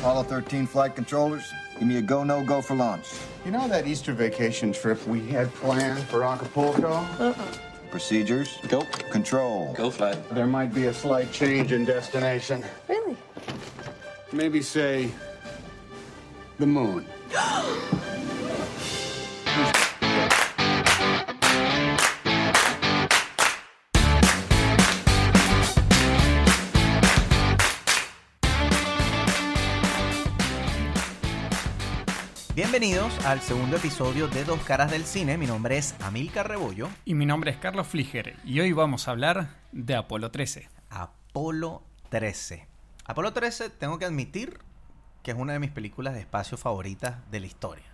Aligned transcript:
Apollo 0.00 0.22
13 0.22 0.66
flight 0.66 0.96
controllers, 0.96 1.52
give 1.78 1.86
me 1.86 1.98
a 1.98 2.00
go, 2.00 2.24
no 2.24 2.42
go 2.42 2.62
for 2.62 2.74
launch. 2.74 3.04
You 3.44 3.50
know 3.50 3.68
that 3.68 3.86
Easter 3.86 4.14
vacation 4.14 4.72
trip 4.72 5.06
we 5.06 5.26
had 5.26 5.52
planned 5.56 6.02
for 6.04 6.24
Acapulco? 6.24 7.06
Uh-uh. 7.18 7.34
Procedures. 7.90 8.56
Go. 8.68 8.80
Control. 9.10 9.74
Go 9.74 9.90
flight. 9.90 10.16
There 10.30 10.46
might 10.46 10.72
be 10.72 10.86
a 10.86 10.94
slight 10.94 11.30
change 11.32 11.72
in 11.72 11.84
destination. 11.84 12.64
Really? 12.88 13.14
Maybe 14.32 14.62
say 14.62 15.10
the 16.58 16.66
moon. 16.66 17.04
Bienvenidos 32.80 33.26
al 33.26 33.42
segundo 33.42 33.76
episodio 33.76 34.26
de 34.28 34.42
Dos 34.42 34.58
Caras 34.62 34.90
del 34.90 35.04
Cine. 35.04 35.36
Mi 35.36 35.46
nombre 35.46 35.76
es 35.76 35.94
Amilcar 36.00 36.48
Rebollo. 36.48 36.88
Y 37.04 37.12
mi 37.12 37.26
nombre 37.26 37.50
es 37.50 37.58
Carlos 37.58 37.86
Fliger 37.86 38.36
y 38.42 38.58
hoy 38.60 38.72
vamos 38.72 39.06
a 39.06 39.10
hablar 39.10 39.58
de 39.70 39.94
Apolo 39.94 40.30
13. 40.30 40.70
Apolo 40.88 41.82
13. 42.08 42.66
Apolo 43.04 43.34
13, 43.34 43.68
tengo 43.68 43.98
que 43.98 44.06
admitir 44.06 44.60
que 45.22 45.32
es 45.32 45.36
una 45.36 45.52
de 45.52 45.58
mis 45.58 45.70
películas 45.70 46.14
de 46.14 46.20
espacio 46.20 46.56
favoritas 46.56 47.16
de 47.30 47.40
la 47.40 47.46
historia. 47.48 47.84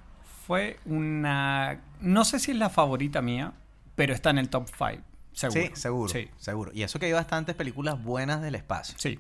Fue 0.47 0.79
una... 0.85 1.81
No 2.01 2.25
sé 2.25 2.39
si 2.39 2.53
es 2.53 2.57
la 2.57 2.71
favorita 2.71 3.23
mía, 3.23 3.55
pero 3.97 4.15
está 4.15 4.31
en 4.31 4.39
el 4.39 4.49
top 4.51 4.69
5. 4.69 5.03
Seguro. 5.33 5.61
Sí, 5.61 5.71
seguro. 5.75 6.13
Sí. 6.13 6.31
seguro. 6.39 6.71
Y 6.73 6.85
eso 6.85 7.01
que 7.01 7.07
hay 7.07 7.13
bastantes 7.13 7.57
películas 7.57 8.01
buenas 8.01 8.41
del 8.41 8.55
espacio. 8.55 8.95
Sí. 8.99 9.19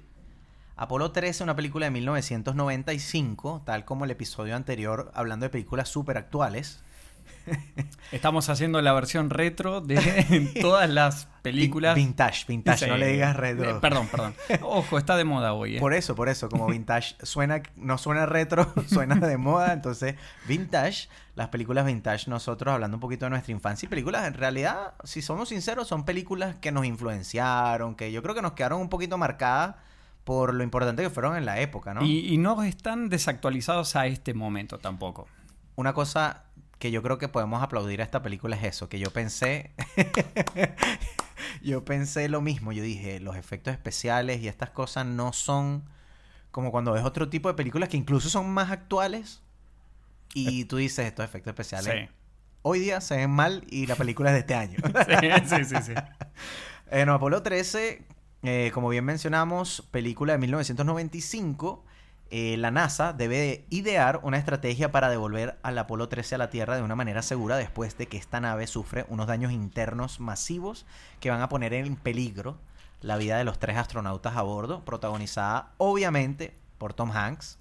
Apolo 0.78 1.10
13, 1.10 1.42
una 1.42 1.56
película 1.56 1.86
de 1.86 1.90
1995, 1.90 3.62
tal 3.64 3.84
como 3.86 4.04
el 4.04 4.10
episodio 4.10 4.54
anterior, 4.54 5.10
hablando 5.14 5.44
de 5.46 5.50
películas 5.50 5.88
súper 5.88 6.18
actuales. 6.18 6.82
Estamos 8.12 8.50
haciendo 8.50 8.82
la 8.82 8.92
versión 8.92 9.30
retro 9.30 9.80
de 9.80 10.52
todas 10.60 10.90
las 10.90 11.28
películas. 11.40 11.94
Vintage, 11.94 12.44
vintage, 12.46 12.84
Sí. 12.84 12.90
no 12.90 12.98
le 12.98 13.06
digas 13.08 13.34
retro. 13.34 13.70
Eh, 13.70 13.78
Perdón, 13.80 14.06
perdón. 14.08 14.34
Ojo, 14.60 14.98
está 14.98 15.16
de 15.16 15.24
moda 15.24 15.54
hoy. 15.54 15.76
¿eh? 15.76 15.80
Por 15.80 15.94
eso, 15.94 16.14
por 16.14 16.28
eso, 16.28 16.50
como 16.50 16.66
vintage 16.66 17.16
suena, 17.22 17.62
no 17.76 17.96
suena 17.96 18.26
retro, 18.26 18.70
suena 18.86 19.14
de 19.16 19.38
moda, 19.38 19.72
entonces 19.72 20.16
vintage, 20.46 21.08
las 21.36 21.48
películas 21.48 21.86
vintage, 21.86 22.28
nosotros 22.28 22.74
hablando 22.74 22.98
un 22.98 23.00
poquito 23.00 23.24
de 23.26 23.30
nuestra 23.30 23.52
infancia 23.52 23.86
y 23.86 23.88
películas, 23.88 24.26
en 24.26 24.34
realidad, 24.34 24.92
si 25.04 25.22
somos 25.22 25.48
sinceros, 25.48 25.88
son 25.88 26.04
películas 26.04 26.56
que 26.56 26.70
nos 26.70 26.84
influenciaron, 26.84 27.94
que 27.94 28.12
yo 28.12 28.22
creo 28.22 28.34
que 28.34 28.42
nos 28.42 28.52
quedaron 28.52 28.80
un 28.82 28.90
poquito 28.90 29.16
marcadas 29.16 29.76
por 30.26 30.52
lo 30.54 30.62
importante 30.64 31.02
que 31.04 31.08
fueron 31.08 31.36
en 31.36 31.46
la 31.46 31.60
época, 31.60 31.94
¿no? 31.94 32.04
Y, 32.04 32.34
y 32.34 32.36
no 32.36 32.62
están 32.64 33.08
desactualizados 33.08 33.94
a 33.96 34.06
este 34.06 34.34
momento 34.34 34.78
tampoco. 34.78 35.28
Una 35.76 35.94
cosa 35.94 36.42
que 36.80 36.90
yo 36.90 37.00
creo 37.02 37.16
que 37.16 37.28
podemos 37.28 37.62
aplaudir 37.62 38.00
a 38.00 38.04
esta 38.04 38.22
película 38.22 38.56
es 38.56 38.64
eso, 38.64 38.88
que 38.88 38.98
yo 38.98 39.10
pensé, 39.12 39.70
yo 41.62 41.84
pensé 41.84 42.28
lo 42.28 42.40
mismo, 42.40 42.72
yo 42.72 42.82
dije, 42.82 43.20
los 43.20 43.36
efectos 43.36 43.72
especiales 43.72 44.42
y 44.42 44.48
estas 44.48 44.70
cosas 44.70 45.06
no 45.06 45.32
son 45.32 45.84
como 46.50 46.70
cuando 46.70 46.92
ves 46.92 47.04
otro 47.04 47.28
tipo 47.28 47.48
de 47.48 47.54
películas 47.54 47.88
que 47.88 47.96
incluso 47.96 48.28
son 48.28 48.50
más 48.50 48.70
actuales 48.70 49.42
y 50.34 50.64
tú 50.64 50.76
dices, 50.76 51.06
estos 51.06 51.24
efectos 51.24 51.52
especiales 51.52 52.08
Sí. 52.08 52.14
hoy 52.62 52.80
día 52.80 53.00
se 53.00 53.16
ven 53.16 53.30
mal 53.30 53.64
y 53.68 53.86
la 53.86 53.94
película 53.94 54.30
es 54.30 54.34
de 54.34 54.40
este 54.40 54.54
año. 54.54 54.78
Sí, 55.48 55.56
sí, 55.56 55.64
sí. 55.64 55.82
sí. 55.82 55.92
En 56.90 57.08
Apolo 57.08 57.42
13, 57.42 58.02
eh, 58.46 58.70
como 58.72 58.88
bien 58.88 59.04
mencionamos, 59.04 59.82
película 59.90 60.32
de 60.34 60.38
1995, 60.38 61.84
eh, 62.30 62.56
la 62.56 62.70
NASA 62.70 63.12
debe 63.12 63.38
de 63.38 63.64
idear 63.70 64.20
una 64.22 64.38
estrategia 64.38 64.92
para 64.92 65.08
devolver 65.08 65.58
al 65.62 65.78
Apolo 65.78 66.08
13 66.08 66.36
a 66.36 66.38
la 66.38 66.50
Tierra 66.50 66.76
de 66.76 66.82
una 66.82 66.94
manera 66.94 67.22
segura 67.22 67.56
después 67.56 67.98
de 67.98 68.06
que 68.06 68.16
esta 68.16 68.40
nave 68.40 68.66
sufre 68.66 69.04
unos 69.08 69.26
daños 69.26 69.50
internos 69.50 70.20
masivos 70.20 70.86
que 71.18 71.30
van 71.30 71.40
a 71.40 71.48
poner 71.48 71.72
en 71.72 71.96
peligro 71.96 72.56
la 73.00 73.16
vida 73.16 73.36
de 73.36 73.44
los 73.44 73.58
tres 73.58 73.76
astronautas 73.76 74.36
a 74.36 74.42
bordo, 74.42 74.84
protagonizada 74.84 75.72
obviamente 75.76 76.54
por 76.78 76.94
Tom 76.94 77.10
Hanks, 77.10 77.58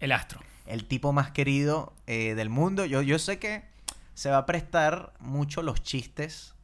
El 0.00 0.12
astro. 0.12 0.40
el 0.66 0.84
tipo 0.84 1.12
más 1.14 1.30
querido 1.30 1.94
eh, 2.06 2.34
del 2.34 2.50
mundo. 2.50 2.84
Yo, 2.84 3.00
yo 3.00 3.18
sé 3.18 3.38
que 3.38 3.64
se 4.12 4.30
va 4.30 4.38
a 4.38 4.46
prestar 4.46 5.14
mucho 5.18 5.62
los 5.62 5.82
chistes 5.82 6.55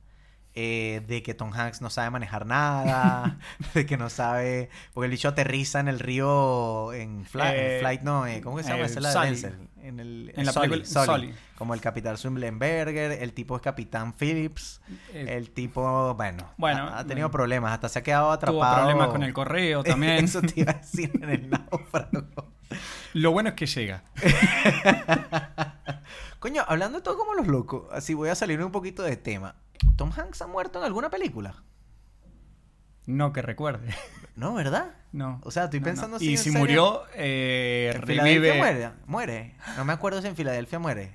eh, 0.55 1.03
de 1.07 1.23
que 1.23 1.35
Tom 1.35 1.53
Hanks 1.53 1.81
no 1.81 1.91
sabe 1.91 2.11
manejar 2.11 2.47
nada, 2.47 3.39
de 3.75 3.87
que 3.87 3.97
no 3.97 4.11
sabe, 4.11 4.71
porque 4.93 5.07
el 5.07 5.11
bicho 5.13 5.29
aterriza 5.29 5.81
en 5.81 5.89
el 5.89 5.99
río 5.99 6.93
en, 6.93 7.23
Eh, 7.23 7.79
Flight, 7.81 8.03
no, 8.03 8.27
eh, 8.27 8.41
¿cómo 8.43 8.57
que 8.57 8.63
se 8.63 8.71
llama? 8.71 8.85
Esa 8.85 8.99
es 8.99 9.03
la 9.03 9.25
de. 9.25 9.53
En, 9.83 9.99
el, 9.99 10.33
En 10.37 10.47
la 10.47 10.53
Sully, 10.53 10.69
película- 10.69 11.05
Sully. 11.07 11.35
Como 11.57 11.75
el 11.75 11.81
capitán 11.81 12.17
Swindlenberger, 12.17 13.13
el 13.23 13.33
tipo 13.33 13.57
es 13.57 13.63
capitán 13.63 14.13
Phillips, 14.15 14.81
Eh, 15.13 15.27
el 15.37 15.51
tipo, 15.51 16.15
bueno, 16.15 16.53
bueno, 16.57 16.85
ha, 16.89 16.99
ha 16.99 17.05
tenido 17.05 17.29
bueno. 17.29 17.33
problemas, 17.33 17.73
hasta 17.73 17.89
se 17.89 17.99
ha 17.99 18.03
quedado 18.03 18.31
atrapado. 18.31 18.75
Tuvo 18.75 18.83
problemas 18.83 19.09
con 19.09 19.23
el 19.23 19.33
correo 19.33 19.83
también. 19.85 20.25
Eso 20.25 20.41
te 20.43 20.61
iba 20.61 20.73
a 20.73 20.75
decir 20.75 21.11
en 21.21 21.31
el 21.31 21.51
náufrago. 21.51 22.53
Lo 23.15 23.33
bueno 23.33 23.51
es 23.51 23.55
que 23.57 23.67
llega. 23.67 24.05
Coño, 26.39 26.65
hablando 26.67 26.99
de 26.99 27.05
todo 27.05 27.17
como 27.19 27.35
los 27.35 27.47
locos, 27.47 27.85
así 27.93 28.15
voy 28.15 28.29
a 28.29 28.35
salir 28.35 28.63
un 28.63 28.73
poquito 28.73 29.03
de 29.03 29.17
tema. 29.17 29.55
¿Tom 29.97 30.11
Hanks 30.17 30.43
ha 30.43 30.47
muerto 30.47 30.79
en 30.79 30.85
alguna 30.85 31.11
película? 31.11 31.63
No 33.07 33.33
que 33.33 33.43
recuerde. 33.43 33.89
No, 34.35 34.55
¿verdad? 34.55 34.95
No. 35.13 35.43
O 35.45 35.51
sea, 35.51 35.65
estoy 35.65 35.81
No, 35.81 35.85
pensando 35.85 36.11
no. 36.13 36.17
así 36.17 36.29
Y 36.29 36.33
en 36.33 36.39
si 36.39 36.45
serio. 36.45 36.59
murió, 36.59 37.03
eh, 37.15 37.93
¿En 37.95 38.03
Filadelfia 38.03 38.41
revive. 38.55 38.59
muere? 38.59 38.91
Muere. 39.05 39.55
No 39.77 39.85
me 39.85 39.93
acuerdo 39.93 40.23
si 40.23 40.29
en 40.29 40.37
Filadelfia 40.37 40.79
muere. 40.79 41.13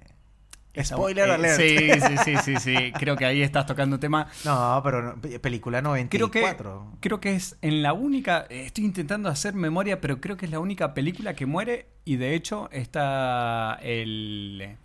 Spoiler 0.83 1.27
eh, 1.27 1.33
alert. 1.33 1.59
Sí, 1.59 1.77
sí, 1.99 2.17
sí, 2.23 2.35
sí, 2.43 2.55
sí. 2.57 2.91
Creo 2.99 3.15
que 3.15 3.25
ahí 3.25 3.41
estás 3.41 3.65
tocando 3.65 3.95
un 3.95 3.99
tema. 3.99 4.27
No, 4.45 4.79
pero 4.83 5.01
no, 5.01 5.19
pe- 5.19 5.39
película 5.39 5.79
Creo 5.79 5.89
94. 5.89 6.91
que, 6.93 6.99
creo 6.99 7.19
que 7.19 7.33
es 7.33 7.57
en 7.63 7.81
la 7.81 7.93
única. 7.93 8.45
Estoy 8.51 8.85
intentando 8.85 9.29
hacer 9.29 9.55
memoria, 9.55 9.99
pero 9.99 10.21
creo 10.21 10.37
que 10.37 10.45
es 10.45 10.51
la 10.51 10.59
única 10.59 10.93
película 10.93 11.33
que 11.33 11.47
muere. 11.47 11.87
Y 12.05 12.17
de 12.17 12.35
hecho, 12.35 12.69
está 12.71 13.79
el. 13.81 14.77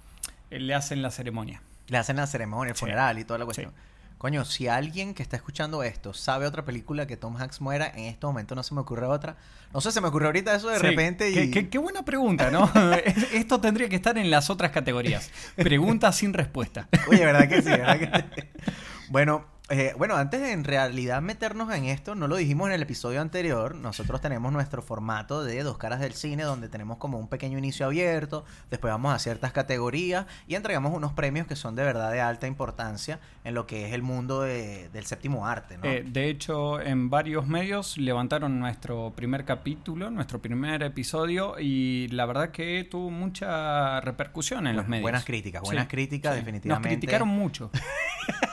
el- 0.48 0.66
le 0.68 0.74
hacen 0.74 1.02
la 1.02 1.10
ceremonia. 1.10 1.60
Le 1.88 1.98
hacen 1.98 2.16
la 2.16 2.26
ceremonia, 2.26 2.72
el 2.72 2.76
funeral 2.76 3.18
y 3.18 3.24
toda 3.24 3.38
la 3.38 3.44
cuestión. 3.44 3.72
Coño, 4.18 4.44
si 4.44 4.68
alguien 4.68 5.14
que 5.14 5.22
está 5.24 5.34
escuchando 5.34 5.82
esto 5.82 6.14
sabe 6.14 6.46
otra 6.46 6.64
película 6.64 7.08
que 7.08 7.16
Tom 7.16 7.36
Hanks 7.36 7.60
muera, 7.60 7.88
en 7.88 8.04
este 8.04 8.24
momento 8.24 8.54
no 8.54 8.62
se 8.62 8.72
me 8.72 8.80
ocurre 8.80 9.04
otra. 9.06 9.36
No 9.74 9.80
sé, 9.80 9.90
se 9.90 10.00
me 10.00 10.06
ocurrió 10.06 10.28
ahorita 10.28 10.54
eso 10.54 10.68
de 10.68 10.78
Sí, 10.78 10.86
repente 10.86 11.30
y... 11.30 11.34
Qué, 11.34 11.50
qué- 11.50 11.68
qué 11.70 11.78
buena 11.78 12.04
pregunta, 12.04 12.48
¿no? 12.52 12.70
Es- 13.04 13.16
Esto 13.32 13.60
tendría 13.60 13.88
que 13.88 13.96
estar 13.96 14.16
en 14.18 14.30
las 14.30 14.48
otras 14.48 14.70
categorías. 14.70 15.28
Preguntas 15.56 16.14
sin 16.16 16.32
respuesta. 16.34 16.88
Oye, 17.08 17.24
¿verdad 17.24 17.48
que 17.48 17.62
sí? 17.62 17.68
¿verdad 17.70 17.98
que 17.98 18.06
sí? 18.42 18.48
Bueno, 19.08 19.44
eh, 19.72 19.94
bueno, 19.96 20.16
antes 20.16 20.40
de 20.40 20.52
en 20.52 20.64
realidad 20.64 21.22
meternos 21.22 21.72
en 21.74 21.86
esto, 21.86 22.14
no 22.14 22.28
lo 22.28 22.36
dijimos 22.36 22.68
en 22.68 22.74
el 22.74 22.82
episodio 22.82 23.20
anterior, 23.20 23.74
nosotros 23.74 24.20
tenemos 24.20 24.52
nuestro 24.52 24.82
formato 24.82 25.42
de 25.42 25.62
Dos 25.62 25.78
Caras 25.78 25.98
del 26.00 26.12
Cine, 26.12 26.42
donde 26.42 26.68
tenemos 26.68 26.98
como 26.98 27.18
un 27.18 27.26
pequeño 27.28 27.56
inicio 27.58 27.86
abierto, 27.86 28.44
después 28.70 28.92
vamos 28.92 29.14
a 29.14 29.18
ciertas 29.18 29.52
categorías 29.52 30.26
y 30.46 30.54
entregamos 30.56 30.94
unos 30.94 31.12
premios 31.14 31.46
que 31.46 31.56
son 31.56 31.74
de 31.74 31.84
verdad 31.84 32.12
de 32.12 32.20
alta 32.20 32.46
importancia 32.46 33.18
en 33.44 33.54
lo 33.54 33.66
que 33.66 33.86
es 33.88 33.94
el 33.94 34.02
mundo 34.02 34.42
de- 34.42 34.90
del 34.90 35.06
séptimo 35.06 35.46
arte, 35.46 35.78
¿no? 35.78 35.84
Eh, 35.84 36.04
de 36.06 36.28
hecho, 36.28 36.80
en 36.80 37.08
varios 37.10 37.46
medios 37.46 37.96
levantaron 37.96 38.60
nuestro 38.60 39.12
primer 39.16 39.44
capítulo, 39.44 40.10
nuestro 40.10 40.40
primer 40.42 40.82
episodio, 40.82 41.56
y 41.58 42.08
la 42.08 42.26
verdad 42.26 42.50
que 42.50 42.86
tuvo 42.90 43.10
mucha 43.10 44.00
repercusión 44.02 44.66
en 44.66 44.76
los 44.76 44.86
medios. 44.86 45.02
buenas 45.02 45.24
críticas, 45.24 45.62
buenas 45.62 45.88
críticas, 45.88 46.34
definitivamente. 46.34 46.88
Nos 46.88 46.94
criticaron 46.98 47.28
mucho. 47.28 47.70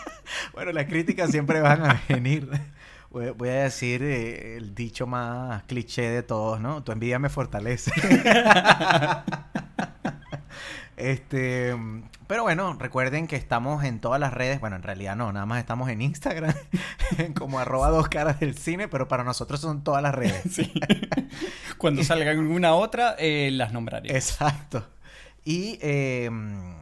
Bueno, 0.59 0.73
las 0.73 0.87
críticas 0.87 1.31
siempre 1.31 1.61
van 1.61 1.85
a 1.85 2.01
venir. 2.09 2.49
Voy, 3.11 3.29
voy 3.29 3.47
a 3.47 3.63
decir 3.63 4.03
eh, 4.03 4.57
el 4.57 4.75
dicho 4.75 5.07
más 5.07 5.63
cliché 5.63 6.09
de 6.09 6.21
todos, 6.21 6.59
¿no? 6.59 6.83
Tu 6.83 6.91
envidia 6.91 7.17
me 7.17 7.29
fortalece. 7.29 7.93
este, 10.97 11.73
pero 12.27 12.43
bueno, 12.43 12.75
recuerden 12.77 13.27
que 13.27 13.37
estamos 13.37 13.85
en 13.85 14.01
todas 14.01 14.19
las 14.19 14.33
redes. 14.33 14.59
Bueno, 14.59 14.75
en 14.75 14.83
realidad 14.83 15.15
no, 15.15 15.31
nada 15.31 15.45
más 15.45 15.59
estamos 15.59 15.87
en 15.87 16.01
Instagram, 16.01 16.53
como 17.37 17.59
arroba 17.59 17.89
dos 17.89 18.09
caras 18.09 18.41
del 18.41 18.57
cine, 18.57 18.89
pero 18.89 19.07
para 19.07 19.23
nosotros 19.23 19.61
son 19.61 19.81
todas 19.81 20.03
las 20.03 20.13
redes. 20.13 20.41
Sí. 20.51 20.73
Cuando 21.77 22.03
salga 22.03 22.31
alguna 22.31 22.73
otra, 22.73 23.15
eh, 23.17 23.49
las 23.53 23.71
nombraré. 23.71 24.13
Exacto. 24.13 24.85
Y 25.45 25.79
eh, 25.81 26.29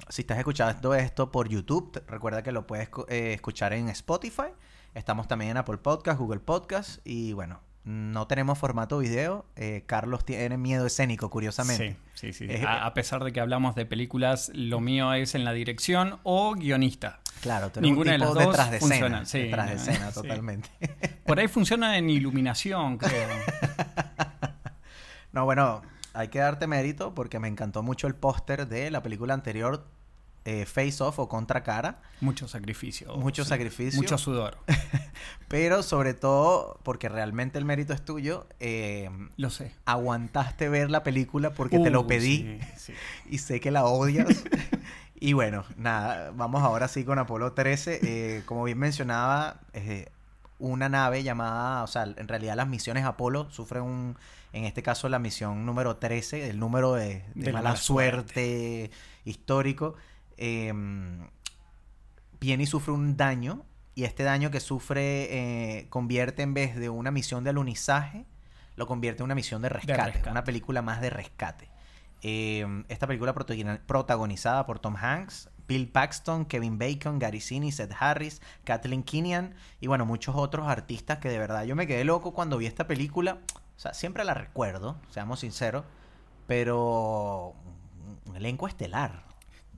si 0.09 0.21
estás 0.23 0.37
escuchando 0.37 0.93
esto 0.95 1.31
por 1.31 1.47
YouTube, 1.47 2.01
recuerda 2.07 2.43
que 2.43 2.51
lo 2.51 2.67
puedes 2.67 2.89
eh, 3.07 3.33
escuchar 3.33 3.73
en 3.73 3.89
Spotify. 3.89 4.49
Estamos 4.93 5.27
también 5.27 5.51
en 5.51 5.57
Apple 5.57 5.77
Podcast, 5.77 6.19
Google 6.19 6.39
Podcast. 6.39 6.99
Y 7.05 7.33
bueno, 7.33 7.61
no 7.83 8.27
tenemos 8.27 8.57
formato 8.57 8.97
video. 8.97 9.45
Eh, 9.55 9.83
Carlos 9.85 10.25
tiene 10.25 10.57
miedo 10.57 10.85
escénico, 10.85 11.29
curiosamente. 11.29 11.97
Sí, 12.15 12.33
sí, 12.33 12.47
sí. 12.47 12.53
Eh, 12.53 12.65
A, 12.67 12.85
a 12.85 12.93
pesar 12.93 13.23
de 13.23 13.31
que 13.31 13.39
hablamos 13.39 13.75
de 13.75 13.85
películas, 13.85 14.51
lo 14.53 14.79
mío 14.79 15.13
es 15.13 15.35
en 15.35 15.45
la 15.45 15.53
dirección 15.53 16.19
o 16.23 16.53
guionista. 16.55 17.19
Claro, 17.41 17.67
eres 17.67 17.81
Ninguna 17.81 18.11
un 18.13 18.13
de 18.13 18.17
las 18.17 18.33
dos 18.33 18.45
detrás 18.47 18.71
de 18.71 18.79
funciona, 18.79 19.21
escena. 19.21 19.25
sí, 19.25 19.39
detrás 19.43 19.67
de 19.69 19.75
no, 19.75 19.81
escena, 19.81 20.07
sí. 20.11 20.13
totalmente. 20.15 20.69
Por 21.25 21.39
ahí 21.39 21.47
funciona 21.47 21.97
en 21.97 22.09
iluminación, 22.09 22.97
creo. 22.97 23.29
no, 25.31 25.45
bueno, 25.45 25.83
hay 26.17 26.29
que 26.29 26.39
darte 26.39 26.67
mérito 26.67 27.13
porque 27.13 27.39
me 27.39 27.47
encantó 27.47 27.83
mucho 27.83 28.07
el 28.07 28.15
póster 28.15 28.67
de 28.67 28.89
la 28.89 29.03
película 29.03 29.33
anterior, 29.33 29.85
eh, 30.45 30.65
Face 30.65 31.03
Off 31.03 31.19
o 31.19 31.29
Contra 31.29 31.61
Cara. 31.61 32.01
Mucho 32.21 32.47
sacrificio. 32.47 33.15
Mucho 33.17 33.45
sacrificio. 33.45 33.99
Mucho 33.99 34.17
sudor. 34.17 34.57
Pero 35.47 35.83
sobre 35.83 36.13
todo 36.13 36.79
porque 36.83 37.09
realmente 37.09 37.57
el 37.59 37.65
mérito 37.65 37.93
es 37.93 38.03
tuyo. 38.03 38.47
eh, 38.59 39.09
Lo 39.35 39.49
sé. 39.49 39.73
aguantaste 39.85 40.69
ver 40.69 40.89
la 40.89 41.03
película 41.03 41.51
porque 41.51 41.79
te 41.79 41.89
lo 41.89 42.07
pedí 42.07 42.59
sí, 42.75 42.77
sí. 42.77 42.93
y 43.29 43.37
sé 43.37 43.59
que 43.59 43.71
la 43.71 43.85
odias. 43.85 44.43
y 45.19 45.33
bueno, 45.33 45.65
nada, 45.75 46.31
vamos 46.33 46.63
ahora 46.63 46.87
sí 46.87 47.03
con 47.03 47.19
Apolo 47.19 47.53
13. 47.53 47.99
Eh, 48.01 48.43
como 48.45 48.63
bien 48.63 48.77
mencionaba, 48.79 49.59
eh, 49.73 50.07
una 50.59 50.89
nave 50.89 51.23
llamada, 51.23 51.83
o 51.83 51.87
sea, 51.87 52.03
en 52.03 52.27
realidad 52.27 52.55
las 52.55 52.67
misiones 52.67 53.05
Apolo 53.05 53.49
sufren 53.51 53.83
un, 53.83 54.17
en 54.53 54.63
este 54.65 54.81
caso 54.83 55.09
la 55.09 55.19
misión 55.19 55.65
número 55.65 55.97
13, 55.97 56.49
el 56.49 56.59
número 56.59 56.93
de, 56.93 57.23
de 57.35 57.45
De 57.45 57.51
la 57.51 57.61
mala 57.61 57.75
suerte 57.75 58.91
histórico. 59.25 59.95
eh, 60.37 60.73
viene 62.39 62.63
y 62.63 62.67
sufre 62.67 62.93
un 62.93 63.17
daño 63.17 63.65
y 63.95 64.03
este 64.03 64.23
daño 64.23 64.51
que 64.51 64.59
sufre 64.59 65.79
eh, 65.79 65.87
convierte 65.89 66.43
en 66.43 66.53
vez 66.53 66.75
de 66.75 66.89
una 66.89 67.09
misión 67.11 67.43
de 67.43 67.49
alunizaje, 67.49 68.25
lo 68.75 68.85
convierte 68.85 69.23
en 69.23 69.25
una 69.25 69.35
misión 69.35 69.61
de 69.63 69.69
rescate, 69.69 70.03
rescate. 70.11 70.29
una 70.29 70.43
película 70.43 70.81
más 70.83 71.01
de 71.01 71.09
rescate. 71.09 71.69
Eh, 72.21 72.65
esta 72.89 73.07
película 73.07 73.33
protagoni- 73.33 73.79
protagonizada 73.85 74.65
por 74.67 74.79
Tom 74.79 74.95
Hanks, 74.95 75.49
Bill 75.67 75.87
Paxton, 75.89 76.45
Kevin 76.45 76.77
Bacon, 76.77 77.17
Gary 77.19 77.41
Sinise, 77.41 77.83
Ed 77.83 77.91
Harris, 77.99 78.41
Kathleen 78.63 79.03
Kinian 79.03 79.55
y 79.81 79.87
bueno, 79.87 80.05
muchos 80.05 80.35
otros 80.35 80.67
artistas 80.67 81.17
que 81.17 81.29
de 81.29 81.39
verdad 81.39 81.63
yo 81.65 81.75
me 81.75 81.87
quedé 81.87 82.03
loco 82.05 82.33
cuando 82.33 82.57
vi 82.57 82.67
esta 82.67 82.85
película. 82.87 83.39
O 83.77 83.79
sea, 83.79 83.93
siempre 83.93 84.25
la 84.25 84.33
recuerdo, 84.33 84.99
seamos 85.11 85.41
sinceros, 85.41 85.85
pero 86.47 87.53
un 88.25 88.35
elenco 88.35 88.67
estelar. 88.67 89.23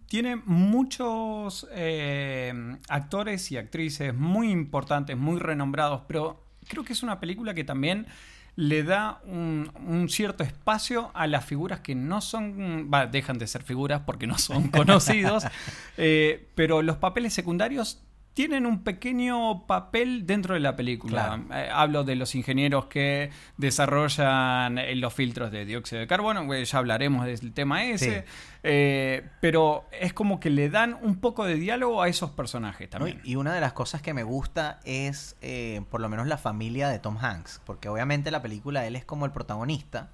Tiene 0.08 0.38
muchos 0.38 1.68
eh, 1.72 2.78
actores 2.88 3.52
y 3.52 3.58
actrices 3.58 4.16
muy 4.16 4.52
importantes, 4.52 5.18
muy 5.18 5.40
renombrados, 5.40 6.04
pero 6.08 6.42
creo 6.68 6.86
que 6.86 6.94
es 6.94 7.04
una 7.04 7.20
película 7.20 7.54
que 7.54 7.66
también 7.66 8.08
le 8.56 8.84
da 8.84 9.22
un, 9.26 9.72
un 9.86 10.10
cierto 10.10 10.44
espacio 10.44 11.12
a 11.14 11.28
las 11.28 11.46
figuras 11.46 11.82
que 11.82 11.94
no 11.94 12.22
son, 12.22 12.90
va, 12.92 13.06
dejan 13.06 13.38
de 13.38 13.48
ser 13.48 13.64
figuras 13.64 14.02
porque 14.06 14.28
no 14.28 14.38
son 14.38 14.68
conocidos, 14.70 15.46
eh, 15.98 16.50
pero 16.56 16.82
los 16.82 16.98
papeles 16.98 17.34
secundarios 17.34 18.02
tienen 18.34 18.66
un 18.66 18.84
pequeño 18.84 19.66
papel 19.68 20.26
dentro 20.26 20.54
de 20.54 20.62
la 20.62 20.76
película. 20.76 21.42
Claro. 21.48 21.62
Eh, 21.66 21.70
hablo 21.74 22.04
de 22.04 22.16
los 22.16 22.36
ingenieros 22.36 22.86
que 22.86 23.32
desarrollan 23.58 24.78
eh, 24.78 24.96
los 24.96 25.14
filtros 25.14 25.52
de 25.52 25.66
dióxido 25.66 26.00
de 26.00 26.08
carbono, 26.08 26.54
ya 26.54 26.78
hablaremos 26.78 27.26
del 27.26 27.52
tema 27.54 27.84
ese, 27.86 28.20
Sí. 28.22 28.26
eh, 28.64 29.28
pero 29.42 29.86
es 29.92 30.14
como 30.14 30.40
que 30.40 30.50
le 30.50 30.70
dan 30.70 30.98
un 31.02 31.20
poco 31.20 31.46
de 31.46 31.56
diálogo 31.56 32.02
a 32.02 32.08
esos 32.08 32.32
personajes 32.32 32.88
¿no? 32.92 33.00
también. 33.00 33.22
Y 33.24 33.36
una 33.36 33.54
de 33.54 33.62
las 33.62 33.74
cosas 33.74 34.02
que 34.02 34.14
me 34.14 34.24
gusta 34.24 34.80
es 34.86 35.36
eh, 35.42 35.82
por 35.90 36.00
lo 36.00 36.08
menos 36.10 36.28
la 36.28 36.38
familia 36.38 36.88
de 36.90 37.00
Tom 37.00 37.18
Hanks, 37.20 37.62
porque 37.66 37.90
obviamente 37.90 38.32
la 38.32 38.42
película 38.42 38.86
él 38.86 38.96
es 38.96 39.06
como 39.06 39.26
el 39.26 39.32
protagonista 39.32 40.12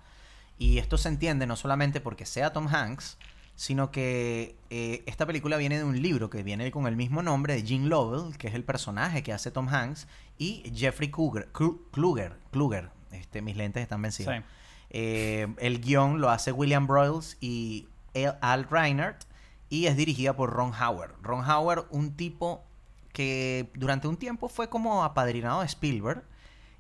y 0.58 0.78
esto 0.78 0.98
se 0.98 1.10
entiende 1.10 1.46
no 1.48 1.56
solamente 1.58 2.00
porque 2.02 2.26
sea 2.26 2.54
Tom 2.54 2.68
Hanks, 2.74 3.18
sino 3.56 3.92
que 3.92 4.58
eh, 4.70 5.04
esta 5.06 5.26
película 5.26 5.58
viene 5.58 5.78
de 5.78 5.84
un 5.84 6.02
libro 6.02 6.30
que 6.30 6.44
viene 6.44 6.70
con 6.72 6.88
el 6.88 6.96
mismo 6.96 7.22
nombre 7.22 7.56
de 7.56 7.66
Gene 7.66 7.88
Lovell, 7.88 8.38
que 8.38 8.48
es 8.48 8.54
el 8.54 8.64
personaje 8.64 9.24
que 9.24 9.34
hace 9.34 9.52
Tom 9.52 9.70
Hanks, 9.70 10.08
y 10.38 10.64
Jeffrey 10.76 11.10
Kluger, 11.10 11.50
Kluger, 11.52 12.38
Kluger, 12.52 12.90
este, 13.12 13.42
mis 13.42 13.56
lentes 13.56 13.84
están 13.84 14.02
vencidos. 14.02 14.36
Sí. 14.36 14.42
Eh, 14.90 15.48
el 15.60 15.82
guion 15.82 16.22
lo 16.22 16.30
hace 16.30 16.52
William 16.52 16.88
Broyles 16.88 17.38
y 17.42 17.88
Al 18.42 18.66
Reinert 18.70 19.24
y 19.70 19.88
es 19.88 19.98
dirigida 19.98 20.36
por 20.36 20.52
Ron 20.52 20.72
Howard. 20.74 21.16
Ron 21.22 21.50
Howard, 21.50 21.86
un 21.90 22.16
tipo 22.16 22.64
que 23.14 23.72
durante 23.76 24.08
un 24.08 24.18
tiempo 24.18 24.50
fue 24.50 24.70
como 24.70 25.04
apadrinado 25.04 25.62
de 25.62 25.68
Spielberg 25.68 26.24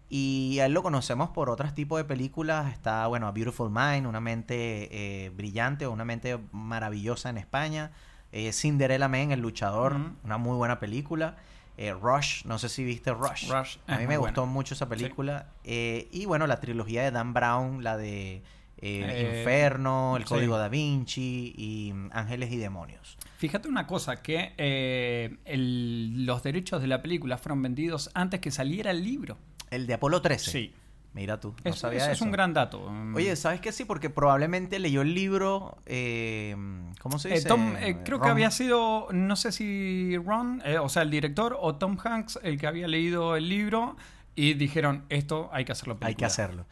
y 0.09 0.59
a 0.59 0.65
él 0.67 0.73
lo 0.73 0.83
conocemos 0.83 1.29
por 1.31 1.49
otros 1.49 1.73
tipos 1.73 1.97
de 1.97 2.03
películas. 2.05 2.71
Está, 2.71 3.07
bueno, 3.07 3.27
A 3.27 3.31
Beautiful 3.31 3.69
Mind, 3.71 4.05
una 4.07 4.19
mente 4.21 4.89
eh, 4.91 5.29
brillante 5.31 5.85
o 5.85 5.91
una 5.91 6.05
mente 6.05 6.37
maravillosa 6.51 7.29
en 7.29 7.37
España. 7.37 7.91
Eh, 8.31 8.51
Cinderella 8.53 9.07
Man, 9.07 9.31
El 9.31 9.39
Luchador, 9.39 9.97
una 10.23 10.37
muy 10.37 10.55
buena 10.57 10.79
película. 10.79 11.37
Eh, 11.77 11.91
Rush, 11.93 12.45
no 12.45 12.57
sé 12.59 12.69
si 12.69 12.83
viste 12.83 13.13
Rush. 13.13 13.49
Rush 13.49 13.77
A 13.87 13.97
mí 13.97 14.07
me 14.07 14.17
gustó 14.17 14.41
buena. 14.41 14.53
mucho 14.53 14.73
esa 14.75 14.87
película. 14.87 15.47
Eh, 15.63 16.07
y 16.11 16.25
bueno, 16.25 16.45
la 16.47 16.59
trilogía 16.59 17.03
de 17.03 17.11
Dan 17.11 17.33
Brown, 17.33 17.83
la 17.83 17.97
de 17.97 18.43
eh, 18.77 19.37
Inferno, 19.39 20.15
El 20.17 20.23
sí. 20.23 20.29
Código 20.29 20.57
Da 20.57 20.69
Vinci 20.69 21.53
y 21.57 21.93
Ángeles 22.11 22.51
y 22.51 22.57
Demonios. 22.57 23.17
Fíjate 23.37 23.67
una 23.67 23.87
cosa, 23.87 24.21
que 24.21 24.53
eh, 24.57 25.37
el- 25.45 26.25
los 26.25 26.43
derechos 26.43 26.81
de 26.81 26.87
la 26.87 27.01
película 27.01 27.37
fueron 27.37 27.61
vendidos 27.61 28.09
antes 28.13 28.39
que 28.39 28.51
saliera 28.51 28.91
el 28.91 29.03
libro. 29.03 29.37
El 29.69 29.87
de 29.87 29.93
Apolo 29.95 30.21
13. 30.21 30.51
Sí. 30.51 30.73
Mira 31.13 31.39
tú, 31.39 31.55
no 31.63 31.71
Eso, 31.71 31.79
sabía 31.79 31.97
eso 31.99 32.05
eso. 32.07 32.13
es 32.15 32.21
un 32.23 32.31
gran 32.31 32.53
dato. 32.53 32.91
Oye, 33.15 33.33
¿sabes 33.37 33.61
qué? 33.61 33.71
Sí, 33.71 33.85
porque 33.85 34.09
probablemente 34.09 34.79
leyó 34.79 35.01
el 35.01 35.13
libro. 35.15 35.77
eh, 35.85 36.53
¿Cómo 36.99 37.19
se 37.19 37.29
Eh, 37.29 37.35
dice? 37.35 37.47
Tom, 37.47 37.75
eh, 37.77 38.01
creo 38.03 38.19
que 38.19 38.27
había 38.27 38.51
sido, 38.51 39.07
no 39.13 39.37
sé 39.37 39.53
si 39.53 40.17
Ron, 40.17 40.61
eh, 40.65 40.77
o 40.77 40.89
sea, 40.89 41.03
el 41.03 41.11
director, 41.11 41.57
o 41.57 41.75
Tom 41.75 41.97
Hanks, 42.03 42.39
el 42.43 42.59
que 42.59 42.67
había 42.67 42.89
leído 42.89 43.37
el 43.37 43.47
libro 43.47 43.95
y 44.35 44.55
dijeron, 44.55 45.05
esto 45.07 45.49
hay 45.53 45.63
que 45.63 45.71
hacerlo 45.71 45.93
película. 45.97 46.09
Hay 46.09 46.15
que 46.15 46.25
hacerlo. 46.25 46.65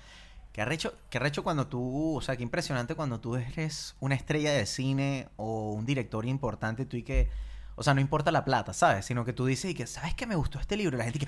Qué 0.51 0.61
arrecho, 0.61 0.93
qué 1.09 1.19
arrecho 1.19 1.41
cuando 1.41 1.67
tú, 1.67 2.17
o 2.17 2.21
sea, 2.21 2.35
qué 2.35 2.43
impresionante 2.43 2.95
cuando 2.95 3.21
tú 3.21 3.37
eres 3.37 3.95
una 4.01 4.15
estrella 4.15 4.51
de 4.51 4.65
cine 4.65 5.29
o 5.37 5.71
un 5.71 5.85
director 5.85 6.25
importante, 6.25 6.85
tú 6.85 6.97
y 6.97 7.03
que, 7.03 7.29
o 7.75 7.81
sea, 7.81 7.93
no 7.93 8.01
importa 8.01 8.29
la 8.29 8.43
plata, 8.43 8.73
¿sabes? 8.73 9.05
Sino 9.05 9.23
que 9.23 9.31
tú 9.31 9.45
dices 9.45 9.71
y 9.71 9.73
que, 9.73 9.87
¿sabes 9.87 10.13
qué 10.15 10.27
me 10.27 10.35
gustó 10.35 10.59
este 10.59 10.75
libro? 10.75 10.97
Y 10.97 10.99
la 10.99 11.05
gente 11.05 11.19
que. 11.19 11.27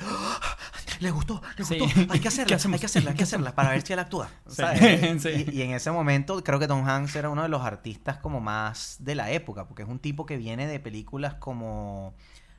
Le 0.99 1.11
gustó, 1.11 1.41
le 1.57 1.63
Sí. 1.65 1.79
gustó, 1.79 1.99
hay 2.13 2.19
que 2.19 2.19
¿Qué 2.21 2.27
hacerla, 2.27 2.55
hay 2.55 2.79
que 2.79 2.85
hacerla, 2.85 3.11
hay 3.11 3.17
que 3.17 3.23
hacerla, 3.29 3.55
para 3.55 3.69
ver 3.69 3.81
si 3.81 3.93
él 3.93 3.99
actúa, 3.99 4.29
Sí. 4.47 4.55
¿sabes? 4.55 5.21
Sí. 5.23 5.45
Y, 5.51 5.57
y 5.57 5.61
en 5.61 5.71
ese 5.71 5.91
momento 5.91 6.43
creo 6.43 6.59
que 6.59 6.67
Tom 6.67 6.87
Hanks 6.87 7.15
era 7.15 7.29
uno 7.29 7.43
de 7.43 7.49
los 7.49 7.61
artistas 7.63 8.17
como 8.17 8.39
más 8.41 8.97
de 8.99 9.15
la 9.15 9.31
época, 9.31 9.67
porque 9.67 9.83
es 9.83 9.89
un 9.89 9.99
tipo 9.99 10.25
que 10.25 10.37
viene 10.37 10.67
de 10.67 10.79
películas 10.79 11.35
como, 11.35 12.13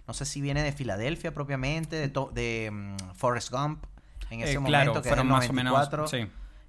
no 0.07 0.15
sé 0.15 0.25
si 0.25 0.41
viene 0.41 0.63
de 0.63 0.73
Filadelfia 0.73 1.33
propiamente, 1.35 1.97
de, 1.97 2.09
to- 2.09 2.31
de 2.35 2.71
mm, 2.73 3.15
Forrest 3.15 3.51
Gump, 3.51 3.85
en 4.31 4.41
ese 4.41 4.53
Eh, 4.55 4.59
momento, 4.59 5.03
que 5.03 5.09
fueron 5.09 5.27
el 5.27 5.33
más 5.33 5.49
o 5.49 5.53
menos. 5.53 5.73
94. 5.73 6.29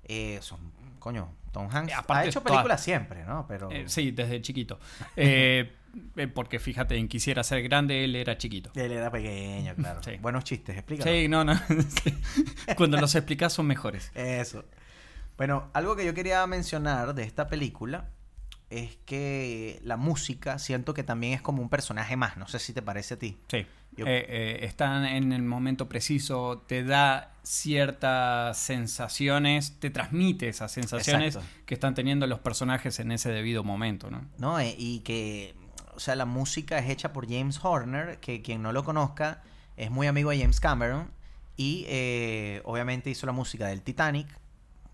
Eh, 0.10 0.40
son, 0.42 0.60
coño, 1.00 1.30
Tom 1.52 1.68
Hanks 1.72 1.92
Eh, 1.92 1.96
ha 2.08 2.26
hecho 2.26 2.44
películas 2.44 2.82
siempre, 2.84 3.26
¿no? 3.26 3.46
Pero 3.48 3.70
Eh, 3.72 3.86
sí, 3.88 4.12
desde 4.12 4.42
chiquito. 4.42 4.80
Eh, 5.16 5.66
eh, 5.66 5.77
porque 6.34 6.60
fíjate, 6.60 6.96
en 6.98 7.08
Quisiera 7.08 7.44
ser 7.44 7.62
grande, 7.64 8.04
él 8.04 8.16
era 8.16 8.38
chiquito. 8.38 8.72
él 8.76 8.92
era 8.92 9.12
pequeño, 9.12 9.76
claro. 9.78 10.02
Sí. 10.04 10.12
Buenos 10.22 10.44
chistes, 10.44 10.76
explícalo. 10.78 11.12
Sí, 11.12 11.28
no, 11.28 11.44
no. 11.44 11.60
Cuando 12.78 12.98
los 13.00 13.16
explicas 13.16 13.54
son 13.54 13.68
mejores. 13.68 14.12
Eso. 14.16 14.66
Bueno, 15.38 15.70
algo 15.74 15.96
que 15.96 16.06
yo 16.06 16.14
quería 16.14 16.46
mencionar 16.48 17.14
de 17.14 17.24
esta 17.24 17.48
película 17.48 18.10
es 18.70 18.98
que 19.06 19.80
la 19.84 19.96
música 19.96 20.60
siento 20.60 20.94
que 20.94 21.04
también 21.04 21.34
es 21.34 21.42
como 21.42 21.62
un 21.62 21.70
personaje 21.70 22.16
más. 22.18 22.38
No 22.38 22.48
sé 22.48 22.60
si 22.60 22.74
te 22.74 22.82
parece 22.82 23.14
a 23.14 23.20
ti. 23.20 23.38
Sí. 23.48 23.66
Yo- 23.96 24.06
Eh, 24.06 24.26
eh, 24.28 24.60
está 24.66 25.16
en 25.16 25.32
el 25.32 25.42
momento 25.44 25.88
preciso, 25.88 26.64
te 26.68 26.84
da 26.84 27.34
ciertas 27.44 28.58
sensaciones, 28.58 29.80
te 29.80 29.90
transmite 29.90 30.50
esas 30.50 30.72
sensaciones 30.72 31.36
Exacto. 31.36 31.50
que 31.66 31.74
están 31.74 31.96
teniendo 31.96 32.28
los 32.28 32.40
personajes 32.40 33.00
en 33.00 33.12
ese 33.12 33.30
debido 33.32 33.64
momento, 33.64 34.12
¿no? 34.12 34.26
¿no? 34.38 34.60
Eh, 34.60 34.76
y 34.78 35.00
que, 35.00 35.56
o 35.98 36.00
sea, 36.00 36.16
la 36.16 36.26
música 36.26 36.78
es 36.80 36.90
hecha 36.90 37.12
por 37.12 37.28
James 37.28 37.60
Horner, 37.62 38.20
que 38.20 38.42
quien 38.42 38.62
no 38.62 38.72
lo 38.72 38.84
conozca 38.86 39.42
es 39.76 39.92
muy 39.92 40.08
amigo 40.08 40.30
de 40.30 40.40
James 40.40 40.60
Cameron 40.60 41.10
y 41.58 41.86
eh, 41.88 42.62
obviamente 42.66 43.10
hizo 43.10 43.26
la 43.26 43.32
música 43.34 43.68
del 43.68 43.82
Titanic, 43.82 44.28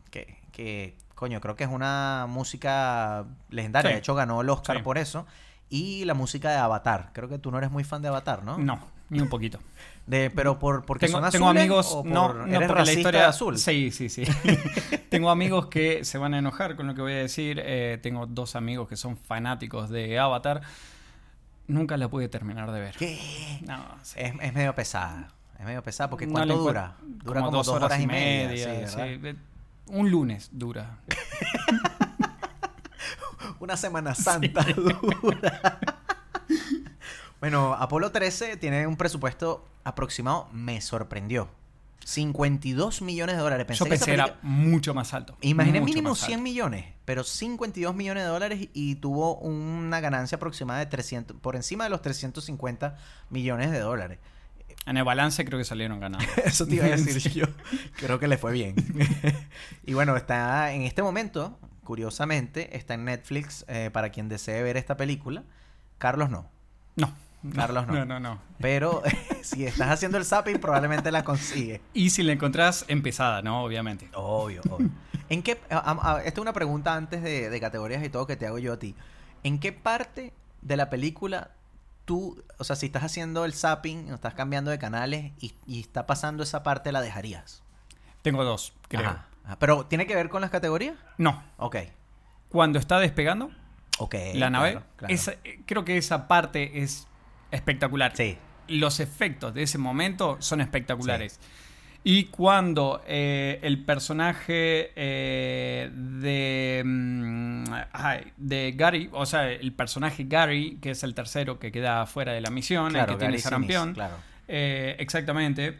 que, 0.10 0.38
que, 0.52 0.96
coño, 1.16 1.40
creo 1.42 1.56
que 1.56 1.66
es 1.66 1.70
una 1.70 2.26
música 2.30 3.26
legendaria, 3.50 3.90
Sí. 3.92 3.94
de 3.94 4.00
hecho 4.00 4.16
ganó 4.16 4.42
el 4.42 4.50
Oscar 4.50 4.78
Sí. 4.78 4.84
por 4.84 4.98
eso, 4.98 5.26
y 5.70 6.06
la 6.06 6.14
música 6.14 6.50
de 6.52 6.58
Avatar, 6.58 7.10
creo 7.14 7.28
que 7.30 7.38
tú 7.38 7.52
no 7.52 7.58
eres 7.58 7.70
muy 7.72 7.84
fan 7.84 8.02
de 8.02 8.08
Avatar, 8.08 8.44
¿no? 8.44 8.58
No, 8.58 8.80
ni 9.10 9.20
un 9.22 9.30
poquito. 9.30 9.60
De, 10.06 10.30
pero 10.30 10.60
por, 10.60 10.86
porque 10.86 11.06
tengo, 11.08 11.20
son 11.22 11.32
tengo 11.32 11.46
azules 11.48 11.62
amigos, 11.64 11.88
o 11.94 12.04
por- 12.04 12.12
no, 12.12 12.34
no 12.34 12.46
eres 12.58 12.68
porque 12.68 12.84
la 12.86 12.94
historia 12.94 13.20
de 13.22 13.26
azul. 13.28 13.58
Sí, 13.58 13.90
sí, 13.92 14.10
sí. 14.10 14.24
tengo 15.10 15.30
amigos 15.30 15.68
que 15.68 16.04
se 16.06 16.18
van 16.18 16.34
a 16.34 16.40
enojar 16.40 16.76
con 16.76 16.88
lo 16.88 16.94
que 16.96 17.02
voy 17.02 17.14
a 17.14 17.18
decir. 17.18 17.62
eh, 17.64 18.00
tengo 18.04 18.26
dos 18.26 18.56
amigos 18.56 18.88
que 18.90 18.98
son 18.98 19.16
fanáticos 19.18 19.90
de 19.90 20.20
Avatar. 20.20 20.62
Nunca 21.68 21.98
la 21.98 22.10
pude 22.10 22.28
terminar 22.30 22.72
de 22.72 22.80
ver. 22.80 22.96
¿Qué? 22.98 23.60
No, 23.66 23.84
sí. 24.04 24.20
Es, 24.20 24.34
es 24.42 24.54
medio 24.54 24.76
pesada. 24.76 25.30
Es 25.58 25.66
medio 25.66 25.82
pesada 25.82 26.10
porque 26.10 26.28
No 26.28 26.34
¿cuánto 26.34 26.58
dura? 26.58 26.98
Dura 27.02 27.40
como, 27.42 27.52
dos 27.52 27.68
horas, 27.70 28.00
y 28.00 28.06
media. 28.08 28.88
sí, 28.88 28.96
sí. 28.96 29.00
Eh, 29.02 29.36
Un 29.88 30.12
lunes 30.12 30.50
dura. 30.52 31.00
Una 33.60 33.78
Semana 33.78 34.14
Santa 34.14 34.64
dura. 34.76 35.00
bueno, 37.40 37.74
Apolo 37.74 38.12
13 38.12 38.58
tiene 38.58 38.86
un 38.88 38.98
presupuesto 38.98 39.66
aproximado. 39.86 40.50
Me 40.52 40.82
sorprendió. 40.82 41.50
52 42.06 43.02
millones 43.02 43.36
de 43.38 43.42
dólares. 43.42 43.66
Pensé 43.66 43.80
Yo 43.80 43.86
que 43.86 43.90
pensé 43.92 44.14
era 44.14 44.26
película- 44.26 44.50
mucho 44.50 44.94
más 44.94 45.14
alto. 45.14 45.38
Imaginé 45.42 45.80
mucho 45.80 45.90
mínimo 45.94 46.10
más 46.10 46.20
100 46.20 46.32
alto. 46.40 46.44
millones, 46.44 46.86
pero 47.06 47.24
52 47.24 47.96
millones 47.96 48.24
de 48.24 48.30
dólares 48.30 48.68
y 48.74 48.96
tuvo 48.96 49.36
una 49.38 50.00
ganancia 50.00 50.36
aproximada 50.36 50.80
de 50.80 50.86
300, 50.88 51.38
por 51.40 51.56
encima 51.56 51.84
de 51.86 51.90
los 51.90 52.02
350 52.02 52.98
millones 53.30 53.72
de 53.72 53.80
dólares. 53.80 54.20
En 54.86 54.98
el 54.98 55.04
balance 55.06 55.46
creo 55.46 55.58
que 55.60 55.66
salieron 55.66 56.00
ganando. 56.00 56.26
Eso 56.46 56.66
te 56.68 56.76
iba 56.76 56.86
a 56.86 56.90
decir 56.90 57.22
Sí. 57.22 57.30
yo. 57.32 57.46
Creo 57.98 58.20
que 58.20 58.28
le 58.28 58.38
fue 58.38 58.52
bien. 58.52 58.76
y 59.86 59.94
bueno, 59.94 60.18
está 60.18 60.74
en 60.74 60.82
este 60.82 61.02
momento, 61.04 61.58
curiosamente, 61.86 62.76
está 62.76 62.96
en 62.96 63.06
Netflix 63.06 63.64
eh, 63.70 63.90
para 63.94 64.10
quien 64.10 64.28
desee 64.28 64.62
ver 64.62 64.76
esta 64.78 64.98
película. 64.98 65.44
Carlos 66.00 66.30
no. 66.30 66.50
No. 66.98 67.14
Carlos, 67.56 67.88
no. 67.88 67.94
No, 67.94 68.06
no, 68.06 68.20
no. 68.20 68.40
Pero 68.60 69.02
si 69.42 69.66
estás 69.66 69.90
haciendo 69.90 70.18
el 70.18 70.26
zapping, 70.26 70.60
probablemente 70.60 71.12
la 71.12 71.24
consigue. 71.24 71.82
Y 71.94 72.10
si 72.12 72.24
la 72.24 72.32
encontrás 72.34 72.86
empezada, 72.88 73.42
¿no? 73.42 73.64
Obviamente. 73.64 74.10
Obvio, 74.14 74.62
obvio. 74.70 74.90
¿En 75.30 75.44
qué, 75.44 75.60
a- 75.70 75.92
a- 76.16 76.18
esta 76.24 76.40
es 76.40 76.42
una 76.42 76.54
pregunta 76.54 76.94
antes 76.96 77.22
de, 77.24 77.50
de 77.50 77.60
categorías 77.60 78.04
y 78.04 78.10
todo 78.10 78.26
que 78.28 78.36
te 78.36 78.48
hago 78.48 78.60
yo 78.60 78.74
a 78.74 78.80
ti. 78.80 78.96
¿En 79.44 79.60
qué 79.60 79.74
parte 79.74 80.32
de 80.62 80.78
la 80.78 80.90
película 80.90 81.52
tú, 82.06 82.42
o 82.58 82.64
sea, 82.64 82.76
si 82.76 82.86
estás 82.88 83.04
haciendo 83.04 83.44
el 83.46 83.54
zapping, 83.54 84.14
estás 84.14 84.34
cambiando 84.34 84.72
de 84.72 84.80
canales 84.80 85.32
y, 85.40 85.54
y 85.68 85.82
está 85.82 86.06
pasando 86.06 86.44
esa 86.44 86.64
parte, 86.64 86.92
la 86.92 87.02
dejarías? 87.02 87.62
Tengo 88.22 88.44
dos, 88.46 88.74
creo. 88.88 89.02
Ajá. 89.10 89.26
Ajá. 89.46 89.58
¿Pero 89.60 89.86
tiene 89.86 90.08
que 90.08 90.16
ver 90.16 90.30
con 90.30 90.40
las 90.42 90.50
categorías? 90.50 90.96
No. 91.18 91.44
Ok. 91.58 91.76
Cuando 92.48 92.80
está 92.80 93.00
despegando 93.00 93.50
Ok. 94.00 94.16
la 94.36 94.50
nave, 94.50 94.72
claro, 94.72 94.86
claro. 94.96 95.14
esa- 95.14 95.34
eh, 95.44 95.62
creo 95.66 95.84
que 95.84 95.98
esa 95.98 96.28
parte 96.30 96.82
es 96.84 97.08
espectacular. 97.54 98.16
Sí. 98.16 98.38
Los 98.68 99.00
efectos 99.00 99.54
de 99.54 99.64
ese 99.64 99.78
momento 99.78 100.38
son 100.40 100.62
espectaculares. 100.62 101.40
Y 102.06 102.26
cuando 102.26 103.02
eh, 103.08 103.60
el 103.62 103.86
personaje 103.86 104.92
eh, 104.96 105.90
de, 105.94 106.82
mm, 106.86 107.64
ay, 107.94 108.34
de 108.36 108.74
Gary, 108.76 109.10
o 109.14 109.26
sea, 109.26 109.50
el 109.50 109.72
personaje 109.72 110.26
Gary, 110.28 110.80
que 110.82 110.92
es 110.92 111.04
el 111.04 111.14
tercero 111.16 111.60
que 111.60 111.72
queda 111.72 112.06
fuera 112.06 112.34
de 112.34 112.42
la 112.42 112.50
misión, 112.50 112.90
Claro, 112.92 113.14
el 113.14 113.18
que 113.18 113.24
tiene 113.26 113.40
sarampión, 113.40 113.82
Sinise, 113.84 113.96
claro. 113.96 114.16
eh, 114.50 114.98
exactamente, 115.00 115.80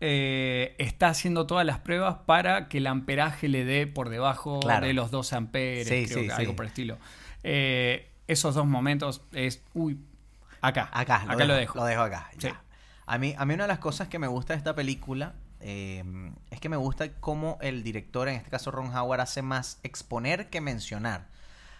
está 0.00 1.08
haciendo 1.08 1.46
todas 1.46 1.66
las 1.66 1.80
pruebas 1.80 2.16
para 2.26 2.68
que 2.68 2.78
el 2.78 2.86
amperaje 2.86 3.48
le 3.48 3.64
dé 3.66 3.86
por 3.86 4.08
debajo 4.08 4.60
Claro. 4.60 4.86
de 4.86 4.92
los 4.94 5.10
12 5.10 5.36
amperes, 5.36 5.88
Sí, 5.88 6.04
creo 6.06 6.18
sí, 6.22 6.28
que 6.28 6.34
sí. 6.34 6.40
algo 6.40 6.56
por 6.56 6.64
el 6.64 6.68
estilo. 6.68 6.98
Esos 7.42 8.54
dos 8.54 8.66
momentos 8.66 9.22
es, 9.32 9.62
uy, 9.74 9.98
acá, 10.68 10.90
Acá, 10.92 11.24
lo 11.24 11.32
acá 11.32 11.36
dejo, 11.36 11.46
lo 11.46 11.54
dejo. 11.54 11.78
Lo 11.78 11.84
dejo 11.84 12.02
acá. 12.02 12.30
Sí. 12.32 12.48
ya. 12.48 12.62
A 13.06 13.18
mí, 13.18 13.34
a 13.38 13.44
mí 13.44 13.54
una 13.54 13.64
de 13.64 13.68
las 13.68 13.78
cosas 13.78 14.08
que 14.08 14.18
me 14.18 14.26
gusta 14.26 14.54
de 14.54 14.58
esta 14.58 14.74
película 14.74 15.34
eh, 15.60 16.04
es 16.50 16.60
que 16.60 16.68
me 16.68 16.76
gusta 16.76 17.12
cómo 17.20 17.58
el 17.60 17.82
director, 17.82 18.28
en 18.28 18.36
este 18.36 18.50
caso 18.50 18.70
Ron 18.70 18.94
Howard, 18.94 19.20
hace 19.20 19.42
más 19.42 19.78
exponer 19.82 20.50
que 20.50 20.60
mencionar. 20.60 21.28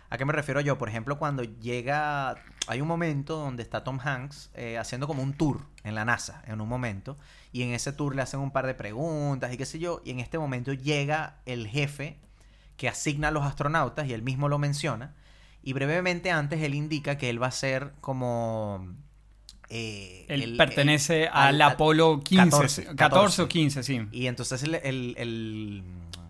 ¿A 0.09 0.19
qué 0.19 0.25
me 0.25 0.33
refiero 0.33 0.61
yo? 0.61 0.78
Por 0.78 0.88
ejemplo, 0.88 1.19
cuando 1.19 1.43
llega... 1.43 2.37
Hay 2.69 2.81
un 2.81 2.88
momento 2.88 3.37
donde 3.37 3.62
está 3.62 3.85
Tom 3.85 3.99
Hanks 4.02 4.50
eh, 4.55 4.78
haciendo 4.78 5.07
como 5.07 5.23
un 5.23 5.35
tour 5.35 5.62
en 5.85 5.95
la 5.95 6.05
NASA, 6.05 6.43
en 6.47 6.61
un 6.61 6.69
momento, 6.69 7.16
y 7.52 7.62
en 7.62 7.73
ese 7.73 7.93
tour 7.93 8.14
le 8.14 8.23
hacen 8.23 8.40
un 8.40 8.50
par 8.50 8.66
de 8.66 8.75
preguntas 8.75 9.52
y 9.52 9.57
qué 9.57 9.66
sé 9.66 9.78
yo, 9.78 10.02
y 10.05 10.11
en 10.11 10.19
este 10.19 10.37
momento 10.37 10.73
llega 10.73 11.37
el 11.47 11.69
jefe 11.69 12.19
que 12.76 12.88
asigna 12.88 13.28
a 13.28 13.31
los 13.31 13.45
astronautas, 13.45 14.09
y 14.09 14.12
él 14.12 14.23
mismo 14.23 14.49
lo 14.49 14.59
menciona, 14.59 15.14
y 15.66 15.73
brevemente 15.73 16.30
antes 16.30 16.62
él 16.62 16.75
indica 16.75 17.18
que 17.18 17.28
él 17.28 17.42
va 17.42 17.49
a 17.49 17.50
ser 17.50 17.90
como... 18.00 18.94
eh, 19.68 20.25
Él 20.28 20.42
el- 20.42 20.56
pertenece 20.56 21.25
el- 21.25 21.30
al 21.32 21.61
Apolo 21.61 22.20
15, 22.23 22.50
14, 22.50 22.85
14, 22.94 23.42
o 23.42 23.49
15, 23.49 23.82
sí. 23.82 24.00
y 24.12 24.28
entonces 24.28 24.62
el, 24.62 24.76
el, 24.76 25.14
el- 25.18 25.82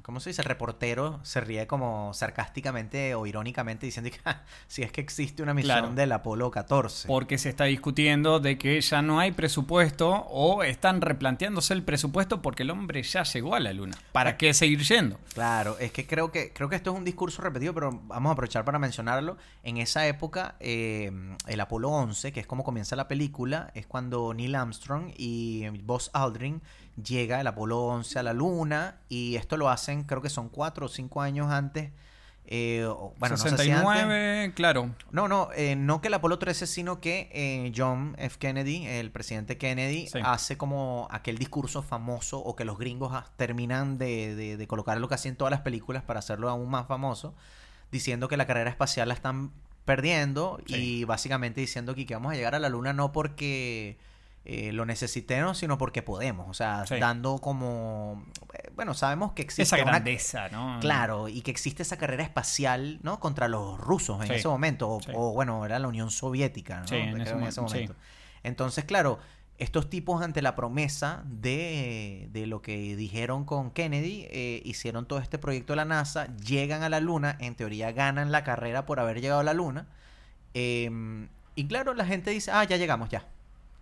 ¿cómo 0.07 0.21
se 0.21 0.31
dice? 0.31 0.43
El 0.43 0.47
reportero 0.47 1.19
se 1.25 1.41
ríe 1.41 1.67
como 1.67 2.15
sarcásticamente 2.15 3.17
o 3.17 3.27
irónicamente 3.27 3.87
diciendo 3.87 4.09
que 4.13 4.19
"Ja, 4.21 4.45
si 4.69 4.85
es 4.85 4.93
que 4.93 5.01
existe 5.01 5.43
una 5.43 5.53
misión 5.53 5.79
Claro. 5.79 5.95
del 5.95 6.13
Apolo 6.13 6.49
14. 6.53 7.09
Porque 7.09 7.39
se 7.39 7.49
está 7.49 7.65
discutiendo 7.65 8.39
de 8.39 8.57
que 8.57 8.81
ya 8.81 9.03
no 9.03 9.19
hay 9.19 9.33
presupuesto 9.33 10.09
o 10.31 10.63
están 10.63 11.01
replanteándose 11.01 11.75
el 11.75 11.83
presupuesto 11.83 12.41
porque 12.41 12.63
el 12.63 12.71
hombre 12.71 13.03
ya 13.03 13.25
llegó 13.25 13.57
a 13.57 13.61
la 13.61 13.73
luna. 13.73 13.97
¿Para 14.13 14.37
qué 14.37 14.55
seguir 14.55 14.81
yendo? 14.85 15.19
Claro, 15.35 15.77
es 15.81 15.91
que 15.91 16.07
creo 16.07 16.31
que 16.31 16.53
creo 16.53 16.69
que 16.69 16.77
esto 16.77 16.93
es 16.93 16.97
un 16.97 17.05
discurso 17.05 17.43
repetido, 17.43 17.75
pero 17.75 17.91
vamos 18.05 18.31
a 18.31 18.33
aprovechar 18.35 18.65
para 18.65 18.79
mencionarlo. 18.79 19.37
En 19.65 19.77
esa 19.79 20.07
época, 20.07 20.55
eh, 20.61 21.11
el 21.49 21.61
Apolo 21.61 21.91
11, 21.91 22.31
que 22.33 22.39
es 22.39 22.47
como 22.47 22.63
comienza 22.63 22.95
la 22.95 23.09
película, 23.09 23.73
es 23.75 23.89
cuando 23.89 24.33
Neil 24.35 24.55
Armstrong 24.55 25.11
y 25.17 25.67
Buzz 25.83 26.11
Aldrin 26.13 26.63
llega 27.03 27.41
el 27.41 27.47
Apolo 27.47 27.81
11 27.85 28.19
a 28.19 28.23
la 28.23 28.33
Luna 28.33 29.01
y 29.09 29.37
esto 29.37 29.57
lo 29.57 29.69
hacen, 29.69 30.05
creo 30.05 30.23
que 30.23 30.31
son 30.31 30.49
cuatro 30.49 30.87
o 30.87 30.89
cinco 30.89 31.21
años 31.23 31.51
antes. 31.51 31.91
eh, 32.49 32.87
bueno, 33.19 33.35
no 33.35 33.43
sé 33.43 33.49
si 33.59 33.71
antes. 33.73 33.89
69, 33.91 34.53
claro. 34.55 34.95
No, 35.11 35.27
no, 35.27 35.49
eh, 35.57 35.75
no 35.75 36.01
que 36.01 36.07
el 36.07 36.15
Apolo 36.15 36.39
13, 36.39 36.69
sino 36.69 37.01
que 37.01 37.29
eh, 37.33 37.73
John 37.77 38.15
F. 38.19 38.37
Kennedy, 38.39 38.87
el 38.87 39.11
presidente 39.11 39.59
Kennedy, 39.59 40.07
Sí. 40.07 40.21
hace 40.23 40.57
como 40.57 41.09
aquel 41.11 41.39
discurso 41.39 41.83
famoso 41.83 42.39
o 42.39 42.55
que 42.55 42.65
los 42.65 42.79
gringos 42.79 43.13
terminan 43.37 43.99
de, 43.99 44.37
de- 44.37 44.57
de 44.57 44.67
colocar 44.69 44.97
lo 44.99 45.09
que 45.09 45.17
hacen 45.17 45.35
todas 45.35 45.51
las 45.51 45.63
películas 45.63 46.05
para 46.05 46.21
hacerlo 46.21 46.49
aún 46.49 46.71
más 46.71 46.87
famoso, 46.87 47.35
diciendo 47.91 48.29
que 48.29 48.37
la 48.37 48.47
carrera 48.47 48.71
espacial 48.71 49.09
la 49.09 49.15
están 49.15 49.51
perdiendo 49.85 50.61
y 50.67 51.03
básicamente 51.05 51.61
diciendo 51.61 51.95
que, 51.97 52.07
que 52.07 52.15
vamos 52.15 52.33
a 52.33 52.37
llegar 52.37 52.55
a 52.55 52.59
la 52.61 52.69
Luna 52.69 52.93
no 52.93 53.11
porque 53.11 53.99
eh, 54.49 54.73
lo 54.73 54.87
necesitemos, 54.87 55.59
sino 55.59 55.77
porque 55.77 56.03
podemos. 56.03 56.49
O 56.49 56.55
sea, 56.55 56.87
Sí. 56.87 56.97
dando 57.01 57.39
como... 57.39 58.25
eh, 58.55 58.71
bueno, 58.75 58.95
sabemos 58.95 59.33
que 59.33 59.43
existe 59.43 59.63
Esa 59.65 59.77
una- 59.77 59.87
grandeza, 59.93 60.49
¿no? 60.51 60.79
Claro, 60.81 61.29
y 61.29 61.41
que 61.43 61.51
existe 61.51 61.83
esa 61.83 61.97
carrera 61.97 62.23
espacial, 62.23 63.01
¿no? 63.03 63.19
Contra 63.21 63.49
los 63.49 63.79
rusos 63.81 64.21
en 64.23 64.29
Sí, 64.29 64.35
ese 64.35 64.49
momento, 64.49 64.89
o, 64.89 65.03
sí. 65.03 65.11
o, 65.15 65.33
bueno, 65.33 65.65
era 65.67 65.79
la 65.79 65.89
Unión 65.89 66.11
Soviética, 66.11 66.81
¿no? 66.89 66.97
En 66.97 67.21
ese 67.21 67.35
mo- 67.35 67.69
sí. 67.69 67.89
Entonces, 68.45 68.85
claro, 68.85 69.19
estos 69.59 69.89
tipos 69.91 70.23
ante 70.23 70.43
la 70.43 70.55
promesa 70.55 71.23
de, 71.25 72.29
de 72.31 72.47
lo 72.47 72.61
que 72.63 72.95
dijeron 72.95 73.45
con 73.47 73.71
Kennedy, 73.71 74.27
eh, 74.31 74.61
hicieron 74.65 75.07
todo 75.07 75.19
este 75.19 75.39
proyecto 75.39 75.73
de 75.73 75.79
la 75.79 75.85
NASA, 75.87 76.29
llegan 76.37 76.83
a 76.83 76.89
la 76.89 77.01
Luna, 77.01 77.37
en 77.41 77.55
teoría 77.55 77.91
ganan 77.93 78.31
la 78.31 78.45
carrera 78.45 78.85
por 78.87 79.01
haber 79.01 79.21
llegado 79.21 79.41
a 79.41 79.45
la 79.45 79.55
Luna, 79.55 79.87
eh, 80.55 80.91
y 81.55 81.67
claro, 81.67 81.95
la 81.95 82.05
gente 82.05 82.31
dice, 82.31 82.51
ah, 82.53 82.65
ya 82.65 82.77
llegamos, 82.77 83.09
ya. 83.09 83.25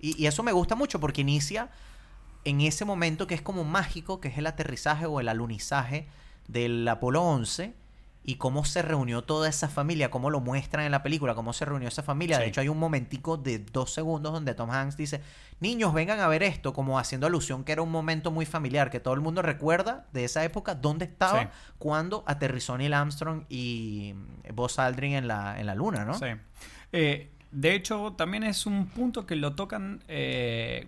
Y, 0.05 0.23
y 0.23 0.27
eso 0.27 0.43
me 0.43 0.53
gusta 0.53 0.75
mucho 0.75 1.01
porque 1.01 1.21
inicia 1.23 1.71
en 2.45 2.61
ese 2.61 2.85
momento 2.85 3.27
que 3.27 3.35
es 3.35 3.43
como 3.43 3.65
mágico, 3.65 4.21
que 4.21 4.29
es 4.29 4.39
el 4.39 4.47
aterrizaje 4.47 5.07
o 5.07 5.21
el 5.21 5.29
alunizaje 5.29 6.07
del 6.47 6.87
Apolo 6.87 7.23
11 7.23 7.75
y 8.27 8.37
cómo 8.37 8.65
se 8.65 8.81
reunió 8.83 9.23
toda 9.23 9.49
esa 9.51 9.69
familia, 9.69 10.11
cómo 10.11 10.31
lo 10.31 10.41
muestran 10.41 10.85
en 10.87 10.93
la 10.93 11.03
película, 11.03 11.35
cómo 11.35 11.53
se 11.53 11.65
reunió 11.67 11.89
esa 11.89 12.03
familia. 12.03 12.39
De 12.39 12.47
hecho, 12.47 12.61
hay 12.63 12.69
un 12.71 12.79
momentico 12.79 13.37
de 13.37 13.59
dos 13.59 13.93
segundos 13.93 14.33
donde 14.33 14.55
Tom 14.55 14.71
Hanks 14.71 14.97
dice, 14.97 15.21
niños, 15.61 15.93
vengan 15.93 16.21
a 16.21 16.29
ver 16.29 16.43
esto, 16.43 16.73
como 16.73 16.99
haciendo 16.99 17.27
alusión 17.27 17.65
que 17.65 17.73
era 17.73 17.83
un 17.83 17.91
momento 17.91 18.31
muy 18.31 18.47
familiar, 18.47 18.91
que 18.91 18.99
todo 19.01 19.13
el 19.13 19.21
mundo 19.21 19.43
recuerda 19.43 20.07
de 20.15 20.25
esa 20.25 20.43
época, 20.43 20.75
dónde 20.75 21.05
estaba 21.05 21.43
Sí. 21.43 21.49
cuando 21.79 22.25
aterrizó 22.27 22.79
Neil 22.79 22.95
Armstrong 22.95 23.45
y 23.51 24.15
Buzz 24.55 24.79
Aldrin 24.79 25.13
en 25.15 25.29
la, 25.29 25.61
en 25.61 25.67
la 25.67 25.75
luna, 25.75 26.07
¿no? 26.07 26.15
Sí. 26.19 26.27
Eh, 26.93 27.31
de 27.55 27.75
hecho, 27.75 28.15
también 28.17 28.43
es 28.43 28.67
un 28.67 28.87
punto 28.87 29.27
que 29.27 29.37
lo 29.37 29.55
tocan 29.55 30.03
eh, 30.09 30.87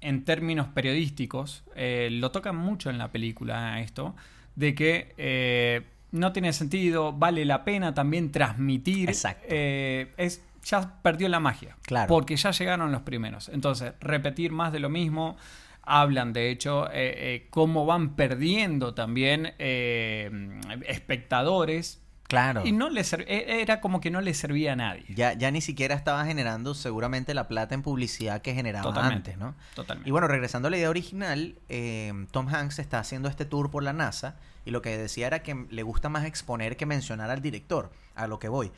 en 0.00 0.24
términos 0.24 0.68
periodísticos. 0.68 1.62
eh, 1.76 2.08
lo 2.10 2.30
tocan 2.30 2.56
mucho 2.56 2.90
en 2.90 2.98
la 2.98 3.08
película 3.12 3.80
esto, 3.80 4.14
de 4.56 4.74
que 4.74 5.14
eh, 5.18 5.82
no 6.12 6.32
tiene 6.32 6.52
sentido, 6.52 7.12
vale 7.12 7.44
la 7.44 7.62
pena 7.64 7.94
también 7.94 8.32
transmitir. 8.32 9.10
Exacto. 9.10 9.46
eh, 9.48 10.12
es, 10.16 10.42
ya 10.64 11.00
perdió 11.02 11.28
la 11.28 11.40
magia. 11.40 11.76
Claro. 11.82 12.08
Porque 12.08 12.36
ya 12.36 12.50
llegaron 12.50 12.90
los 12.90 13.02
primeros. 13.02 13.48
Entonces, 13.48 13.92
repetir 14.00 14.52
más 14.52 14.72
de 14.72 14.80
lo 14.80 14.88
mismo. 14.88 15.36
Hablan, 15.82 16.34
de 16.34 16.50
hecho, 16.50 16.86
eh, 16.88 17.14
eh, 17.34 17.46
cómo 17.48 17.86
van 17.86 18.14
perdiendo 18.14 18.92
también 18.92 19.54
eh, 19.58 20.30
espectadores. 20.86 22.02
Claro. 22.28 22.64
Y 22.66 22.72
no 22.72 22.90
le 22.90 23.00
e- 23.00 23.62
era 23.62 23.80
como 23.80 24.00
que 24.00 24.10
no 24.10 24.20
le 24.20 24.34
servía 24.34 24.74
a 24.74 24.76
nadie. 24.76 25.04
Ya, 25.08 25.32
ya 25.32 25.50
ni 25.50 25.62
siquiera 25.62 25.94
estaba 25.94 26.24
generando 26.26 26.74
seguramente 26.74 27.32
la 27.32 27.48
plata 27.48 27.74
en 27.74 27.82
publicidad 27.82 28.42
que 28.42 28.54
generaba 28.54 28.82
Totalmente, 28.84 29.32
antes, 29.32 29.38
¿no? 29.38 29.54
totalmente. 29.74 30.08
Y 30.08 30.12
bueno, 30.12 30.28
regresando 30.28 30.68
a 30.68 30.70
la 30.70 30.76
idea 30.76 30.90
original, 30.90 31.56
eh, 31.70 32.26
Tom 32.30 32.48
Hanks 32.48 32.78
está 32.80 32.98
haciendo 32.98 33.30
este 33.30 33.46
tour 33.46 33.70
por 33.70 33.82
la 33.82 33.94
NASA 33.94 34.36
y 34.66 34.70
lo 34.70 34.82
que 34.82 34.96
decía 34.98 35.26
era 35.26 35.42
que 35.42 35.66
le 35.70 35.82
gusta 35.82 36.10
más 36.10 36.26
exponer 36.26 36.76
que 36.76 36.84
mencionar 36.84 37.30
al 37.30 37.40
director, 37.40 37.90
a 38.14 38.26
lo 38.26 38.38
que 38.38 38.48
voy. 38.48 38.70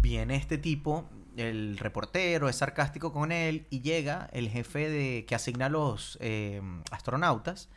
Viene 0.00 0.36
este 0.36 0.56
tipo, 0.56 1.04
el 1.36 1.76
reportero, 1.76 2.48
es 2.48 2.56
sarcástico 2.56 3.12
con 3.12 3.32
él 3.32 3.66
y 3.68 3.82
llega 3.82 4.30
el 4.32 4.48
jefe 4.48 4.88
de 4.88 5.26
que 5.26 5.34
asigna 5.34 5.66
a 5.66 5.68
los 5.68 6.16
eh, 6.22 6.62
astronautas 6.90 7.68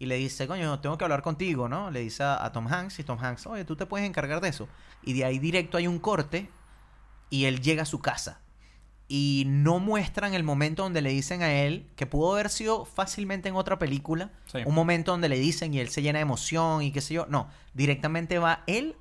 y 0.00 0.06
le 0.06 0.16
dice, 0.16 0.48
coño, 0.48 0.80
tengo 0.80 0.98
que 0.98 1.04
hablar 1.04 1.22
contigo, 1.22 1.68
¿no? 1.68 1.90
Le 1.92 2.00
dice 2.00 2.24
a, 2.24 2.44
a 2.44 2.50
Tom 2.50 2.66
Hanks 2.66 2.98
y 2.98 3.04
Tom 3.04 3.18
Hanks, 3.22 3.46
oye, 3.46 3.64
tú 3.64 3.76
te 3.76 3.86
puedes 3.86 4.04
encargar 4.08 4.40
de 4.40 4.48
eso. 4.48 4.66
Y 5.04 5.12
de 5.12 5.24
ahí 5.24 5.38
directo 5.38 5.76
hay 5.76 5.86
un 5.86 5.98
corte 6.00 6.50
y 7.30 7.44
él 7.44 7.60
llega 7.60 7.82
a 7.82 7.86
su 7.86 8.00
casa. 8.00 8.40
y 9.12 9.42
no 9.48 9.80
muestran 9.80 10.34
el 10.34 10.44
momento 10.44 10.84
donde 10.84 11.02
le 11.02 11.10
dicen 11.10 11.42
a 11.42 11.52
él, 11.52 11.90
que 11.96 12.06
pudo 12.06 12.32
haber 12.34 12.48
sido 12.48 12.84
fácilmente 12.84 13.48
en 13.48 13.56
otra 13.56 13.76
película, 13.76 14.30
Sí. 14.46 14.58
un 14.64 14.72
momento 14.72 15.10
donde 15.10 15.28
le 15.28 15.36
dicen 15.36 15.74
y 15.74 15.80
él 15.80 15.88
se 15.88 16.00
llena 16.00 16.20
de 16.20 16.22
emoción 16.22 16.82
y 16.82 16.92
qué 16.92 17.00
sé 17.00 17.14
yo. 17.14 17.26
No, 17.28 17.50
directamente 17.74 18.38
va 18.38 18.62
él 18.68 18.94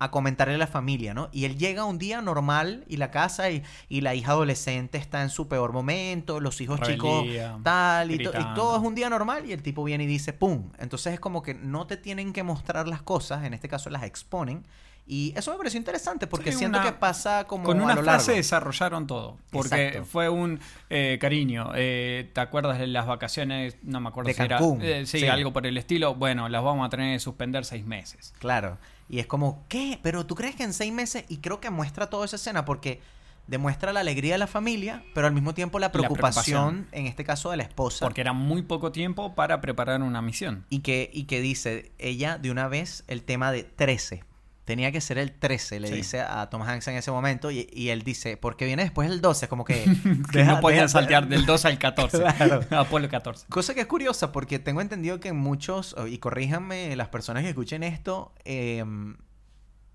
a 0.00 0.10
comentarle 0.10 0.54
a 0.54 0.58
la 0.58 0.66
familia, 0.66 1.12
¿no? 1.14 1.28
Y 1.32 1.44
él 1.44 1.56
llega 1.58 1.84
un 1.84 1.98
día 1.98 2.20
normal 2.22 2.84
y 2.88 2.98
la 2.98 3.10
casa 3.10 3.50
y, 3.50 3.62
y 3.88 4.00
la 4.00 4.14
hija 4.14 4.32
adolescente 4.32 4.96
está 4.98 5.22
en 5.22 5.30
su 5.30 5.48
peor 5.48 5.72
momento, 5.72 6.38
los 6.40 6.60
hijos 6.60 6.80
chicos 6.82 7.26
tal 7.62 8.10
y, 8.10 8.18
to- 8.22 8.30
y 8.38 8.54
todo 8.54 8.76
es 8.76 8.82
un 8.82 8.94
día 8.94 9.10
normal 9.10 9.44
y 9.46 9.52
el 9.52 9.62
tipo 9.62 9.82
viene 9.84 10.04
y 10.04 10.06
dice 10.06 10.32
¡pum! 10.32 10.70
Entonces 10.78 11.14
es 11.14 11.20
como 11.20 11.42
que 11.42 11.54
no 11.54 11.86
te 11.86 11.96
tienen 11.96 12.32
que 12.32 12.42
mostrar 12.42 12.86
las 12.88 13.02
cosas, 13.02 13.44
en 13.44 13.54
este 13.54 13.68
caso 13.68 13.90
las 13.90 14.02
exponen. 14.04 14.64
Y 15.10 15.32
eso 15.38 15.50
me 15.52 15.56
pareció 15.56 15.78
interesante 15.78 16.26
porque 16.26 16.52
Sí, 16.52 16.58
siento 16.58 16.78
una- 16.78 16.86
que 16.86 16.92
pasa 16.92 17.44
como 17.44 17.64
Con 17.64 17.80
a 17.80 17.84
una 17.84 17.94
lo 17.94 18.02
largo. 18.02 18.20
frase 18.22 18.32
desarrollaron 18.36 19.06
todo. 19.06 19.38
Porque 19.50 19.86
Exacto. 19.86 20.04
fue 20.06 20.28
un 20.28 20.60
eh, 20.90 21.16
cariño. 21.18 21.70
eh, 21.74 22.30
¿Te 22.34 22.40
acuerdas 22.42 22.78
de 22.78 22.88
las 22.88 23.06
vacaciones? 23.06 23.78
No 23.82 24.00
me 24.00 24.10
acuerdo 24.10 24.28
De 24.28 24.34
si 24.34 24.42
era. 24.42 24.58
Cancún. 24.58 24.82
eh, 24.82 25.06
sí, 25.06 25.20
Sí. 25.20 25.26
algo 25.26 25.50
por 25.52 25.66
el 25.66 25.78
estilo. 25.78 26.14
Bueno, 26.14 26.50
las 26.50 26.62
vamos 26.62 26.86
a 26.86 26.90
tener 26.90 27.16
que 27.16 27.20
suspender 27.20 27.64
seis 27.64 27.86
meses. 27.86 28.34
Claro. 28.38 28.76
Y 29.08 29.20
es 29.20 29.26
como, 29.26 29.64
¿qué? 29.68 29.98
Pero 30.02 30.26
tú 30.26 30.34
crees 30.34 30.54
que 30.54 30.64
en 30.64 30.72
seis 30.72 30.92
meses, 30.92 31.24
y 31.28 31.38
creo 31.38 31.60
que 31.60 31.70
muestra 31.70 32.10
toda 32.10 32.26
esa 32.26 32.36
escena 32.36 32.64
porque 32.64 33.00
demuestra 33.46 33.92
la 33.92 34.00
alegría 34.00 34.34
de 34.34 34.38
la 34.38 34.46
familia, 34.46 35.02
pero 35.14 35.26
al 35.26 35.32
mismo 35.32 35.54
tiempo 35.54 35.78
la 35.78 35.90
preocupación, 35.90 36.44
preocupación. 36.44 36.88
en 36.92 37.06
este 37.06 37.24
caso 37.24 37.50
de 37.50 37.56
la 37.56 37.62
esposa. 37.62 38.04
Porque 38.04 38.20
era 38.20 38.34
muy 38.34 38.62
poco 38.62 38.92
tiempo 38.92 39.34
para 39.34 39.60
preparar 39.60 40.02
una 40.02 40.22
misión. 40.22 40.66
Y 40.68 40.80
que, 40.80 41.10
y 41.12 41.24
que 41.24 41.40
dice 41.40 41.90
ella 41.98 42.38
de 42.38 42.50
una 42.50 42.68
vez 42.68 43.04
el 43.08 43.22
tema 43.22 43.50
de 43.50 43.64
13. 43.64 44.22
Tenía 44.68 44.92
que 44.92 45.00
ser 45.00 45.16
el 45.16 45.32
13, 45.32 45.80
le 45.80 45.88
Sí. 45.88 45.94
dice 45.94 46.20
a 46.20 46.50
Tom 46.50 46.60
Hanks 46.60 46.88
en 46.88 46.96
ese 46.96 47.10
momento. 47.10 47.50
Y, 47.50 47.70
y 47.72 47.88
él 47.88 48.02
dice, 48.02 48.36
porque 48.36 48.66
viene 48.66 48.82
después 48.82 49.10
el 49.10 49.22
12, 49.22 49.48
como 49.48 49.64
que... 49.64 49.82
Que 50.30 50.40
deja- 50.40 50.52
no 50.56 50.60
podían 50.60 50.80
deja- 50.82 50.88
saltear 50.88 51.26
del 51.26 51.46
2 51.46 51.64
al 51.64 51.78
14. 51.78 52.18
Claro. 52.18 52.60
Apolo 52.78 53.08
14. 53.08 53.46
Cosa 53.48 53.72
que 53.72 53.80
es 53.80 53.86
curiosa 53.86 54.30
porque 54.30 54.58
tengo 54.58 54.82
entendido 54.82 55.20
que 55.20 55.32
muchos, 55.32 55.96
y 56.06 56.18
corríjanme 56.18 56.94
las 56.96 57.08
personas 57.08 57.44
que 57.44 57.48
escuchen 57.48 57.82
esto, 57.82 58.34
eh, 58.44 58.84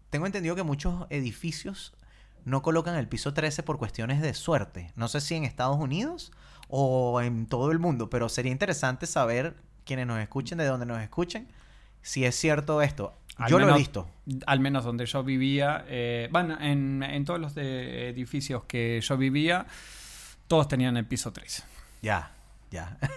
tengo 0.09 0.25
entendido 0.25 0.55
que 0.55 0.63
muchos 0.63 1.05
edificios 1.11 1.93
no 2.45 2.61
colocan 2.61 2.95
el 2.95 3.07
piso 3.07 3.33
13 3.33 3.61
por 3.63 3.77
cuestiones 3.77 4.21
de 4.21 4.33
suerte. 4.33 4.91
No 4.95 5.07
sé 5.07 5.21
si 5.21 5.35
en 5.35 5.43
Estados 5.45 5.77
Unidos 5.77 6.31
o 6.67 7.21
en 7.21 7.45
todo 7.45 7.71
el 7.71 7.77
mundo, 7.79 8.09
pero 8.09 8.27
sería 8.27 8.51
interesante 8.51 9.05
saber 9.05 9.55
quienes 9.85 10.07
nos 10.07 10.19
escuchen, 10.19 10.57
de 10.57 10.65
dónde 10.65 10.85
nos 10.85 10.99
escuchen, 11.01 11.47
si 12.03 12.23
es 12.25 12.35
cierto 12.35 12.83
esto. 12.83 13.17
Al 13.37 13.49
Yo 13.49 13.57
lo 13.57 13.73
he 13.73 13.77
visto. 13.79 14.07
Al 14.45 14.59
menos 14.59 14.83
donde 14.85 15.07
yo 15.07 15.23
vivía. 15.23 15.83
eh, 15.87 16.29
bueno, 16.31 16.55
en, 16.61 17.01
en 17.01 17.25
todos 17.25 17.39
los 17.39 17.55
de- 17.55 18.09
edificios 18.09 18.65
que 18.65 19.01
yo 19.01 19.17
vivía, 19.17 19.65
todos 20.47 20.67
tenían 20.67 20.95
el 20.97 21.05
piso 21.05 21.33
3. 21.33 21.63
Ya, 22.03 22.31
ya. 22.69 22.97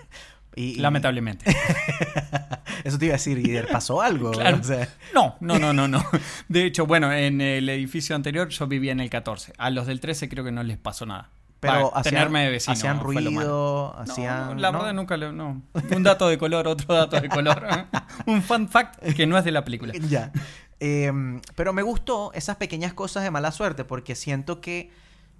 Y- 0.59 0.77
Lamentablemente. 0.77 1.45
Eso 2.85 2.99
te 2.99 3.07
iba 3.07 3.13
a 3.15 3.19
decir, 3.19 3.39
¿y 3.39 3.61
pasó 3.71 4.01
algo? 4.01 4.31
Claro. 4.33 4.57
O 4.59 4.65
sea, 4.65 4.89
No, 5.15 5.37
no, 5.41 5.59
no, 5.59 5.75
no, 5.75 5.87
no. 5.87 6.03
De 6.49 6.65
hecho, 6.65 6.87
bueno, 6.87 7.13
en 7.13 7.43
el 7.43 7.69
edificio 7.69 8.17
anterior 8.17 8.49
yo 8.49 8.67
vivía 8.67 8.93
en 8.93 9.01
el 9.01 9.11
14. 9.11 9.53
A 9.59 9.69
los 9.69 9.87
del 9.87 10.01
13 10.01 10.31
creo 10.31 10.45
que 10.45 10.53
no 10.53 10.63
les 10.63 10.79
pasó 10.79 11.05
nada. 11.05 11.29
Pero 11.67 11.97
hacían, 11.97 12.15
tenerme 12.15 12.45
de 12.45 12.51
vecino. 12.51 12.73
hacían 12.73 13.01
ruido, 13.01 13.31
No, 13.31 13.95
hacían... 14.01 14.61
la 14.61 14.73
¿no? 14.73 14.79
verdad 14.79 14.95
nunca 14.95 15.17
le... 15.17 15.33
No. 15.33 15.63
Un 15.95 16.03
dato 16.03 16.29
de 16.29 16.39
color, 16.39 16.67
otro 16.69 16.95
dato 16.95 17.21
de 17.21 17.29
color. 17.29 17.67
Un 18.27 18.43
fun 18.43 18.69
fact 18.69 19.03
que 19.15 19.27
no 19.27 19.37
es 19.39 19.45
de 19.45 19.51
la 19.53 19.65
película. 19.65 19.93
Ya. 20.09 20.33
Em, 20.81 21.41
pero 21.55 21.73
me 21.73 21.83
gustó 21.83 22.33
esas 22.35 22.57
pequeñas 22.57 22.93
cosas 22.93 23.23
de 23.23 23.31
mala 23.31 23.51
suerte 23.51 23.85
porque 23.85 24.15
siento 24.15 24.61
que 24.61 24.91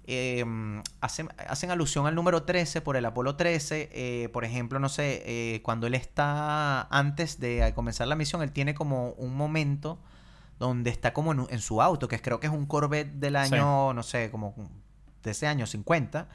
em, 0.07 0.81
hacen, 1.01 1.29
hacen 1.49 1.69
alusión 1.69 2.07
al 2.07 2.15
número 2.15 2.43
13 2.43 2.81
por 2.81 2.97
el 2.97 3.05
Apolo 3.05 3.35
13. 3.35 3.89
eh, 3.91 4.29
por 4.33 4.45
ejemplo, 4.45 4.79
no 4.79 4.89
sé, 4.89 5.21
eh, 5.25 5.61
cuando 5.63 5.85
él 5.87 5.93
está 5.93 6.83
antes 6.89 7.39
de 7.39 7.71
comenzar 7.75 8.07
la 8.07 8.15
misión, 8.15 8.41
él 8.41 8.51
tiene 8.51 8.73
como 8.73 9.09
un 9.11 9.35
momento 9.35 9.99
donde 10.59 10.89
está 10.89 11.13
como 11.13 11.33
en, 11.33 11.59
su 11.59 11.83
auto, 11.83 12.07
que 12.07 12.19
creo 12.19 12.39
que 12.39 12.47
es 12.47 12.53
un 12.53 12.65
Corvette 12.65 13.11
del 13.19 13.33
Sí. 13.45 13.53
año, 13.53 13.93
no 13.93 14.01
sé, 14.01 14.31
como 14.31 14.55
de 15.23 15.31
ese 15.31 15.47
año 15.47 15.65
50. 15.65 16.27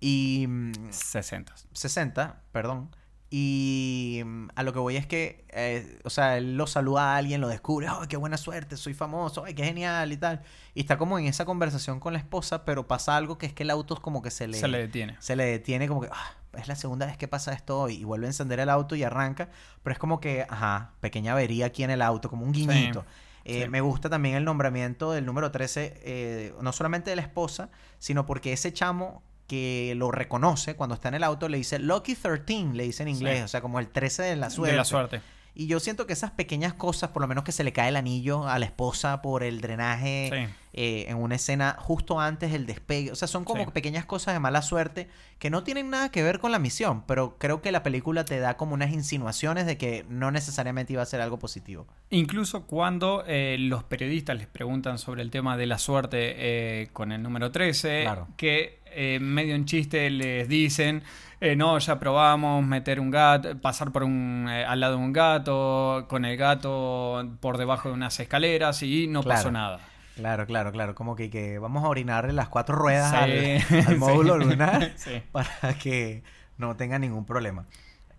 Y 0.00 0.46
mm, 0.48 0.72
60. 0.90 1.54
60, 1.72 2.40
perdón. 2.52 2.90
Y 3.34 4.20
mm, 4.26 4.48
a 4.56 4.62
lo 4.62 4.72
que 4.74 4.78
voy 4.78 4.96
es 4.96 5.06
que, 5.06 5.46
eh, 5.50 5.98
o 6.04 6.10
sea, 6.10 6.36
él 6.36 6.56
lo 6.56 6.66
saluda 6.66 7.14
a 7.14 7.16
alguien, 7.16 7.40
lo 7.40 7.48
descubre, 7.48 7.86
¡ay, 7.88 8.06
qué 8.08 8.16
buena 8.18 8.36
suerte! 8.36 8.76
Soy 8.76 8.92
famoso, 8.94 9.44
¡ay, 9.44 9.54
qué 9.54 9.64
genial! 9.64 10.12
y 10.12 10.16
tal. 10.18 10.42
Y 10.74 10.80
está 10.80 10.98
como 10.98 11.18
en 11.18 11.24
esa 11.26 11.44
conversación 11.46 11.98
con 11.98 12.12
la 12.12 12.18
esposa, 12.18 12.64
pero 12.66 12.86
pasa 12.86 13.16
algo 13.16 13.38
que 13.38 13.46
es 13.46 13.52
que 13.54 13.62
el 13.62 13.70
auto 13.70 13.94
es 13.94 14.00
como 14.00 14.20
que 14.20 14.30
se 14.30 14.48
le, 14.48 14.58
Se 14.58 14.68
le 14.68 14.78
detiene. 14.78 15.16
se 15.18 15.34
le 15.34 15.44
detiene, 15.46 15.88
como 15.88 16.02
que, 16.02 16.08
"Ah, 16.12 16.34
es 16.52 16.68
la 16.68 16.76
segunda 16.76 17.06
vez 17.06 17.16
que 17.16 17.26
pasa 17.28 17.54
esto 17.54 17.80
hoy. 17.80 17.94
Y 17.94 18.04
vuelve 18.04 18.26
a 18.26 18.30
encender 18.30 18.60
el 18.60 18.68
auto 18.68 18.94
y 18.96 19.02
arranca. 19.02 19.48
Pero 19.82 19.92
es 19.94 19.98
como 19.98 20.20
que, 20.20 20.44
ajá, 20.46 20.90
pequeña 21.00 21.32
avería 21.32 21.64
aquí 21.66 21.82
en 21.84 21.90
el 21.90 22.02
auto, 22.02 22.28
como 22.28 22.44
un 22.44 22.52
guiñito. 22.52 23.06
Eh, 23.44 23.62
sí. 23.64 23.68
Me 23.68 23.80
gusta 23.80 24.08
también 24.10 24.36
el 24.36 24.44
nombramiento 24.44 25.12
del 25.12 25.24
número 25.26 25.50
13, 25.50 26.00
eh, 26.04 26.54
no 26.60 26.72
solamente 26.72 27.10
de 27.10 27.16
la 27.16 27.22
esposa, 27.22 27.70
sino 27.98 28.26
porque 28.26 28.52
ese 28.52 28.72
chamo 28.72 29.22
que 29.46 29.94
lo 29.96 30.10
reconoce 30.10 30.76
cuando 30.76 30.94
está 30.94 31.08
en 31.08 31.14
el 31.14 31.24
auto 31.24 31.48
le 31.48 31.58
dice 31.58 31.78
Lucky 31.78 32.14
13, 32.14 32.72
le 32.74 32.84
dice 32.84 33.02
en 33.02 33.08
inglés, 33.10 33.38
Sí. 33.38 33.44
o 33.44 33.48
sea, 33.48 33.60
como 33.60 33.80
el 33.80 33.88
13 33.88 34.22
de 34.22 34.36
la 34.36 34.48
suerte. 34.50 34.70
De 34.72 34.76
la 34.78 34.84
suerte. 34.84 35.20
Y 35.54 35.66
yo 35.66 35.80
siento 35.80 36.06
que 36.06 36.14
esas 36.14 36.30
pequeñas 36.30 36.72
cosas, 36.72 37.10
por 37.10 37.20
lo 37.20 37.28
menos 37.28 37.44
que 37.44 37.52
se 37.52 37.62
le 37.64 37.72
cae 37.74 37.90
el 37.90 37.96
anillo 37.96 38.48
a 38.48 38.58
la 38.58 38.64
esposa 38.64 39.20
por 39.20 39.42
el 39.42 39.60
drenaje 39.60 40.30
Sí. 40.32 40.54
eh, 40.74 41.04
en 41.08 41.18
una 41.18 41.34
escena 41.34 41.76
justo 41.78 42.18
antes 42.20 42.50
del 42.52 42.64
despegue, 42.64 43.12
o 43.12 43.14
sea, 43.14 43.28
son 43.28 43.44
como 43.44 43.64
Sí. 43.66 43.70
pequeñas 43.72 44.06
cosas 44.06 44.32
de 44.32 44.40
mala 44.40 44.62
suerte 44.62 45.08
que 45.38 45.50
no 45.50 45.62
tienen 45.62 45.90
nada 45.90 46.10
que 46.10 46.22
ver 46.22 46.38
con 46.38 46.52
la 46.52 46.58
misión, 46.58 47.04
pero 47.06 47.36
creo 47.38 47.60
que 47.60 47.70
la 47.72 47.82
película 47.82 48.24
te 48.24 48.38
da 48.38 48.56
como 48.56 48.72
unas 48.72 48.92
insinuaciones 48.92 49.66
de 49.66 49.76
que 49.76 50.06
no 50.08 50.30
necesariamente 50.30 50.94
iba 50.94 51.02
a 51.02 51.06
ser 51.06 51.20
algo 51.20 51.38
positivo. 51.38 51.86
Incluso 52.08 52.66
cuando 52.66 53.22
eh, 53.26 53.56
los 53.58 53.84
periodistas 53.84 54.38
les 54.38 54.46
preguntan 54.46 54.96
sobre 54.98 55.20
el 55.20 55.30
tema 55.30 55.58
de 55.58 55.66
la 55.66 55.76
suerte 55.78 56.34
eh, 56.38 56.88
con 56.94 57.12
el 57.12 57.22
número 57.22 57.50
13, 57.52 58.02
Claro. 58.04 58.28
que 58.38 58.80
eh, 58.94 59.18
medio 59.20 59.54
en 59.54 59.64
chiste 59.66 60.08
les 60.10 60.48
dicen, 60.48 61.02
eh, 61.44 61.56
no, 61.56 61.76
ya 61.78 61.98
probamos 61.98 62.64
meter 62.64 63.00
un 63.00 63.10
gato, 63.10 63.58
pasar 63.60 63.90
por 63.90 64.04
un, 64.04 64.46
eh, 64.48 64.64
al 64.64 64.78
lado 64.80 64.96
de 64.96 65.02
un 65.02 65.12
gato, 65.12 66.06
con 66.08 66.24
el 66.24 66.36
gato 66.36 67.28
por 67.40 67.58
debajo 67.58 67.88
de 67.88 67.94
unas 67.94 68.18
escaleras 68.20 68.82
y 68.82 69.08
no 69.08 69.22
Claro. 69.22 69.38
pasó 69.38 69.50
nada. 69.50 69.80
Claro, 70.14 70.46
claro, 70.46 70.72
claro, 70.72 70.94
como 70.94 71.16
que, 71.16 71.30
que 71.30 71.58
vamos 71.58 71.82
a 71.84 71.88
orinarle 71.88 72.32
las 72.32 72.48
cuatro 72.48 72.76
ruedas 72.76 73.10
Sí, 73.10 73.16
al, 73.16 73.78
al 73.86 73.86
sí. 73.86 73.94
módulo 73.96 74.38
lunar 74.38 74.92
Sí. 74.96 75.22
para 75.32 75.48
que 75.82 76.22
no 76.58 76.76
tenga 76.76 76.98
ningún 76.98 77.24
problema. 77.26 77.66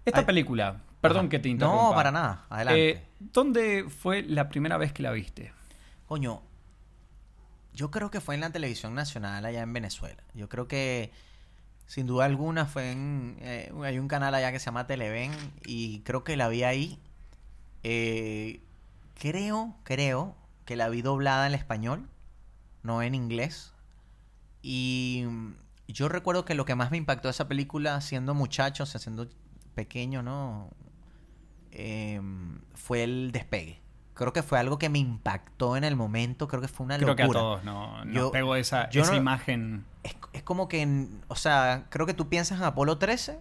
Esta 0.03 0.19
Ay. 0.19 0.25
película, 0.25 0.81
perdón 0.99 1.21
Ajá. 1.25 1.29
que 1.29 1.39
te 1.39 1.49
interrumpa. 1.49 1.81
No, 1.83 1.95
para 1.95 2.11
nada, 2.11 2.45
adelante. 2.49 2.89
Eh, 2.89 3.03
¿Dónde 3.19 3.85
fue 3.89 4.23
la 4.23 4.49
primera 4.49 4.77
vez 4.77 4.91
que 4.91 5.01
la 5.03 5.11
viste? 5.11 5.53
Coño, 6.07 6.41
yo 7.73 7.89
creo 7.89 8.11
que 8.11 8.19
fue 8.21 8.35
en 8.35 8.41
la 8.41 8.49
televisión 8.51 8.93
nacional 8.95 9.45
allá 9.45 9.61
en 9.61 9.71
Venezuela. 9.71 10.21
Yo 10.33 10.49
creo 10.49 10.67
que 10.67 11.11
sin 11.93 12.07
duda 12.07 12.25
alguna 12.25 12.65
fue 12.65 12.91
en... 12.91 13.37
eh, 13.41 13.71
hay 13.83 13.99
un 13.99 14.07
canal 14.07 14.33
allá 14.33 14.51
que 14.51 14.57
se 14.57 14.65
llama 14.65 14.87
Televen 14.87 15.31
y 15.63 15.99
creo 15.99 16.23
que 16.23 16.35
la 16.35 16.47
vi 16.47 16.63
ahí. 16.63 16.99
Eh, 17.83 18.63
creo, 19.13 19.75
creo 19.83 20.35
que 20.65 20.75
la 20.75 20.89
vi 20.89 21.03
doblada 21.03 21.45
en 21.45 21.53
español, 21.53 22.09
no 22.81 23.03
en 23.03 23.13
inglés. 23.13 23.75
Y 24.63 25.27
yo 25.87 26.09
recuerdo 26.09 26.45
que 26.45 26.55
lo 26.55 26.65
que 26.65 26.73
más 26.73 26.89
me 26.89 26.97
impactó 26.97 27.27
de 27.27 27.33
esa 27.33 27.47
película, 27.47 28.01
siendo 28.01 28.33
muchacho, 28.33 28.83
o 28.83 28.87
sea, 28.87 28.99
siendo 28.99 29.29
pequeño, 29.75 30.23
¿no? 30.23 30.71
Em, 31.69 32.59
fue 32.73 33.03
el 33.03 33.31
despegue. 33.31 33.82
Creo 34.13 34.31
que 34.33 34.43
fue 34.43 34.59
algo 34.59 34.77
que 34.77 34.89
me 34.89 34.99
impactó 34.99 35.75
en 35.75 35.83
el 35.83 35.95
momento. 35.95 36.47
Creo 36.47 36.61
que 36.61 36.67
fue 36.67 36.85
una 36.85 36.97
Creo 36.97 37.07
locura. 37.09 37.25
que 37.27 37.31
a 37.31 37.33
todos 37.33 37.63
no, 37.63 38.05
nos 38.05 38.13
Yo- 38.15 38.31
pegó 38.31 38.55
esa, 38.55 38.89
yo 38.89 39.01
esa 39.01 39.11
no- 39.13 39.17
imagen. 39.17 39.85
Es, 40.03 40.15
es 40.33 40.43
como 40.43 40.67
que, 40.67 40.81
en- 40.81 41.21
o 41.29 41.35
sea, 41.35 41.85
creo 41.89 42.05
que 42.05 42.13
tú 42.13 42.29
piensas 42.29 42.59
en 42.59 42.63
Apolo 42.65 42.97
13 42.99 43.39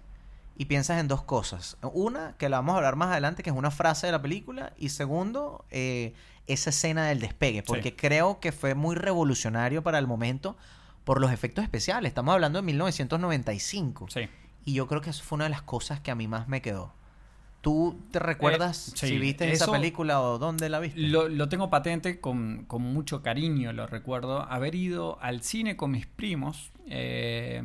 y 0.57 0.65
piensas 0.67 0.99
en 1.01 1.09
dos 1.09 1.23
cosas. 1.23 1.77
Una, 1.83 2.35
que 2.39 2.49
la 2.49 2.59
vamos 2.59 2.75
a 2.75 2.77
hablar 2.79 2.97
más 2.97 3.09
adelante, 3.11 3.43
que 3.43 3.51
es 3.51 3.57
una 3.57 3.71
frase 3.71 4.07
de 4.07 4.13
la 4.13 4.23
película. 4.23 4.73
Y 4.79 4.89
segundo, 4.91 5.65
eh, 5.71 6.15
esa 6.47 6.71
escena 6.71 7.07
del 7.07 7.21
despegue. 7.21 7.63
Porque 7.63 7.91
Sí. 7.91 7.97
creo 7.97 8.41
que 8.41 8.51
fue 8.53 8.75
muy 8.75 8.97
revolucionario 8.97 9.83
para 9.83 9.99
el 9.99 10.07
momento 10.07 10.57
por 11.05 11.21
los 11.21 11.33
efectos 11.33 11.65
especiales. 11.65 12.11
Estamos 12.11 12.33
hablando 12.35 12.59
de 12.59 12.63
1995. 12.63 14.07
Sí. 14.09 14.29
Y 14.65 14.75
yo 14.75 14.87
creo 14.87 15.01
que 15.01 15.11
eso 15.11 15.23
fue 15.25 15.37
una 15.37 15.45
de 15.45 15.51
las 15.51 15.63
cosas 15.63 16.01
que 16.01 16.11
a 16.11 16.15
mí 16.15 16.29
más 16.29 16.49
me 16.49 16.63
quedó. 16.63 16.93
¿Tú 17.63 17.99
te 18.11 18.19
recuerdas 18.19 18.89
Eh, 18.89 18.93
sí, 18.97 19.07
si 19.09 19.19
viste 19.19 19.51
esa 19.51 19.71
película 19.71 20.21
o 20.21 20.39
dónde 20.39 20.69
la 20.69 20.81
viste? 20.81 21.01
Lo, 21.01 21.29
lo 21.29 21.49
tengo 21.49 21.71
patente 21.71 22.21
con, 22.21 22.65
con 22.67 22.83
mucho 22.83 23.23
cariño, 23.23 23.73
lo 23.73 23.87
recuerdo. 23.87 24.43
Haber 24.43 24.75
ido 24.75 25.19
al 25.23 25.43
cine 25.43 25.77
con 25.77 25.93
mis 25.93 26.07
primos. 26.07 26.71
eh, 26.89 27.63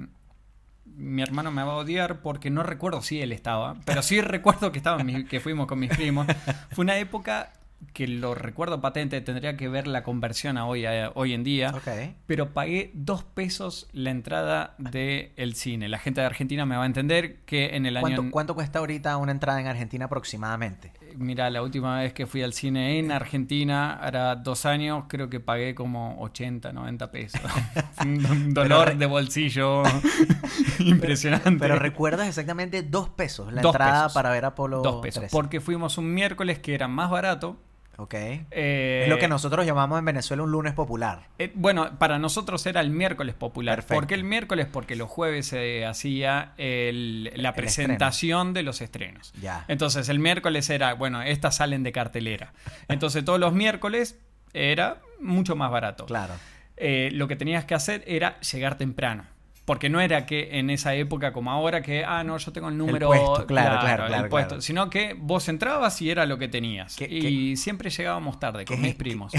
mi 0.96 1.22
hermano 1.22 1.52
me 1.52 1.64
va 1.64 1.74
a 1.74 1.76
odiar 1.78 2.22
porque 2.22 2.50
no 2.50 2.64
recuerdo 2.64 3.02
si 3.02 3.22
él 3.22 3.32
estaba, 3.32 3.76
pero 3.86 4.02
sí 4.02 4.22
recuerdo 4.36 4.72
que, 4.72 4.80
estaba 4.80 5.04
que 5.30 5.40
fuimos 5.40 5.68
con 5.68 5.80
mis 5.80 5.96
primos. 5.96 6.26
Fue 6.72 6.84
una 6.84 6.98
época 6.98 7.52
que 7.94 8.08
lo 8.08 8.36
recuerdo 8.36 8.82
patente, 8.82 9.22
tendría 9.22 9.56
que 9.58 9.70
ver 9.70 9.88
la 9.88 10.04
conversión 10.04 10.58
a 10.58 10.66
hoy, 10.66 10.86
a- 10.86 11.12
hoy 11.16 11.34
en 11.34 11.44
día. 11.44 11.72
Ok. 11.76 11.88
Pero 12.26 12.54
pagué 12.54 12.92
dos 12.94 13.24
pesos 13.24 13.88
la 13.92 14.10
entrada 14.12 14.76
del 14.78 15.54
cine. 15.56 15.88
La 15.88 15.98
gente 16.00 16.22
de 16.22 16.28
Argentina 16.28 16.66
me 16.66 16.76
va 16.76 16.84
a 16.84 16.86
entender 16.86 17.38
que 17.46 17.76
en 17.76 17.86
el 17.86 17.98
año... 17.98 18.04
¿Cuánto, 18.16 18.32
cuánto 18.32 18.56
cuesta 18.56 18.80
ahorita 18.80 19.18
una 19.18 19.32
entrada 19.32 19.60
en 19.62 19.68
Argentina 19.68 20.06
aproximadamente? 20.06 20.92
Mira, 21.16 21.50
la 21.50 21.64
última 21.64 22.00
vez 22.00 22.14
que 22.14 22.28
fui 22.28 22.44
al 22.44 22.54
cine 22.54 23.00
en 23.00 23.12
Argentina, 23.12 23.94
hará 23.94 24.36
dos 24.36 24.66
años, 24.68 25.06
creo 25.08 25.30
que 25.30 25.40
pagué 25.40 25.74
como 25.74 26.20
80, 26.22 26.72
90 26.74 27.12
pesos. 27.12 27.42
Un 28.04 28.54
dolor 28.54 28.96
de 28.98 29.06
bolsillo 29.08 29.84
impresionante. 30.80 31.58
Pero 31.60 31.80
recuerdas 31.80 32.28
exactamente 32.28 32.84
dos 32.84 33.10
pesos 33.10 33.52
la 33.54 33.62
Dos 33.62 33.74
entrada 33.74 34.04
pesos. 34.04 34.14
para 34.14 34.30
ver 34.32 34.46
Apolo 34.46 34.82
Dos 34.82 35.02
pesos. 35.02 35.22
13. 35.22 35.32
Porque 35.36 35.60
fuimos 35.62 35.98
un 35.98 36.14
miércoles 36.14 36.60
que 36.60 36.74
era 36.76 36.88
más 36.88 37.10
barato. 37.10 37.58
Ok. 38.00 38.14
Eh, 38.14 39.02
es 39.04 39.10
lo 39.10 39.18
que 39.18 39.28
nosotros 39.28 39.66
llamamos 39.66 39.98
en 40.00 40.06
Venezuela 40.06 40.44
un 40.44 40.52
lunes 40.52 40.74
popular. 40.74 41.28
eh, 41.40 41.52
bueno, 41.56 41.98
para 41.98 42.20
nosotros 42.20 42.66
era 42.68 42.80
el 42.82 42.90
miércoles 42.92 43.34
popular. 43.36 43.76
Perfecto. 43.78 43.96
¿Por 43.96 44.08
qué 44.08 44.14
el 44.14 44.24
miércoles? 44.24 44.68
Porque 44.72 44.96
los 44.96 45.10
jueves 45.10 45.48
se 45.48 45.86
hacía 45.86 46.54
el- 46.58 47.32
la 47.36 47.50
El 47.50 47.56
presentación 47.56 48.54
de 48.54 48.64
los 48.64 48.82
estrenos. 48.82 49.34
Ya. 49.42 49.66
Entonces 49.68 50.10
el 50.10 50.20
miércoles 50.20 50.70
era, 50.70 50.94
bueno, 50.94 51.22
estas 51.24 51.56
salen 51.58 51.84
de 51.84 51.92
cartelera. 51.92 52.54
Entonces 52.88 53.26
todos 53.26 53.40
los 53.40 53.54
miércoles 53.54 54.20
era 54.54 55.02
mucho 55.20 55.56
más 55.56 55.72
barato. 55.72 56.06
Claro. 56.06 56.34
Eh, 56.78 57.10
lo 57.14 57.28
que 57.28 57.36
tenías 57.36 57.66
que 57.66 57.74
hacer 57.74 58.04
era 58.06 58.40
llegar 58.42 58.78
temprano. 58.78 59.26
Porque 59.68 59.90
no 59.90 60.00
era 60.00 60.26
que 60.26 60.58
en 60.60 60.70
esa 60.70 60.96
época 60.96 61.34
como 61.34 61.52
ahora 61.52 61.82
que, 61.82 62.06
ah, 62.06 62.24
no, 62.24 62.38
yo 62.38 62.54
tengo 62.54 62.70
el 62.70 62.78
número... 62.78 63.08
puesto, 63.08 63.46
claro, 63.46 63.82
claro, 63.82 64.04
el 64.06 64.10
claro, 64.10 64.30
puesto. 64.30 64.48
claro. 64.50 64.62
Sino 64.62 64.90
que 64.90 65.14
vos 65.20 65.50
entrabas 65.50 66.02
y 66.02 66.10
era 66.10 66.26
lo 66.26 66.38
que 66.38 66.48
tenías. 66.48 66.96
¿Qué- 66.96 67.06
y 67.10 67.58
siempre 67.58 67.90
llegábamos 67.90 68.40
tarde 68.40 68.64
con 68.64 68.78
qué- 68.78 68.82
mis 68.82 68.96
primos. 69.04 69.34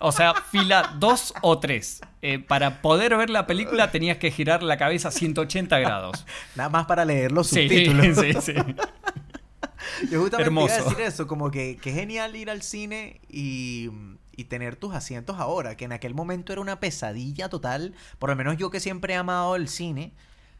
O 0.00 0.10
sea, 0.10 0.32
fila 0.34 0.94
2 0.98 1.34
o 1.42 1.58
3. 1.60 2.00
para 2.48 2.80
poder 2.80 3.14
ver 3.18 3.28
la 3.28 3.46
película 3.46 3.90
tenías 3.90 4.16
que 4.16 4.30
girar 4.30 4.62
la 4.62 4.78
cabeza 4.78 5.10
180 5.10 5.78
grados. 5.78 6.24
Nada 6.56 6.70
más 6.70 6.86
para 6.86 7.04
leer 7.04 7.30
los 7.30 7.46
Sí, 7.48 7.68
subtítulos. 7.68 8.16
sí, 8.16 8.32
sí. 8.40 8.54
Yo 10.10 10.20
justamente 10.22 10.42
Hermoso. 10.48 10.74
iba 10.74 10.86
a 10.86 10.88
decir 10.88 11.00
eso, 11.04 11.26
como 11.26 11.50
que, 11.50 11.76
que 11.76 11.92
genial 11.92 12.34
ir 12.36 12.48
al 12.48 12.62
cine 12.62 13.20
y, 13.28 13.90
y 14.40 14.44
tener 14.44 14.76
tus 14.76 14.94
asientos 14.94 15.38
ahora, 15.38 15.76
que 15.76 15.84
en 15.84 15.92
aquel 15.92 16.14
momento 16.14 16.52
era 16.52 16.60
una 16.60 16.80
pesadilla 16.80 17.48
total. 17.48 17.94
Por 18.18 18.30
lo 18.30 18.36
menos 18.36 18.56
yo 18.56 18.70
que 18.70 18.80
siempre 18.80 19.14
he 19.14 19.16
amado 19.16 19.56
el 19.56 19.68
cine, 19.68 20.12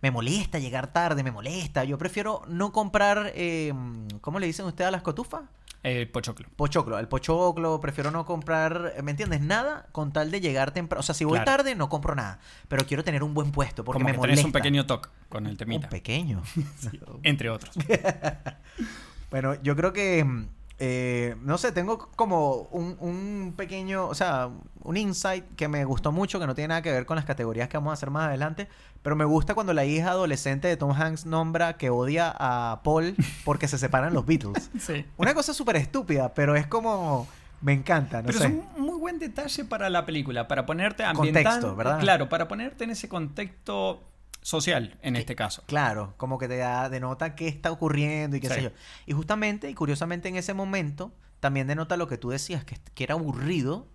me 0.03 0.11
molesta 0.11 0.59
llegar 0.59 0.93
tarde, 0.93 1.23
me 1.23 1.31
molesta. 1.31 1.85
Yo 1.85 1.99
prefiero 1.99 2.43
no 2.49 2.73
comprar, 2.73 3.33
eh, 3.35 3.73
¿cómo 4.21 4.39
le 4.39 4.47
dicen 4.47 4.67
ustedes 4.67 4.89
a 4.89 4.91
las 4.91 5.03
cotufas? 5.03 5.43
El 5.83 6.11
pochoclo. 6.11 6.47
Pochoclo, 6.57 6.99
el 6.99 7.09
pochoclo, 7.09 7.81
prefiero 7.81 8.11
no 8.11 8.27
comprar, 8.27 8.93
¿me 9.03 9.13
entiendes? 9.13 9.41
Nada 9.41 9.87
con 9.93 10.13
tal 10.13 10.31
de 10.31 10.43
llegar 10.43 10.73
temprano. 10.73 11.01
O 11.01 11.03
sea, 11.03 11.15
si 11.15 11.25
voy 11.25 11.39
Claro. 11.39 11.47
tarde, 11.57 11.75
no 11.75 11.89
compro 11.89 12.15
nada. 12.15 12.39
Pero 12.69 12.85
quiero 12.87 13.03
tener 13.03 13.23
un 13.23 13.33
buen 13.33 13.51
puesto 13.51 13.83
porque 13.83 13.95
Como 13.97 14.05
me 14.05 14.13
que 14.13 14.19
molesta. 14.19 14.35
tenés 14.37 14.45
un 14.45 14.53
pequeño 14.53 14.85
toque 14.87 15.09
con 15.31 15.47
el 15.47 15.57
temita. 15.57 15.87
Un 15.87 15.91
pequeño. 15.91 16.43
Entre 17.23 17.49
otros. 17.49 17.75
Bueno, 19.31 19.55
yo 19.63 19.77
creo 19.77 19.93
que, 19.93 20.25
mm, 20.25 20.49
eh, 20.83 21.37
no 21.43 21.59
sé, 21.59 21.73
tengo 21.73 21.99
como 22.17 22.63
un, 22.73 22.97
un 23.01 23.53
pequeño, 23.55 24.07
o 24.07 24.15
sea, 24.15 24.49
un 24.83 24.97
insight 24.97 25.45
que 25.55 25.69
me 25.69 25.85
gustó 25.85 26.11
mucho, 26.11 26.41
que 26.41 26.47
no 26.47 26.55
tiene 26.55 26.69
nada 26.69 26.81
que 26.81 26.91
ver 26.91 27.05
con 27.05 27.17
las 27.17 27.27
categorías 27.27 27.69
que 27.69 27.77
vamos 27.77 27.91
a 27.91 27.95
hacer 27.95 28.09
más 28.11 28.29
adelante, 28.29 28.67
pero 29.03 29.15
me 29.15 29.27
gusta 29.27 29.55
cuando 29.55 29.75
la 29.75 29.85
hija 29.85 30.13
adolescente 30.13 30.69
de 30.69 30.79
Tom 30.79 30.93
Hanks 30.93 31.27
nombra 31.27 31.77
que 31.77 31.91
odia 31.91 32.35
a 32.35 32.81
Paul 32.83 33.15
porque 33.45 33.69
se 33.69 33.77
separan 33.77 34.15
los 34.15 34.25
Beatles. 34.25 34.71
Sí. 34.81 35.05
Una 35.19 35.35
cosa 35.35 35.53
súper 35.53 35.77
estúpida, 35.77 36.33
pero 36.33 36.57
es 36.57 36.67
como, 36.67 37.29
me 37.61 37.75
encanta, 37.75 38.23
no 38.23 38.29
Pero 38.29 38.39
sé. 38.39 38.47
es 38.47 38.53
un 38.53 38.83
muy 38.83 38.99
buen 38.99 39.19
detalle 39.19 39.65
para 39.67 39.91
la 39.91 40.07
película, 40.07 40.49
para 40.49 40.65
ponerte 40.65 41.05
ambiental. 41.05 41.45
Contexto, 41.45 41.77
¿verdad? 41.77 42.01
Claro, 42.01 42.31
para 42.31 42.49
ponerte 42.49 42.85
en 42.85 42.91
ese 42.91 43.07
contexto 43.11 44.03
social, 44.43 44.99
en 45.03 45.17
este 45.17 45.35
caso. 45.37 45.63
Claro, 45.67 46.15
como 46.17 46.39
que 46.39 46.49
te 46.49 46.57
da, 46.57 46.89
denota 46.89 47.35
qué 47.35 47.49
está 47.49 47.71
ocurriendo 47.71 48.37
y 48.37 48.41
qué 48.41 48.49
Sí. 48.49 48.55
sé 48.55 48.63
yo. 48.63 48.71
Y 49.07 49.13
justamente, 49.13 49.69
y 49.71 49.75
curiosamente 49.75 50.29
en 50.29 50.37
ese 50.37 50.55
momento, 50.55 51.13
también 51.41 51.67
denota 51.67 51.97
lo 51.97 52.09
que 52.09 52.19
tú 52.19 52.31
decías, 52.31 52.65
que, 52.65 52.79
que 52.95 53.05
era 53.05 53.15
aburrido 53.15 53.87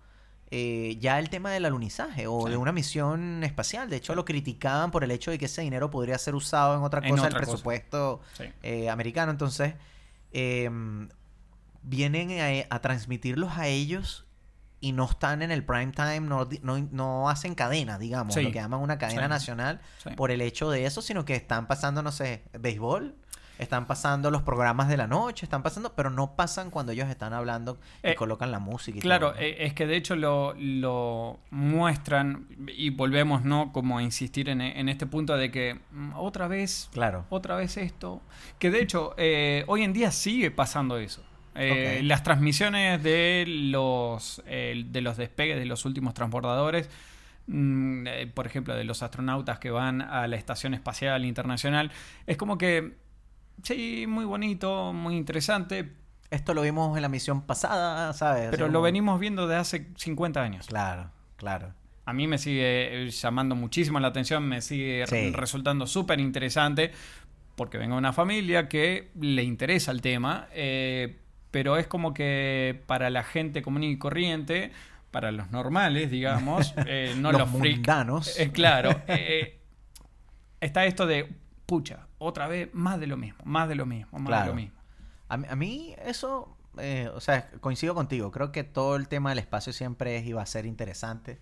eh, 0.52 0.96
ya 1.00 1.18
el 1.18 1.28
tema 1.28 1.50
del 1.50 1.64
alunizaje 1.64 2.28
o 2.28 2.44
Sí. 2.44 2.50
de 2.52 2.56
una 2.56 2.70
misión 2.70 3.42
espacial. 3.42 3.90
De 3.90 3.96
hecho, 3.96 4.14
lo 4.14 4.24
criticaban 4.24 4.92
por 4.92 5.02
el 5.02 5.10
hecho 5.10 5.32
de 5.32 5.38
que 5.38 5.46
ese 5.46 5.62
dinero 5.62 5.90
podría 5.90 6.16
ser 6.18 6.36
usado 6.36 6.76
en 6.76 6.82
otra 6.84 7.00
En 7.02 7.10
cosa 7.10 7.24
del 7.24 7.32
otra 7.32 7.40
cosa. 7.40 7.50
presupuesto 7.52 8.20
eh, 8.62 8.88
americano. 8.88 9.32
Entonces, 9.32 9.74
eh, 10.30 10.70
vienen 11.82 12.30
a, 12.70 12.74
a 12.74 12.80
transmitirlos 12.80 13.56
a 13.58 13.66
ellos 13.68 14.25
y 14.80 14.92
no 14.92 15.04
están 15.06 15.42
en 15.42 15.50
el 15.50 15.64
prime 15.64 15.92
time, 15.92 16.20
no, 16.20 16.46
no, 16.62 16.78
no 16.92 17.30
hacen 17.30 17.54
cadena, 17.54 17.98
digamos, 17.98 18.34
Sí. 18.34 18.42
lo 18.42 18.48
que 18.52 18.58
llaman 18.58 18.80
una 18.80 18.98
cadena 18.98 19.22
Sí. 19.24 19.28
nacional 19.28 19.80
Sí. 20.02 20.10
por 20.16 20.30
el 20.30 20.40
hecho 20.40 20.70
de 20.70 20.84
eso, 20.86 21.00
sino 21.02 21.24
que 21.24 21.34
están 21.34 21.66
pasando, 21.66 22.02
no 22.02 22.12
sé, 22.12 22.42
béisbol, 22.58 23.14
están 23.58 23.86
pasando 23.86 24.30
los 24.30 24.42
programas 24.42 24.86
de 24.88 24.98
la 24.98 25.06
noche, 25.06 25.46
están 25.46 25.62
pasando, 25.62 25.94
pero 25.96 26.10
no 26.10 26.36
pasan 26.36 26.70
cuando 26.70 26.92
ellos 26.92 27.08
están 27.08 27.32
hablando 27.32 27.78
y 28.02 28.08
Eh, 28.08 28.14
colocan 28.14 28.50
la 28.52 28.58
música 28.58 28.98
y 28.98 29.00
Claro, 29.00 29.34
eh, 29.38 29.56
es 29.64 29.72
que 29.72 29.86
de 29.86 29.96
hecho 29.96 30.14
lo, 30.14 30.52
lo 30.58 31.38
muestran 31.50 32.48
y 32.68 32.90
volvemos, 32.90 33.44
¿no? 33.44 33.72
Como 33.72 33.96
a 33.96 34.02
insistir 34.02 34.50
en, 34.50 34.60
en 34.60 34.90
este 34.90 35.06
punto 35.06 35.38
de 35.38 35.50
que 35.50 35.80
mm, 35.90 36.12
otra 36.16 36.48
vez, 36.48 36.90
Claro. 36.92 37.24
otra 37.30 37.56
vez 37.56 37.78
esto. 37.78 38.20
Que 38.58 38.70
de 38.70 38.82
hecho, 38.82 39.14
eh, 39.16 39.64
hoy 39.68 39.84
en 39.84 39.94
día 39.94 40.10
sigue 40.10 40.50
pasando 40.50 40.98
eso. 40.98 41.24
Eh. 41.58 42.00
Las 42.04 42.22
transmisiones 42.22 43.02
de 43.02 43.44
los, 43.46 44.42
eh, 44.46 44.84
de 44.86 45.00
los 45.00 45.16
despegues 45.16 45.58
de 45.58 45.66
los 45.66 45.84
últimos 45.84 46.14
transbordadores, 46.14 46.88
mm, 47.46 48.06
eh, 48.06 48.26
por 48.32 48.46
ejemplo, 48.46 48.74
de 48.74 48.84
los 48.84 49.02
astronautas 49.02 49.58
que 49.58 49.70
van 49.70 50.02
a 50.02 50.26
la 50.26 50.36
Estación 50.36 50.74
Espacial 50.74 51.24
Internacional, 51.24 51.90
es 52.26 52.36
como 52.36 52.58
que, 52.58 52.96
sí, 53.62 54.06
muy 54.08 54.24
bonito, 54.24 54.92
muy 54.92 55.16
interesante, 55.16 55.92
Esto 56.28 56.54
lo 56.54 56.62
vimos 56.62 56.96
en 56.96 57.02
la 57.02 57.08
misión 57.08 57.42
pasada, 57.42 58.12
¿sabes? 58.12 58.48
Pero 58.50 58.66
lo 58.68 58.82
venimos 58.82 59.20
viendo 59.20 59.46
de 59.46 59.54
hace 59.54 59.86
50 59.96 60.42
años. 60.42 60.66
Claro, 60.66 61.12
claro. 61.36 61.72
A 62.04 62.12
mí 62.12 62.26
me 62.26 62.36
sigue 62.38 63.06
eh, 63.06 63.10
llamando 63.10 63.54
muchísimo 63.54 64.00
la 64.00 64.08
atención, 64.08 64.42
me 64.46 64.60
sigue 64.60 65.06
Sí. 65.06 65.30
resultando 65.30 65.86
súper 65.86 66.18
interesante, 66.18 66.90
porque 67.54 67.78
vengo 67.78 67.94
de 67.94 67.98
una 67.98 68.12
familia 68.12 68.68
que 68.68 69.10
le 69.20 69.44
interesa 69.44 69.92
el 69.92 70.00
tema, 70.02 70.48
eh, 70.52 71.16
pero 71.56 71.78
es 71.78 71.86
como 71.86 72.12
que 72.12 72.82
para 72.86 73.08
la 73.08 73.22
gente 73.24 73.62
común 73.62 73.82
y 73.82 73.96
corriente, 73.96 74.72
para 75.10 75.32
los 75.32 75.50
normales, 75.52 76.10
digamos, 76.10 76.74
eh, 76.86 77.14
no 77.16 77.32
Los 77.32 77.40
los, 77.40 77.50
mundanos. 77.50 78.38
eh, 78.38 78.50
claro, 78.52 78.90
eh, 79.08 79.58
está 80.60 80.84
esto 80.84 81.06
de, 81.06 81.34
pucha, 81.64 82.08
otra 82.18 82.46
vez, 82.46 82.68
más 82.74 83.00
de 83.00 83.06
lo 83.06 83.16
mismo, 83.16 83.38
más 83.44 83.70
de 83.70 83.74
lo 83.74 83.86
mismo, 83.86 84.18
más 84.18 84.42
de 84.42 84.48
lo 84.50 84.54
mismo. 84.54 84.78
A 85.30 85.38
mí, 85.38 85.46
a 85.48 85.56
mí 85.56 85.94
eso, 86.04 86.54
eh, 86.76 87.08
o 87.14 87.20
sea, 87.20 87.48
coincido 87.62 87.94
contigo. 87.94 88.30
Creo 88.30 88.52
que 88.52 88.62
todo 88.62 88.94
el 88.96 89.08
tema 89.08 89.30
del 89.30 89.38
espacio 89.38 89.72
siempre 89.72 90.18
es 90.18 90.26
y 90.26 90.34
va 90.34 90.42
a 90.42 90.46
ser 90.46 90.66
interesante. 90.66 91.38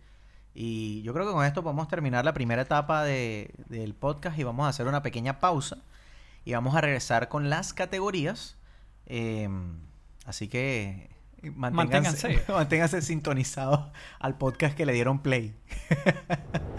Y 0.55 1.03
yo 1.03 1.13
creo 1.13 1.27
que 1.27 1.33
con 1.33 1.45
esto 1.45 1.65
podemos 1.65 1.89
terminar 1.89 2.25
la 2.25 2.35
primera 2.35 2.63
etapa 2.63 3.03
de- 3.03 3.53
del 3.67 3.95
podcast 3.95 4.39
y 4.39 4.45
vamos 4.45 4.67
a 4.67 4.69
hacer 4.69 4.87
una 4.87 5.03
pequeña 5.03 5.41
pausa. 5.41 5.79
Y 6.45 6.53
vamos 6.53 6.77
a 6.77 6.81
regresar 6.81 7.29
con 7.29 7.51
las 7.51 7.75
categorías. 7.75 8.57
Eh, 9.07 9.49
así 10.25 10.49
que 10.49 11.11
eh, 11.43 11.51
manténganse, 11.51 12.29
Manténganse. 12.29 12.53
manténganse 12.53 13.03
sintonizados 13.03 13.91
al 14.19 14.37
podcast 14.39 14.77
que 14.77 14.87
le 14.87 14.93
dieron 14.93 15.21
play. 15.21 15.55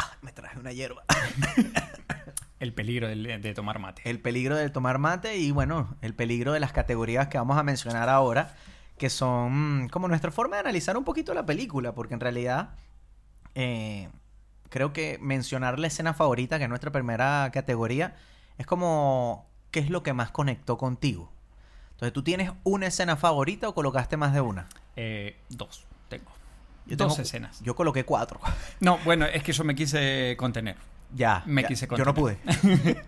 Ah, 0.00 0.16
Me 0.22 0.32
traje 0.32 0.58
una 0.58 0.72
hierba. 0.72 1.04
El 2.60 2.74
peligro 2.74 3.08
de, 3.08 3.54
tomar 3.54 3.78
mate. 3.78 4.02
El 4.04 4.20
peligro 4.20 4.54
del 4.54 4.70
tomar 4.70 4.98
mate 4.98 5.38
y 5.38 5.50
bueno, 5.50 5.96
el 6.02 6.14
peligro 6.14 6.52
de 6.52 6.60
las 6.60 6.72
categorías 6.72 7.28
que 7.28 7.38
vamos 7.38 7.56
a 7.56 7.62
mencionar 7.62 8.10
ahora, 8.10 8.54
que 8.98 9.08
son 9.08 9.88
como 9.88 10.08
nuestra 10.08 10.30
forma 10.30 10.56
de 10.56 10.60
analizar 10.60 10.98
un 10.98 11.04
poquito 11.04 11.32
la 11.32 11.46
película, 11.46 11.94
porque 11.94 12.12
en 12.12 12.20
realidad 12.20 12.74
eh, 13.54 14.10
creo 14.70 14.92
que 14.94 15.18
mencionar 15.20 15.78
la 15.78 15.86
escena 15.88 16.14
favorita, 16.14 16.56
que 16.58 16.64
es 16.64 16.68
nuestra 16.70 16.90
primera 16.90 17.50
categoría, 17.52 18.16
es 18.56 18.66
como 18.66 19.46
qué 19.70 19.80
es 19.80 19.90
lo 19.90 20.02
que 20.02 20.12
más 20.14 20.30
conectó 20.30 20.78
contigo. 20.78 21.30
Entonces, 21.92 22.12
¿tú 22.14 22.22
tienes 22.22 22.50
una 22.64 22.86
escena 22.86 23.16
favorita 23.16 23.68
o 23.68 23.74
colocaste 23.74 24.16
más 24.16 24.32
de 24.32 24.40
una? 24.40 24.68
Eh, 24.96 25.36
dos, 25.50 25.84
tengo. 26.08 26.30
Yo 26.86 26.96
dos 26.96 27.12
tengo- 27.14 27.22
escenas. 27.22 27.60
Yo 27.60 27.76
coloqué 27.76 28.04
cuatro. 28.04 28.40
No, 28.80 28.96
bueno, 29.04 29.26
es 29.26 29.42
que 29.42 29.52
yo 29.52 29.62
me 29.64 29.74
quise 29.74 30.34
contener. 30.38 30.76
ya. 31.14 31.42
Me 31.44 31.60
ya. 31.62 31.68
quise 31.68 31.86
Yo 31.96 32.04
no 32.04 32.14
pude. 32.14 32.38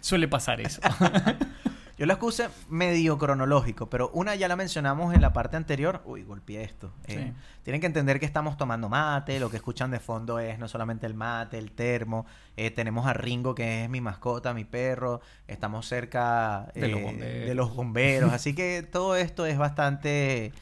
Suele 0.00 0.26
pasar 0.28 0.60
eso. 0.62 0.80
Yo 1.96 2.06
las 2.06 2.16
puse 2.18 2.48
medio 2.68 3.18
cronológico, 3.18 3.88
pero 3.88 4.10
una 4.14 4.34
ya 4.34 4.48
la 4.48 4.56
mencionamos 4.56 5.14
en 5.14 5.20
la 5.20 5.32
parte 5.32 5.56
anterior. 5.56 6.02
Uy, 6.04 6.22
golpeé 6.24 6.62
esto. 6.64 6.92
Eh, 7.06 7.14
Sí. 7.14 7.32
Tienen 7.62 7.80
que 7.80 7.86
entender 7.86 8.18
que 8.20 8.26
estamos 8.26 8.56
tomando 8.56 8.88
mate, 8.88 9.38
lo 9.40 9.48
que 9.48 9.56
escuchan 9.56 9.90
de 9.90 10.00
fondo 10.00 10.38
es 10.38 10.58
no 10.58 10.66
solamente 10.68 11.06
el 11.06 11.14
mate, 11.14 11.56
el 11.56 11.70
termo. 11.70 12.26
eh, 12.56 12.70
tenemos 12.70 13.06
a 13.06 13.12
Ringo, 13.14 13.54
que 13.54 13.84
es 13.84 13.90
mi 13.90 14.00
mascota, 14.00 14.52
mi 14.54 14.64
perro. 14.64 15.20
Estamos 15.48 15.86
cerca 15.86 16.66
De 16.74 16.88
los 16.88 17.00
eh, 17.00 17.02
bomberos. 17.04 17.48
de 17.48 17.54
los 17.54 17.74
bomberos. 17.74 18.32
Así 18.32 18.54
que 18.54 18.82
todo 18.82 19.16
esto 19.16 19.46
es 19.46 19.56
bastante... 19.56 20.52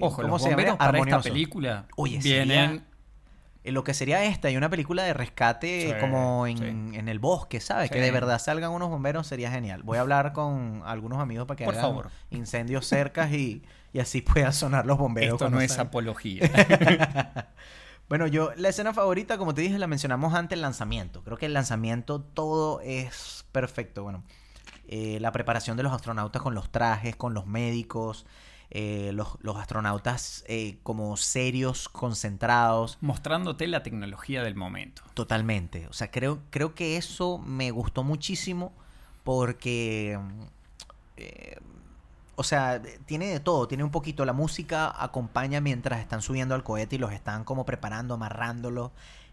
Ojo, 0.00 0.16
¿cómo 0.22 0.28
los 0.34 0.42
se 0.42 0.50
llama? 0.50 0.62
bomberos 0.62 0.76
para 0.78 0.90
esta 0.98 0.98
Armonioso. 1.16 1.28
película 1.28 1.84
Oye, 1.96 2.18
vienen... 2.18 2.84
En 3.64 3.74
lo 3.74 3.84
que 3.84 3.94
sería 3.94 4.24
esta 4.24 4.50
y 4.50 4.56
una 4.56 4.68
película 4.68 5.04
de 5.04 5.14
rescate 5.14 5.88
Sí, 5.92 6.00
como 6.00 6.46
en, 6.48 6.58
sí. 6.58 6.98
en 6.98 7.08
el 7.08 7.18
bosque, 7.20 7.60
¿sabes? 7.60 7.90
Que 7.90 8.00
de 8.00 8.10
verdad 8.10 8.40
salgan 8.40 8.72
unos 8.72 8.88
bomberos 8.88 9.26
sería 9.26 9.50
genial. 9.52 9.82
Voy 9.84 9.98
a 9.98 10.00
hablar 10.00 10.32
con 10.32 10.82
algunos 10.84 11.20
amigos 11.20 11.46
para 11.46 11.56
que 11.56 11.64
Por 11.64 11.74
hagan 11.74 11.86
favor. 11.90 12.10
incendios 12.30 12.86
cercas 12.86 13.30
y, 13.32 13.62
y 13.92 14.00
así 14.00 14.20
puedan 14.22 14.52
sonar 14.52 14.84
los 14.84 14.98
bomberos. 14.98 15.34
Esto 15.34 15.48
no 15.50 15.60
es 15.60 15.78
apología. 15.78 16.50
Bueno, 18.08 18.26
yo, 18.26 18.50
la 18.56 18.68
escena 18.68 18.92
favorita, 18.92 19.38
como 19.38 19.54
te 19.54 19.62
dije, 19.62 19.78
la 19.78 19.86
mencionamos 19.86 20.34
antes, 20.34 20.56
el 20.56 20.60
lanzamiento. 20.60 21.22
Creo 21.22 21.38
que 21.38 21.46
el 21.46 21.54
lanzamiento 21.54 22.20
todo 22.20 22.80
es 22.82 23.46
perfecto. 23.52 24.02
Bueno, 24.02 24.22
eh, 24.86 25.16
la 25.20 25.32
preparación 25.32 25.78
de 25.78 25.82
los 25.82 25.92
astronautas 25.94 26.42
con 26.42 26.54
los 26.54 26.70
trajes, 26.70 27.16
con 27.16 27.32
los 27.32 27.46
médicos, 27.46 28.26
eh, 28.74 29.10
los, 29.12 29.36
los 29.42 29.58
astronautas 29.58 30.44
eh, 30.48 30.78
como 30.82 31.18
serios, 31.18 31.90
concentrados. 31.90 32.96
Mostrándote 33.02 33.66
la 33.66 33.82
tecnología 33.82 34.42
del 34.42 34.54
momento. 34.54 35.02
Totalmente. 35.12 35.86
O 35.88 35.92
sea, 35.92 36.10
creo, 36.10 36.40
creo 36.48 36.74
que 36.74 36.96
eso 36.96 37.36
me 37.36 37.70
gustó 37.70 38.02
muchísimo 38.02 38.72
porque, 39.24 40.18
eh, 41.18 41.58
o 42.34 42.42
sea, 42.42 42.80
tiene 43.04 43.26
de 43.26 43.40
todo. 43.40 43.68
Tiene 43.68 43.84
un 43.84 43.90
poquito, 43.90 44.24
la 44.24 44.32
música 44.32 44.90
acompaña 44.96 45.60
mientras 45.60 46.00
están 46.00 46.22
subiendo 46.22 46.54
al 46.54 46.64
cohete 46.64 46.96
y 46.96 46.98
los 46.98 47.12
están 47.12 47.44
como 47.44 47.66
preparando, 47.66 48.14
amarrándolos. 48.14 48.90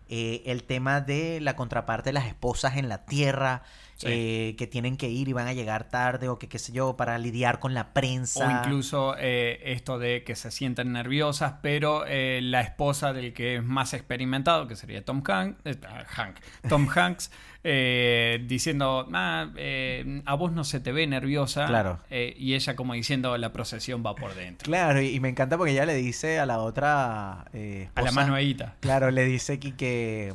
Eh, 0.10 0.42
el 0.48 0.64
tema 0.64 1.02
de 1.02 1.40
la 1.40 1.56
contraparte 1.56 2.10
de 2.10 2.14
las 2.14 2.26
esposas 2.26 2.78
en 2.78 2.90
la 2.90 3.06
tierra, 3.06 3.62
Sí. 4.00 4.08
eh, 4.10 4.56
que 4.58 4.66
tienen 4.66 4.96
que 4.96 5.10
ir 5.10 5.28
y 5.28 5.34
van 5.34 5.48
a 5.48 5.54
llegar 5.54 5.90
tarde 5.90 6.30
o 6.30 6.40
que 6.40 6.48
qué 6.48 6.58
sé 6.58 6.72
yo, 6.72 6.96
para 6.96 7.18
lidiar 7.18 7.60
con 7.60 7.74
la 7.74 7.94
prensa. 7.94 8.48
O 8.48 8.50
incluso 8.52 9.16
eh, 9.20 9.60
esto 9.66 10.00
de 10.00 10.24
que 10.24 10.36
se 10.36 10.52
sienten 10.52 10.94
nerviosas, 10.94 11.56
pero 11.62 12.06
eh, 12.08 12.40
la 12.42 12.62
esposa 12.62 13.12
del 13.12 13.34
que 13.34 13.58
es 13.58 13.64
más 13.64 13.94
experimentado, 13.94 14.68
que 14.68 14.78
sería 14.78 15.04
Tom 15.04 15.22
Hank, 15.22 15.58
eh, 15.66 15.76
Hank, 16.08 16.38
Tom 16.70 16.88
Hanks, 16.96 17.30
eh, 17.66 18.42
diciendo, 18.48 19.06
"Ah, 19.14 19.50
eh, 19.58 20.22
a 20.26 20.34
vos 20.36 20.54
no 20.54 20.64
se 20.64 20.80
te 20.80 20.94
ve 20.94 21.06
nerviosa. 21.08 21.66
Claro. 21.66 22.00
Y 22.10 22.54
ella 22.54 22.78
como 22.78 22.94
diciendo, 22.94 23.38
la 23.38 23.52
procesión 23.52 24.02
va 24.06 24.16
por 24.16 24.34
dentro. 24.34 24.64
Claro, 24.66 25.02
y, 25.02 25.08
y 25.10 25.20
me 25.20 25.28
encanta 25.28 25.58
porque 25.58 25.74
ella 25.74 25.86
le 25.86 25.96
dice 25.96 26.40
a 26.40 26.46
la 26.46 26.60
otra 26.60 27.46
eh, 27.52 27.90
A 27.96 28.02
la 28.02 28.10
esposa- 28.10 28.22
manuelita. 28.26 28.76
Claro, 28.80 29.12
le 29.12 29.26
dice 29.26 29.60
que, 29.60 29.76
que 29.76 30.30
eh, 30.30 30.34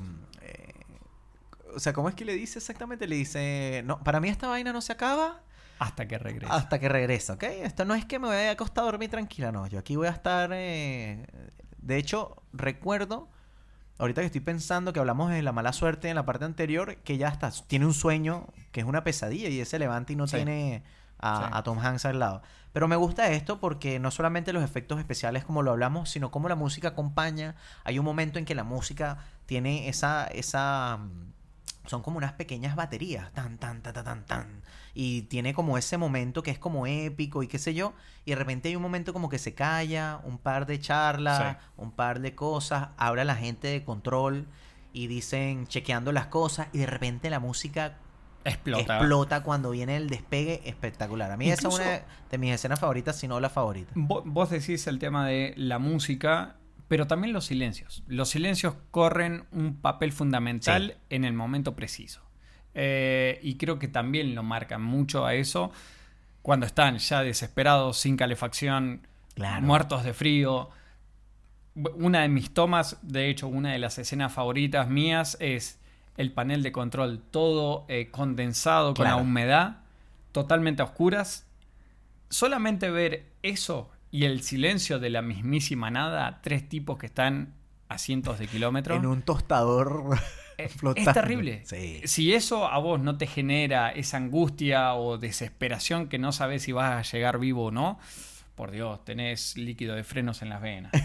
o 1.74 1.80
sea, 1.80 1.92
¿cómo 1.92 2.08
es 2.08 2.14
que 2.14 2.24
le 2.24 2.34
dice 2.34 2.58
exactamente? 2.58 3.06
Le 3.06 3.16
dice, 3.16 3.82
no, 3.84 3.98
para 4.02 4.20
mí 4.20 4.28
esta 4.28 4.48
vaina 4.48 4.72
no 4.72 4.80
se 4.80 4.92
acaba 4.92 5.42
Hasta 5.78 6.06
que 6.08 6.18
regrese. 6.18 6.52
hasta 6.52 6.78
que 6.78 6.88
regresa, 6.88 7.34
¿ok? 7.34 7.42
Esto 7.42 7.84
no 7.84 7.94
es 7.94 8.04
que 8.04 8.18
me 8.18 8.28
voy 8.28 8.36
a 8.36 8.50
acostar 8.52 8.82
a 8.82 8.86
dormir 8.86 9.10
tranquila, 9.10 9.52
no, 9.52 9.66
yo 9.66 9.78
aquí 9.78 9.96
voy 9.96 10.06
a 10.08 10.10
estar, 10.10 10.50
eh, 10.52 11.26
de 11.78 11.96
hecho, 11.96 12.42
recuerdo, 12.52 13.28
ahorita 13.98 14.20
que 14.22 14.26
estoy 14.26 14.40
pensando 14.40 14.92
que 14.92 15.00
hablamos 15.00 15.30
de 15.30 15.42
la 15.42 15.52
mala 15.52 15.72
suerte 15.72 16.08
en 16.08 16.14
la 16.16 16.24
parte 16.24 16.44
anterior, 16.44 16.96
que 16.96 17.16
ya 17.18 17.28
está, 17.28 17.50
tiene 17.66 17.86
un 17.86 17.94
sueño 17.94 18.46
que 18.72 18.80
es 18.80 18.86
una 18.86 19.04
pesadilla 19.04 19.48
y 19.48 19.64
se 19.64 19.78
levanta 19.78 20.12
y 20.12 20.16
no 20.16 20.26
Sí. 20.26 20.36
tiene 20.36 20.82
a, 21.18 21.38
Sí. 21.46 21.50
a 21.52 21.62
Tom 21.62 21.78
Hanks 21.78 22.04
al 22.06 22.18
lado. 22.18 22.42
Pero 22.72 22.88
me 22.88 22.96
gusta 22.96 23.28
esto 23.30 23.60
porque 23.60 24.00
no 24.00 24.10
solamente 24.10 24.52
los 24.52 24.64
efectos 24.64 24.98
especiales 24.98 25.44
como 25.44 25.62
lo 25.62 25.70
hablamos, 25.70 26.10
sino 26.10 26.32
como 26.32 26.48
la 26.48 26.56
música 26.56 26.88
acompaña. 26.88 27.54
Hay 27.84 28.00
un 28.00 28.04
momento 28.04 28.40
en 28.40 28.44
que 28.44 28.56
la 28.56 28.64
música 28.64 29.18
tiene 29.46 29.88
esa, 29.88 30.26
esa, 30.26 30.98
son 31.86 32.02
como 32.02 32.16
unas 32.18 32.32
pequeñas 32.32 32.76
baterías, 32.76 33.32
tan, 33.32 33.58
tan, 33.58 33.82
tan, 33.82 33.92
tan, 33.94 34.24
tan. 34.26 34.62
Y 34.94 35.22
tiene 35.22 35.52
como 35.54 35.76
ese 35.76 35.98
momento 35.98 36.42
que 36.42 36.50
es 36.50 36.58
como 36.58 36.86
épico 36.86 37.42
y 37.42 37.48
qué 37.48 37.58
sé 37.58 37.74
yo. 37.74 37.92
Y 38.24 38.30
de 38.30 38.36
repente 38.36 38.68
hay 38.68 38.76
un 38.76 38.82
momento 38.82 39.12
como 39.12 39.28
que 39.28 39.38
se 39.38 39.54
calla, 39.54 40.20
un 40.24 40.38
par 40.38 40.66
de 40.66 40.80
charlas, 40.80 41.38
Sí. 41.56 41.66
un 41.76 41.90
par 41.92 42.20
de 42.20 42.34
cosas, 42.34 42.88
habla 42.96 43.24
la 43.24 43.36
gente 43.36 43.68
de 43.68 43.84
control 43.84 44.46
y 44.92 45.08
dicen 45.08 45.66
chequeando 45.66 46.12
las 46.12 46.26
cosas 46.26 46.68
y 46.72 46.78
de 46.78 46.86
repente 46.86 47.28
la 47.28 47.40
música 47.40 47.98
Explota. 48.44 48.80
explota 48.98 49.42
cuando 49.42 49.70
viene 49.70 49.96
el 49.96 50.08
despegue 50.08 50.62
espectacular. 50.66 51.30
A 51.32 51.36
mí 51.36 51.50
esa 51.50 51.68
es 51.68 51.74
una 51.74 52.02
de 52.30 52.38
mis 52.38 52.52
escenas 52.54 52.78
favoritas, 52.78 53.16
si 53.18 53.26
no 53.26 53.40
la 53.40 53.48
favorita. 53.50 53.92
Vo- 53.94 54.22
Vos 54.24 54.50
decís 54.50 54.86
el 54.86 54.98
tema 54.98 55.26
de 55.26 55.54
la 55.56 55.78
música, 55.78 56.56
pero 56.88 57.06
también 57.06 57.32
los 57.32 57.46
silencios. 57.46 58.02
Los 58.06 58.28
silencios 58.30 58.74
corren 58.90 59.44
un 59.52 59.76
papel 59.76 60.12
fundamental 60.12 60.92
Sí. 60.94 61.00
en 61.16 61.24
el 61.24 61.32
momento 61.32 61.74
preciso. 61.74 62.20
Eh, 62.74 63.38
y 63.42 63.56
creo 63.56 63.78
que 63.78 63.88
también 63.88 64.34
lo 64.34 64.42
marcan 64.42 64.82
mucho 64.82 65.24
a 65.26 65.34
eso 65.34 65.70
cuando 66.42 66.66
están 66.66 66.98
ya 66.98 67.22
desesperados, 67.22 67.98
sin 67.98 68.16
calefacción, 68.16 69.06
Claro. 69.34 69.62
muertos 69.62 70.04
de 70.04 70.12
frío. 70.12 70.68
Una 71.96 72.20
de 72.22 72.28
mis 72.28 72.52
tomas, 72.54 72.98
de 73.02 73.30
hecho, 73.30 73.48
una 73.48 73.72
de 73.72 73.78
las 73.78 73.98
escenas 73.98 74.32
favoritas 74.32 74.88
mías 74.88 75.36
es 75.40 75.80
el 76.16 76.32
panel 76.32 76.62
de 76.62 76.70
control 76.70 77.20
todo 77.30 77.84
eh, 77.88 78.08
condensado 78.12 78.94
con 78.94 79.06
la 79.06 79.16
humedad, 79.16 79.78
totalmente 80.32 80.82
a 80.82 80.84
oscuras. 80.84 81.46
Solamente 82.28 82.90
ver 82.90 83.26
eso 83.42 83.90
y 84.14 84.26
el 84.26 84.42
silencio 84.42 85.00
de 85.00 85.10
la 85.10 85.22
mismísima 85.22 85.90
nada, 85.90 86.38
tres 86.40 86.68
tipos 86.68 86.98
que 86.98 87.06
están 87.06 87.52
a 87.88 87.98
cientos 87.98 88.38
de 88.38 88.46
kilómetros. 88.46 88.96
En 88.96 89.06
un 89.06 89.22
tostador 89.22 90.16
flotando. 90.76 91.10
Es 91.10 91.14
terrible. 91.14 91.62
Sí. 91.64 92.00
Si 92.04 92.32
eso 92.32 92.68
a 92.68 92.78
vos 92.78 93.00
no 93.00 93.18
te 93.18 93.26
genera 93.26 93.90
esa 93.90 94.18
angustia 94.18 94.94
o 94.94 95.18
desesperación 95.18 96.08
que 96.08 96.20
no 96.20 96.30
sabes 96.30 96.62
si 96.62 96.70
vas 96.70 96.92
a 96.92 97.12
llegar 97.12 97.40
vivo 97.40 97.64
o 97.64 97.70
no, 97.72 97.98
por 98.54 98.70
Dios, 98.70 99.04
tenés 99.04 99.56
líquido 99.56 99.96
de 99.96 100.04
frenos 100.04 100.42
en 100.42 100.50
las 100.50 100.62
venas. 100.62 100.92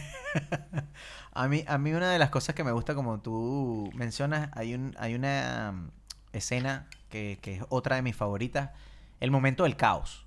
A 1.32 1.48
mí, 1.48 1.64
a 1.68 1.78
mí 1.78 1.94
una 1.94 2.12
de 2.12 2.20
las 2.20 2.32
cosas 2.32 2.54
que 2.54 2.64
me 2.64 2.72
gusta, 2.72 2.96
como 2.96 3.22
tú 3.22 3.90
mencionas, 3.94 4.50
hay, 4.54 4.74
un, 4.74 4.96
hay 5.00 5.16
una 5.16 5.72
um, 5.74 5.90
escena 6.34 6.88
que, 7.08 7.38
que 7.42 7.56
es 7.56 7.64
otra 7.70 7.96
de 7.96 8.02
mis 8.02 8.16
favoritas, 8.16 8.72
el 9.20 9.32
momento 9.32 9.64
del 9.64 9.78
caos. 9.78 10.26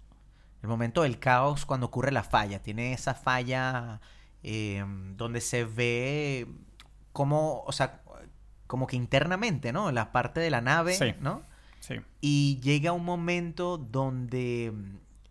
El 0.62 0.68
momento 0.68 1.02
del 1.02 1.18
caos 1.18 1.66
cuando 1.66 1.86
ocurre 1.86 2.12
la 2.12 2.22
falla. 2.22 2.62
Tiene 2.62 2.92
esa 2.92 3.14
falla 3.14 4.00
eh, 4.42 4.84
donde 5.16 5.40
se 5.40 5.64
ve 5.64 6.46
como, 7.12 7.62
o 7.66 7.72
sea, 7.72 8.00
como 8.66 8.86
que 8.86 8.96
internamente, 8.96 9.72
¿no? 9.72 9.88
En 9.88 9.94
la 9.94 10.12
parte 10.12 10.40
de 10.40 10.50
la 10.50 10.60
nave, 10.60 10.94
Sí. 10.94 11.14
¿no? 11.20 11.42
Sí. 11.80 11.96
Y 12.20 12.60
llega 12.60 12.92
un 12.92 13.04
momento 13.04 13.76
donde 13.76 14.72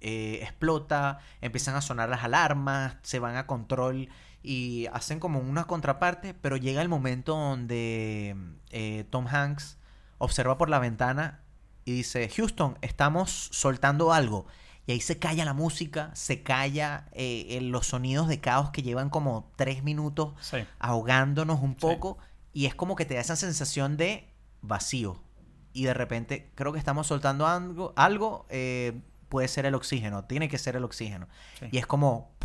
eh, 0.02 0.40
explota, 0.42 1.20
empiezan 1.40 1.76
a 1.76 1.82
sonar 1.82 2.10
las 2.10 2.24
alarmas, 2.24 2.98
se 3.04 3.20
van 3.20 3.38
a 3.38 3.48
control 3.48 4.10
y 4.44 4.88
hacen 4.92 5.20
como 5.20 5.40
una 5.40 5.64
contraparte, 5.66 6.34
pero 6.34 6.58
llega 6.58 6.82
el 6.82 6.90
momento 6.90 7.36
donde 7.36 8.36
eh, 8.72 9.06
Tom 9.10 9.28
Hanks 9.28 9.78
observa 10.18 10.58
por 10.58 10.70
la 10.70 10.80
ventana 10.80 11.40
y 11.86 11.94
dice, 11.94 12.28
Houston, 12.30 12.78
estamos 12.82 13.50
soltando 13.52 14.12
algo. 14.12 14.46
Y 14.92 14.96
ahí 14.96 15.00
se 15.00 15.18
calla 15.20 15.46
la 15.46 15.54
música, 15.54 16.12
se 16.16 16.44
calla 16.44 17.08
eh, 17.14 17.60
los 17.62 17.88
sonidos 17.88 18.28
de 18.28 18.42
caos 18.42 18.72
que 18.72 18.82
llevan 18.82 19.10
como 19.10 19.50
tres 19.56 19.84
minutos 19.84 20.34
Sí. 20.42 20.58
ahogándonos 20.80 21.62
un 21.62 21.72
Sí. 21.76 21.78
poco 21.80 22.18
y 22.52 22.66
es 22.66 22.76
como 22.76 22.98
que 22.98 23.06
te 23.06 23.14
da 23.14 23.22
esa 23.22 23.38
sensación 23.38 23.96
de 23.96 24.28
vacío 24.62 25.24
y 25.72 25.86
de 25.86 25.94
repente 25.94 26.52
creo 26.56 26.74
que 26.74 26.80
estamos 26.80 27.08
soltando 27.08 27.48
algo, 27.48 27.94
algo 27.96 28.46
eh, 28.50 29.00
puede 29.30 29.48
ser 29.48 29.66
el 29.66 29.76
oxígeno, 29.76 30.26
tiene 30.26 30.50
que 30.50 30.58
ser 30.58 30.76
el 30.76 30.84
oxígeno 30.84 31.30
Sí. 31.58 31.68
y 31.72 31.78
es 31.78 31.88
como 31.88 32.36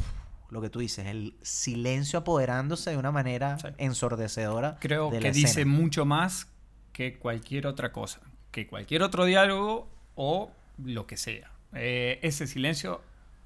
lo 0.48 0.60
que 0.62 0.70
tú 0.70 0.78
dices, 0.78 1.06
el 1.06 1.36
silencio 1.42 2.20
apoderándose 2.20 2.90
de 2.90 2.96
una 2.96 3.10
manera 3.10 3.58
ensordecedora. 3.78 4.76
Creo 4.80 5.10
de 5.10 5.18
que 5.18 5.32
dice 5.32 5.64
mucho 5.64 6.04
más 6.04 6.46
que 6.92 7.18
cualquier 7.18 7.66
otra 7.66 7.90
cosa, 7.90 8.20
que 8.52 8.68
cualquier 8.68 9.02
otro 9.02 9.24
diálogo 9.24 9.90
o 10.14 10.52
lo 10.78 11.08
que 11.08 11.16
sea. 11.16 11.50
Eh, 11.76 12.18
ese 12.22 12.46
silencio 12.46 13.02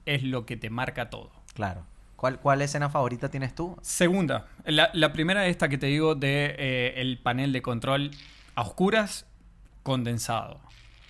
es 0.07 0.23
lo 0.23 0.47
que 0.47 0.57
te 0.57 0.71
marca 0.71 1.11
todo. 1.11 1.31
Claro. 1.55 1.85
¿Cuál, 2.17 2.39
¿Cuál 2.39 2.61
escena 2.61 2.91
favorita 2.91 3.31
tienes 3.31 3.55
tú? 3.55 3.79
Segunda, 3.81 4.47
la, 4.67 4.91
la 4.93 5.13
primera 5.13 5.47
esta 5.47 5.69
que 5.71 5.79
te 5.79 5.87
digo 5.87 6.15
de 6.15 6.55
eh, 6.59 7.01
el 7.01 7.19
panel 7.19 7.53
de 7.53 7.63
control 7.63 8.11
a 8.55 8.63
oscuras, 8.63 9.27
condensado. 9.83 10.61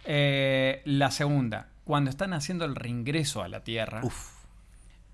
Eh, 0.04 0.82
la 0.84 1.10
segunda, 1.10 1.68
cuando 1.84 2.10
están 2.10 2.32
haciendo 2.32 2.64
el 2.64 2.76
reingreso 2.76 3.42
a 3.42 3.48
la 3.48 3.64
Tierra, 3.64 4.02
Uf, 4.04 4.40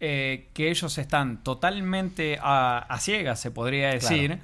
eh, 0.00 0.50
que 0.52 0.68
ellos 0.68 0.98
están 0.98 1.42
totalmente 1.42 2.38
a, 2.42 2.78
a 2.78 3.00
ciegas, 3.00 3.40
se 3.40 3.50
podría 3.50 3.88
decir, 3.88 4.38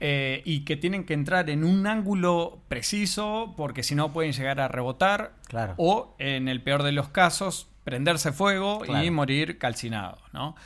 eh, 0.00 0.42
y 0.44 0.60
que 0.64 0.76
tienen 0.76 1.04
que 1.04 1.14
entrar 1.14 1.48
en 1.50 1.64
un 1.64 1.86
ángulo 1.86 2.58
preciso 2.68 3.54
porque 3.56 3.82
si 3.82 3.94
no 3.94 4.12
pueden 4.12 4.32
llegar 4.32 4.60
a 4.60 4.68
rebotar 4.68 5.32
Claro. 5.48 5.74
o 5.76 6.14
en 6.18 6.48
el 6.48 6.62
peor 6.62 6.82
de 6.82 6.92
los 6.92 7.08
casos 7.08 7.68
prenderse 7.84 8.32
fuego 8.32 8.80
Claro. 8.80 9.04
y 9.04 9.10
morir 9.10 9.58
calcinado, 9.58 10.18
¿no? 10.32 10.56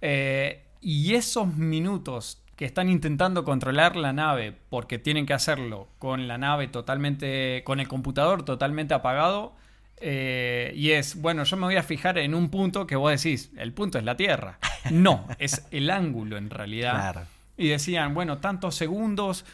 Eh, 0.00 0.64
y 0.80 1.14
esos 1.14 1.46
minutos 1.54 2.40
que 2.56 2.64
están 2.64 2.88
intentando 2.88 3.44
controlar 3.44 3.94
la 3.96 4.12
nave 4.12 4.52
porque 4.70 4.98
tienen 4.98 5.26
que 5.26 5.34
hacerlo 5.34 5.88
con 5.98 6.26
la 6.28 6.38
nave 6.38 6.66
totalmente, 6.68 7.62
con 7.64 7.78
el 7.80 7.86
computador 7.88 8.44
totalmente 8.44 8.94
apagado, 8.94 9.54
eh, 10.00 10.72
y 10.76 10.90
es, 10.92 11.20
bueno, 11.20 11.42
yo 11.44 11.56
me 11.56 11.66
voy 11.66 11.76
a 11.76 11.82
fijar 11.82 12.18
en 12.18 12.34
un 12.34 12.50
punto 12.50 12.86
que 12.86 12.94
vos 12.96 13.10
decís, 13.10 13.50
el 13.58 13.72
punto 13.72 13.98
es 13.98 14.04
la 14.04 14.16
Tierra. 14.16 14.58
No, 14.90 15.26
es 15.38 15.66
el 15.72 15.90
ángulo 15.90 16.36
en 16.36 16.50
realidad. 16.50 16.92
Claro. 16.94 17.20
Y 17.58 17.68
decían, 17.68 18.14
bueno, 18.14 18.38
tantos 18.38 18.74
segundos. 18.76 19.44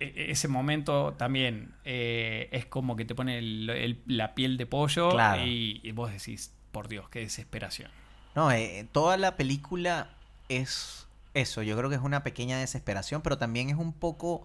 E- 0.00 0.12
e- 0.16 0.30
Ese 0.32 0.48
momento 0.48 1.14
también 1.16 1.72
eh, 1.84 2.48
es 2.52 2.66
como 2.66 2.96
que 2.96 3.04
te 3.04 3.14
pone 3.14 3.38
el- 3.38 3.70
el- 3.70 4.02
la 4.06 4.34
piel 4.34 4.56
de 4.58 4.66
pollo 4.66 5.10
Claro. 5.10 5.42
y, 5.46 5.80
y 5.82 5.92
vos 5.92 6.10
decís, 6.12 6.52
por 6.72 6.88
Dios, 6.88 7.08
qué 7.08 7.20
desesperación. 7.20 7.90
No, 8.34 8.50
eh, 8.50 8.86
toda 8.92 9.16
la 9.16 9.36
película 9.36 10.10
es 10.48 11.06
eso. 11.34 11.62
Yo 11.62 11.76
creo 11.76 11.88
que 11.88 11.96
es 11.96 12.02
una 12.02 12.22
pequeña 12.24 12.58
desesperación, 12.58 13.22
pero 13.22 13.38
también 13.38 13.70
es 13.70 13.76
un 13.76 13.92
poco 13.92 14.44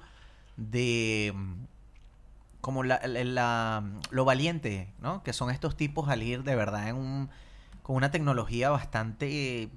de 0.57 1.33
mm, 1.35 1.53
como 2.61 2.83
la, 2.83 2.99
la- 3.07 3.23
la- 3.23 3.83
lo 4.11 4.25
valiente, 4.25 4.89
¿no? 5.01 5.23
Que 5.23 5.33
son 5.33 5.49
estos 5.49 5.75
tipos 5.75 6.09
al 6.09 6.21
ir 6.21 6.43
de 6.43 6.55
verdad 6.55 6.87
en 6.89 6.95
un 6.97 7.29
con 7.81 7.95
una 7.95 8.11
tecnología 8.11 8.69
bastante, 8.69 9.69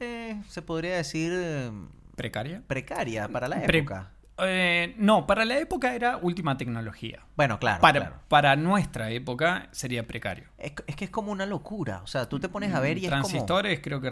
eh, 0.00 0.42
se 0.48 0.62
podría 0.62 0.96
decir, 0.96 1.30
eh, 1.34 1.70
¿Precaria? 2.20 2.62
precaria 2.66 3.28
para 3.28 3.48
la 3.48 3.62
Pre- 3.62 3.78
época. 3.78 4.10
Eh, 4.42 4.94
no, 4.96 5.26
para 5.26 5.44
la 5.44 5.58
época 5.58 5.94
era 5.94 6.16
última 6.16 6.56
tecnología. 6.56 7.20
Bueno, 7.36 7.58
claro, 7.58 7.80
para, 7.82 8.00
claro. 8.00 8.16
para 8.28 8.56
nuestra 8.56 9.10
época 9.10 9.68
sería 9.70 10.06
precario. 10.06 10.44
Es, 10.56 10.72
es 10.86 10.96
que 10.96 11.04
es 11.04 11.10
como 11.10 11.30
una 11.30 11.44
locura. 11.44 12.00
O 12.02 12.06
sea, 12.06 12.26
tú 12.28 12.40
te 12.40 12.48
pones 12.48 12.72
a 12.74 12.80
ver 12.80 12.96
y 12.96 13.04
es 13.04 13.10
como... 13.10 13.22
Transistores 13.22 13.80
creo 13.82 14.00
que... 14.00 14.10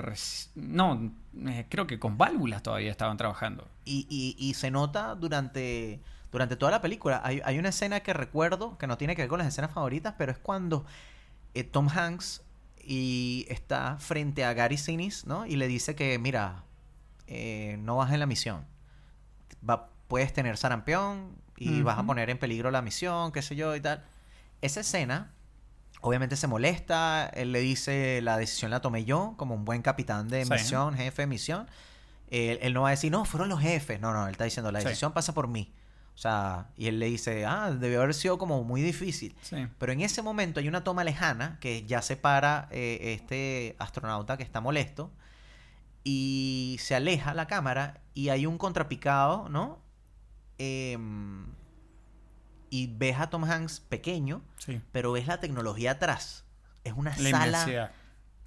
No, 0.55 1.13
eh, 1.47 1.65
creo 1.71 1.87
que 1.87 1.99
con 1.99 2.19
válvulas 2.19 2.63
todavía 2.63 2.91
estaban 2.91 3.17
trabajando. 3.17 3.67
Y, 3.87 4.07
y- 4.11 4.37
y 4.39 4.53
se 4.53 4.71
nota 4.71 5.15
durante, 5.15 6.01
durante 6.31 6.57
toda 6.57 6.73
la 6.73 6.83
película. 6.83 7.23
Hay, 7.25 7.41
hay 7.45 7.59
una 7.59 7.71
escena 7.71 8.01
que 8.01 8.13
recuerdo, 8.13 8.77
que 8.77 8.87
no 8.87 8.99
tiene 8.99 9.17
que 9.17 9.23
ver 9.23 9.29
con 9.31 9.39
las 9.39 9.49
escenas 9.49 9.71
favoritas, 9.71 10.15
pero 10.19 10.31
es 10.33 10.39
cuando 10.39 10.85
eh, 11.55 11.65
Tom 11.65 11.89
Hanks 11.89 12.43
y 12.85 13.47
está 13.49 13.97
frente 13.99 14.45
a 14.45 14.53
Gary 14.53 14.77
Sinise, 14.77 15.27
¿no? 15.27 15.47
Y 15.47 15.57
le 15.57 15.69
dice 15.69 15.95
que, 15.95 16.19
mira, 16.19 16.65
eh, 17.27 17.58
no 17.89 17.97
vas 17.97 18.13
en 18.13 18.21
la 18.21 18.27
misión. 18.27 18.65
Va- 19.69 19.89
puedes 20.07 20.33
tener 20.33 20.57
sarampión 20.57 21.37
y 21.57 21.83
vas 21.83 21.99
a 21.99 22.05
poner 22.05 22.31
en 22.31 22.39
peligro 22.39 22.71
la 22.71 22.81
misión, 22.83 23.33
qué 23.33 23.43
sé 23.43 23.57
yo 23.57 23.75
y 23.75 23.81
tal. 23.81 24.05
Esa 24.63 24.81
escena, 24.81 25.33
obviamente 26.01 26.37
se 26.37 26.47
molesta, 26.47 27.27
él 27.35 27.51
le 27.53 27.61
dice, 27.61 28.21
la 28.23 28.37
decisión 28.39 28.71
la 28.71 28.81
tomé 28.81 29.05
yo, 29.05 29.35
como 29.37 29.55
un 29.57 29.65
buen 29.65 29.83
capitán 29.83 30.29
de 30.29 30.45
Sí. 30.45 30.51
misión, 30.53 30.95
jefe 30.97 31.23
de 31.23 31.27
misión. 31.27 31.67
Él, 32.31 32.59
él 32.63 32.73
no 32.75 32.83
va 32.83 32.89
a 32.89 32.91
decir, 32.93 33.11
no, 33.11 33.25
fueron 33.25 33.49
los 33.49 33.61
jefes. 33.61 34.01
No, 34.01 34.13
no, 34.13 34.25
él 34.27 34.33
está 34.33 34.45
diciendo, 34.45 34.71
la 34.71 34.81
Sí. 34.81 34.87
decisión 34.87 35.13
pasa 35.13 35.35
por 35.35 35.49
mí. 35.49 35.73
O 36.15 36.19
sea, 36.21 36.67
y 36.77 36.89
él 36.89 36.99
le 36.99 37.07
dice, 37.07 37.45
ah, 37.47 37.71
debió 37.71 38.03
haber 38.03 38.13
sido 38.15 38.39
como 38.39 38.65
muy 38.65 38.83
difícil. 38.83 39.37
Sí. 39.43 39.67
Pero 39.79 39.93
en 39.93 40.01
ese 40.01 40.21
momento 40.23 40.59
hay 40.61 40.69
una 40.69 40.83
toma 40.85 41.05
lejana 41.05 41.59
que 41.61 41.85
ya 41.87 42.03
separa 42.03 42.69
eh, 42.71 43.15
este 43.21 43.77
astronauta 43.79 44.37
que 44.37 44.43
está 44.43 44.61
molesto 44.61 45.11
y 46.11 46.79
se 46.81 46.95
aleja 46.95 47.35
la 47.35 47.47
cámara 47.47 48.01
y 48.15 48.31
hay 48.31 48.47
un 48.47 48.57
contrapicado, 48.57 49.51
¿no? 49.51 49.79
Em, 50.57 51.47
y 52.71 52.87
ves 52.97 53.19
a 53.21 53.29
Tom 53.29 53.45
Hanks 53.45 53.81
pequeño, 53.81 54.41
Sí. 54.57 54.81
pero 54.91 55.13
ves 55.13 55.27
la 55.27 55.39
tecnología 55.39 55.91
atrás. 55.93 56.45
Es 56.83 56.95
una 56.95 57.11
La 57.11 57.17
sala 57.31 57.47
inmensidad. 57.47 57.91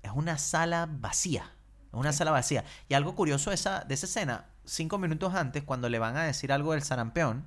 es 0.02 0.12
una 0.12 0.38
sala 0.40 0.88
vacía. 0.90 1.52
Es 1.90 1.94
una 1.94 2.14
sala 2.14 2.32
vacía. 2.32 2.64
Y 2.90 2.96
algo 2.96 3.14
curioso 3.16 3.52
de 3.52 3.56
esa, 3.56 3.82
de 3.82 3.94
esa 3.94 4.08
escena, 4.08 4.46
cinco 4.66 4.98
minutos 4.98 5.36
antes, 5.36 5.64
cuando 5.64 5.88
le 5.88 6.00
van 6.00 6.18
a 6.18 6.24
decir 6.24 6.52
algo 6.52 6.72
del 6.72 6.82
sarampión, 6.82 7.46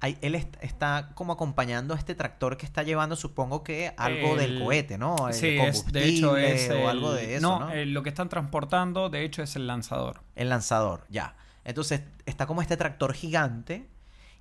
hay- 0.00 0.16
él 0.20 0.34
est- 0.34 0.56
está 0.60 1.10
como 1.14 1.32
acompañando 1.32 1.94
a 1.94 1.96
este 1.96 2.14
tractor 2.14 2.56
que 2.56 2.66
está 2.66 2.82
llevando, 2.82 3.16
supongo 3.16 3.64
que 3.64 3.92
algo 3.96 4.36
del 4.36 4.56
El- 4.58 4.62
cohete, 4.64 4.98
¿no? 4.98 5.28
El 5.28 5.34
Sí, 5.34 5.58
es, 5.58 5.84
de 5.92 6.04
hecho 6.08 6.28
combustible 6.28 6.52
es 6.64 6.70
o 6.70 6.74
el- 6.74 6.86
algo 6.86 7.12
de 7.12 7.36
eso, 7.36 7.58
no, 7.58 7.66
¿no? 7.66 7.70
eh, 7.72 7.84
lo 7.86 8.02
que 8.02 8.08
están 8.10 8.28
transportando, 8.28 9.08
de 9.10 9.24
hecho, 9.24 9.42
es 9.42 9.56
el 9.56 9.66
lanzador. 9.66 10.20
El 10.36 10.48
lanzador, 10.50 11.04
ya. 11.08 11.34
Entonces 11.64 12.02
está 12.26 12.46
como 12.46 12.62
este 12.62 12.76
tractor 12.76 13.12
gigante 13.12 13.88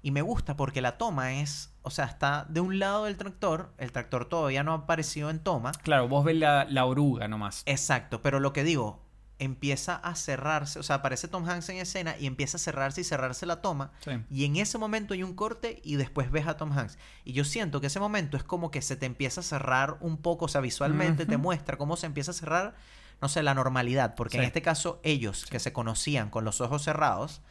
y 0.03 0.11
me 0.11 0.21
gusta 0.21 0.55
porque 0.55 0.79
la 0.79 0.97
toma 0.97 1.33
es, 1.41 1.71
o 1.81 1.89
sea, 1.89 2.05
está 2.05 2.45
de 2.49 2.61
un 2.61 2.77
lado 2.79 3.05
del 3.05 3.17
tractor, 3.17 3.73
el 3.79 3.91
tractor 3.91 4.25
todavía 4.25 4.63
no 4.63 4.71
ha 4.73 4.75
aparecido 4.75 5.29
en 5.29 5.39
toma, 5.39 5.71
Claro, 5.83 6.07
vos 6.07 6.23
ves 6.23 6.35
la, 6.37 6.65
la 6.69 6.85
oruga 6.85 7.27
nomás. 7.27 7.63
Exacto, 7.65 8.21
pero 8.21 8.39
lo 8.39 8.53
que 8.53 8.63
digo, 8.63 9.01
empieza 9.39 9.95
a 9.95 10.15
cerrarse, 10.15 10.79
o 10.79 10.83
sea, 10.83 10.97
aparece 10.97 11.27
Tom 11.27 11.47
Hanks 11.47 11.69
en 11.69 11.77
escena 11.77 12.15
y 12.17 12.25
empieza 12.25 12.57
a 12.57 12.59
cerrarse 12.59 13.01
y 13.01 13.03
cerrarse 13.03 13.45
la 13.45 13.61
toma. 13.61 13.91
Sí. 13.99 14.11
Y 14.31 14.45
en 14.45 14.55
ese 14.57 14.77
momento 14.77 15.13
hay 15.13 15.21
un 15.23 15.35
corte 15.35 15.79
y 15.83 15.95
después 15.95 16.31
ves 16.31 16.47
a 16.47 16.57
Tom 16.57 16.71
Hanks. 16.71 16.97
Y 17.23 17.33
yo 17.33 17.43
siento 17.43 17.79
que 17.79 17.87
ese 17.87 17.99
momento 17.99 18.35
es 18.37 18.43
como 18.43 18.71
que 18.71 18.81
se 18.81 18.95
te 18.95 19.05
empieza 19.05 19.41
a 19.41 19.43
cerrar 19.43 19.97
un 20.01 20.17
poco, 20.17 20.45
o 20.45 20.47
sea, 20.47 20.61
visualmente 20.61 21.25
te 21.25 21.37
muestra 21.37 21.77
cómo 21.77 21.97
se 21.97 22.07
empieza 22.07 22.31
a 22.31 22.33
cerrar, 22.33 22.75
no 23.21 23.29
sé, 23.29 23.43
la 23.43 23.53
normalidad. 23.53 24.15
Porque 24.15 24.37
en 24.37 24.43
este 24.43 24.61
caso, 24.63 24.99
ellos 25.03 25.45
que 25.49 25.59
se 25.59 25.71
conocían 25.71 26.29
con 26.31 26.43
los 26.43 26.59
ojos 26.61 26.83
cerrados, 26.83 27.41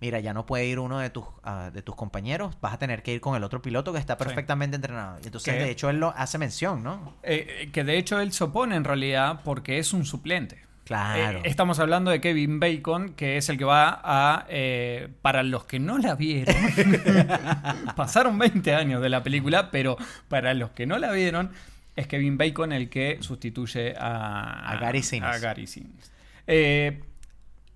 mira, 0.00 0.20
ya 0.20 0.32
no 0.34 0.46
puede 0.46 0.66
ir 0.66 0.78
uno 0.78 0.98
de 1.00 1.10
tus, 1.10 1.24
ah, 1.42 1.70
de 1.72 1.82
tus 1.82 1.94
compañeros, 1.96 2.56
vas 2.62 2.72
a 2.74 2.78
tener 2.78 3.02
que 3.02 3.12
ir 3.12 3.20
con 3.20 3.34
el 3.36 3.44
otro 3.44 3.60
piloto 3.62 3.92
que 3.92 3.98
está 3.98 4.14
Sí. 4.14 4.24
perfectamente 4.24 4.76
entrenado. 4.76 5.18
Y 5.22 5.26
entonces, 5.26 5.54
de 5.54 5.70
hecho, 5.70 5.90
él 5.90 5.98
lo 6.00 6.14
hace 6.16 6.38
mención, 6.38 6.82
¿no? 6.82 7.14
Eh, 7.22 7.46
eh, 7.62 7.70
que 7.72 7.82
de 7.84 7.98
hecho 7.98 8.20
él 8.20 8.32
se 8.32 8.44
opone 8.44 8.76
en 8.76 8.84
realidad 8.84 9.40
porque 9.44 9.78
es 9.78 9.92
un 9.92 10.04
suplente. 10.06 10.64
Claro. 10.86 11.40
Eh, 11.40 11.42
estamos 11.46 11.80
hablando 11.80 12.12
de 12.12 12.20
Kevin 12.20 12.60
Bacon, 12.60 13.14
que 13.14 13.38
es 13.38 13.48
el 13.48 13.58
que 13.58 13.64
va 13.64 14.00
a. 14.04 14.46
eh, 14.48 15.08
para 15.20 15.42
los 15.42 15.64
que 15.64 15.80
no 15.80 15.98
la 15.98 16.14
vieron, 16.14 16.54
pasaron 17.96 18.38
20 18.38 18.72
años 18.72 19.02
de 19.02 19.08
la 19.08 19.24
película, 19.24 19.72
pero 19.72 19.96
para 20.28 20.54
los 20.54 20.70
que 20.70 20.86
no 20.86 20.96
la 20.98 21.10
vieron, 21.10 21.50
es 21.96 22.06
Kevin 22.06 22.38
Bacon 22.38 22.72
el 22.72 22.88
que 22.88 23.18
sustituye 23.20 23.96
a, 23.98 24.70
A 24.70 24.76
Gary 24.76 25.02
Sinise. 25.02 25.26
a 25.26 25.38
Gary 25.38 25.66
Sinise. 25.66 26.12
Eh, 26.46 27.02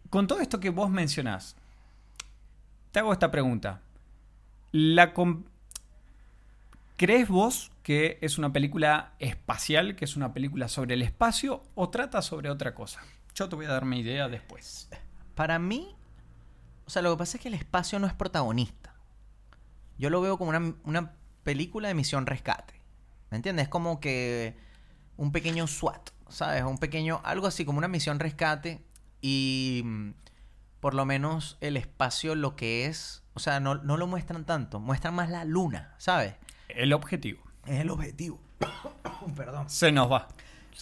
con 0.08 0.28
todo 0.28 0.40
esto 0.40 0.60
que 0.60 0.70
vos 0.70 0.88
mencionás, 0.88 1.56
te 2.92 3.00
hago 3.00 3.12
esta 3.12 3.32
pregunta. 3.32 3.80
La 4.70 5.12
¿Crees 6.96 7.28
vos 7.28 7.72
que 7.90 8.20
es 8.20 8.38
una 8.38 8.52
película 8.52 9.14
espacial, 9.18 9.96
que 9.96 10.04
es 10.04 10.14
una 10.14 10.32
película 10.32 10.68
sobre 10.68 10.94
el 10.94 11.02
espacio 11.02 11.64
o 11.74 11.90
trata 11.90 12.22
sobre 12.22 12.48
otra 12.48 12.72
cosa? 12.72 13.00
Yo 13.34 13.48
te 13.48 13.56
voy 13.56 13.66
a 13.66 13.70
dar 13.70 13.84
mi 13.84 13.98
idea 13.98 14.28
después. 14.28 14.88
Para 15.34 15.58
mí, 15.58 15.96
o 16.86 16.90
sea, 16.90 17.02
lo 17.02 17.10
que 17.10 17.18
pasa 17.18 17.36
es 17.36 17.42
que 17.42 17.48
el 17.48 17.54
espacio 17.54 17.98
no 17.98 18.06
es 18.06 18.14
protagonista. 18.14 18.94
Yo 19.98 20.08
lo 20.08 20.20
veo 20.20 20.38
como 20.38 20.50
una, 20.50 20.76
una 20.84 21.16
película 21.42 21.88
de 21.88 21.94
misión 21.94 22.26
rescate. 22.26 22.80
¿Me 23.28 23.38
entiendes? 23.38 23.64
Es 23.64 23.68
como 23.68 23.98
que 23.98 24.56
un 25.16 25.32
pequeño 25.32 25.66
SWAT, 25.66 26.10
¿sabes? 26.28 26.62
Un 26.62 26.78
pequeño, 26.78 27.20
algo 27.24 27.48
así 27.48 27.64
como 27.64 27.78
una 27.78 27.88
misión 27.88 28.20
rescate 28.20 28.84
y 29.20 29.82
mm, 29.84 30.10
por 30.78 30.94
lo 30.94 31.06
menos 31.06 31.58
el 31.60 31.76
espacio 31.76 32.36
lo 32.36 32.54
que 32.54 32.86
es, 32.86 33.24
o 33.34 33.40
sea, 33.40 33.58
no, 33.58 33.74
no 33.74 33.96
lo 33.96 34.06
muestran 34.06 34.44
tanto, 34.44 34.78
muestran 34.78 35.16
más 35.16 35.28
la 35.28 35.44
luna, 35.44 35.96
¿sabes? 35.98 36.36
El 36.68 36.92
objetivo. 36.92 37.49
Es 37.66 37.80
el 37.80 37.90
objetivo. 37.90 38.40
Perdón. 39.36 39.68
Se 39.70 39.92
nos 39.92 40.10
va. 40.10 40.28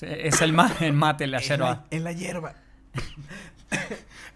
Es 0.00 0.40
el, 0.42 0.52
ma- 0.52 0.72
el 0.80 0.92
mate, 0.92 1.26
la 1.26 1.38
Es 1.38 1.48
yerba. 1.48 1.68
la, 1.70 1.84
es 1.90 2.02
la 2.02 2.12
hierba. 2.12 2.54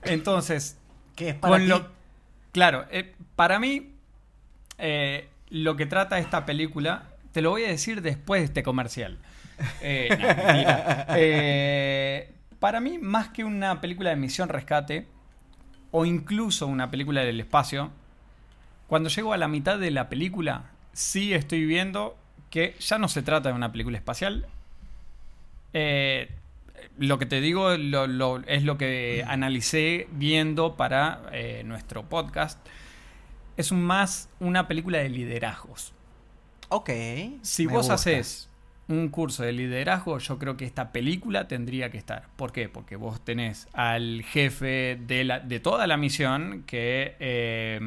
Entonces, 0.03 0.77
¿Qué 1.17 1.31
es 1.31 1.35
para 1.37 1.53
con 1.55 1.63
ti? 1.63 1.67
lo, 1.69 1.89
claro, 2.53 2.87
eh, 2.91 3.15
para 3.37 3.59
mí, 3.59 3.93
eh, 4.79 5.29
lo 5.51 5.77
que 5.77 5.87
trata 5.87 6.19
esta 6.19 6.45
película, 6.47 7.05
te 7.33 7.43
lo 7.43 7.51
voy 7.51 7.65
a 7.65 7.69
decir 7.69 8.03
después 8.03 8.41
de 8.41 8.47
este 8.47 8.63
comercial. 8.63 9.19
Eh, 9.81 10.09
no. 10.19 11.05
Eh, 11.17 12.33
para 12.59 12.81
mí, 12.81 12.99
más 12.99 13.29
que 13.29 13.45
una 13.45 13.81
película 13.81 14.11
de 14.11 14.17
misión 14.17 14.49
rescate, 14.49 15.07
o 15.91 16.05
incluso 16.07 16.67
una 16.67 16.91
película 16.91 17.23
del 17.23 17.41
espacio, 17.41 17.91
cuando 18.87 19.09
llego 19.09 19.33
a 19.33 19.37
la 19.37 19.49
mitad 19.49 19.79
de 19.79 19.91
la 19.91 20.09
película, 20.09 20.71
sí 20.93 21.35
estoy 21.35 21.65
viendo 21.67 22.17
que 22.53 22.77
ya 22.79 22.99
no 22.99 23.09
se 23.09 23.23
trata 23.23 23.49
de 23.49 23.55
una 23.57 23.73
película 23.73 23.97
espacial. 23.97 24.47
Eh, 25.73 26.29
lo 26.99 27.19
que 27.19 27.27
te 27.27 27.41
digo 27.41 27.77
lo- 27.79 28.07
lo- 28.07 28.43
es 28.47 28.63
lo 28.65 28.77
que 28.77 29.25
analicé 29.27 30.07
viendo 30.13 30.77
para 30.77 31.23
eh, 31.33 31.63
nuestro 31.65 32.05
podcast. 32.09 32.59
Es 33.57 33.73
un 33.73 33.83
más 33.83 34.29
una 34.39 34.69
película 34.69 34.99
de 34.99 35.09
liderazgos. 35.09 35.95
Ok. 36.69 36.91
Si 37.43 37.65
vos 37.67 37.79
gusta. 37.79 37.95
haces 37.95 38.49
un 38.89 39.09
curso 39.09 39.43
de 39.45 39.53
liderazgo, 39.53 40.19
yo 40.19 40.39
creo 40.39 40.59
que 40.59 40.67
esta 40.67 40.93
película 40.93 41.49
tendría 41.49 41.91
que 41.91 41.97
estar. 41.97 42.29
¿Por 42.37 42.53
qué? 42.53 42.69
Porque 42.69 42.97
vos 42.97 43.25
tenés 43.25 43.67
al 43.73 44.23
jefe 44.25 44.99
de, 45.07 45.25
la, 45.25 45.41
de 45.41 45.61
toda 45.61 45.87
la 45.87 45.97
misión, 45.97 46.65
que 46.67 47.17
eh, 47.19 47.81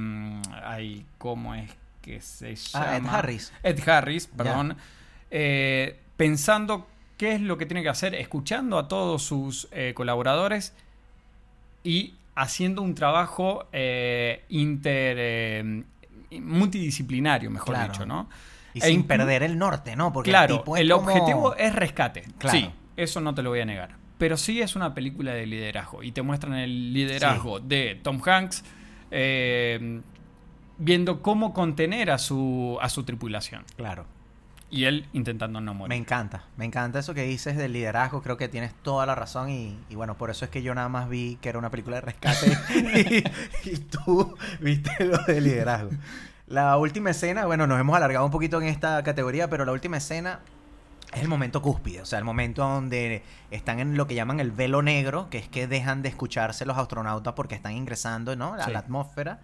hay, 0.64 1.06
¿cómo 1.20 1.54
es 1.54 1.70
que 2.06 2.22
se 2.22 2.56
llama? 2.56 2.86
Ah, 2.92 2.98
Ed 2.98 3.06
Harris. 3.08 3.54
Ed 3.64 3.90
Harris, 3.90 4.28
perdón. 4.28 4.78
Eh, 5.32 6.00
pensando 6.16 6.88
qué 7.18 7.34
es 7.34 7.42
lo 7.42 7.58
que 7.58 7.66
tiene 7.66 7.82
que 7.84 7.90
hacer, 7.90 8.14
escuchando 8.16 8.78
a 8.78 8.88
todos 8.88 9.24
sus 9.24 9.68
eh, 9.72 9.94
colaboradores 9.96 10.74
y 11.84 12.14
haciendo 12.36 12.82
un 12.82 12.94
trabajo 12.96 13.68
eh, 13.74 14.44
inter 14.50 15.84
multidisciplinario, 16.42 17.50
mejor 17.52 17.76
Claro. 17.76 17.92
dicho, 17.94 18.06
¿no? 18.06 18.30
Y 18.74 18.80
E 18.80 18.88
sin 18.88 19.04
perder 19.04 19.44
el 19.44 19.58
norte, 19.58 19.96
¿no? 19.96 20.12
Porque 20.12 20.32
claro, 20.32 20.56
el, 20.56 20.60
tipo 20.62 20.78
el 20.78 20.90
como- 20.92 21.08
objetivo 21.08 21.56
es 21.56 21.74
rescate. 21.74 22.24
Claro. 22.38 22.58
Sí, 22.60 22.70
eso 22.98 23.22
no 23.22 23.34
te 23.34 23.42
lo 23.42 23.50
voy 23.52 23.62
a 23.62 23.66
negar. 23.66 23.96
Pero 24.18 24.38
sí 24.38 24.62
es 24.62 24.76
una 24.76 24.94
película 24.94 25.34
de 25.34 25.46
liderazgo. 25.46 26.04
Y 26.04 26.12
te 26.12 26.22
muestran 26.22 26.54
el 26.56 26.94
liderazgo 26.94 27.60
de 27.60 28.00
Tom 28.02 28.22
Hanks 28.26 28.64
eh, 29.12 30.02
viendo 30.78 31.22
cómo 31.22 31.54
contener 31.54 32.12
a 32.12 32.18
su, 32.18 32.78
a 32.82 32.90
su 32.90 33.04
tripulación. 33.04 33.64
Claro. 33.78 34.06
Y 34.70 34.86
él 34.86 35.08
intentando 35.14 35.62
no 35.62 35.74
Me 35.74 35.80
morir. 35.80 35.98
encanta, 35.98 36.46
me 36.58 36.66
encanta 36.66 37.00
eso 37.00 37.14
que 37.14 37.24
dices 37.24 37.56
del 37.56 37.72
liderazgo, 37.74 38.22
creo 38.22 38.36
que 38.36 38.48
tienes 38.50 38.74
toda 38.82 39.06
la 39.06 39.14
razón 39.16 39.50
y, 39.50 39.78
y 39.90 39.96
bueno, 39.96 40.16
por 40.18 40.32
eso 40.32 40.44
es 40.44 40.52
que 40.52 40.64
yo 40.64 40.74
nada 40.74 40.90
más 40.90 41.08
vi 41.08 41.38
que 41.40 41.50
era 41.50 41.60
una 41.60 41.70
película 41.70 41.98
de 41.98 42.02
rescate 42.02 42.58
y, 43.64 43.70
y 43.70 43.78
tú 43.78 44.36
viste 44.60 45.06
lo 45.06 45.18
de 45.20 45.40
liderazgo. 45.40 45.92
La 46.48 46.78
última 46.78 47.12
escena, 47.12 47.46
bueno, 47.46 47.68
nos 47.68 47.80
hemos 47.80 47.96
alargado 47.96 48.26
un 48.26 48.32
poquito 48.32 48.60
en 48.60 48.68
esta 48.68 49.02
categoría, 49.04 49.50
pero 49.50 49.66
la 49.66 49.72
última 49.72 49.98
escena 49.98 50.40
es 51.14 51.22
el 51.22 51.28
momento 51.28 51.62
cúspide, 51.62 52.02
o 52.02 52.06
sea, 52.06 52.20
el 52.20 52.26
momento 52.26 52.64
donde 52.64 53.24
están 53.52 53.80
en 53.80 53.96
lo 53.96 54.08
que 54.08 54.16
llaman 54.16 54.40
el 54.40 54.52
velo 54.52 54.82
negro, 54.82 55.30
que 55.30 55.38
es 55.38 55.48
que 55.48 55.68
dejan 55.68 56.02
de 56.02 56.10
escucharse 56.10 56.66
los 56.66 56.78
astronautas 56.78 57.34
porque 57.36 57.56
están 57.56 57.74
ingresando, 57.74 58.36
¿no? 58.36 58.56
A 58.56 58.66
Sí. 58.66 58.72
la 58.72 58.80
atmósfera. 58.80 59.40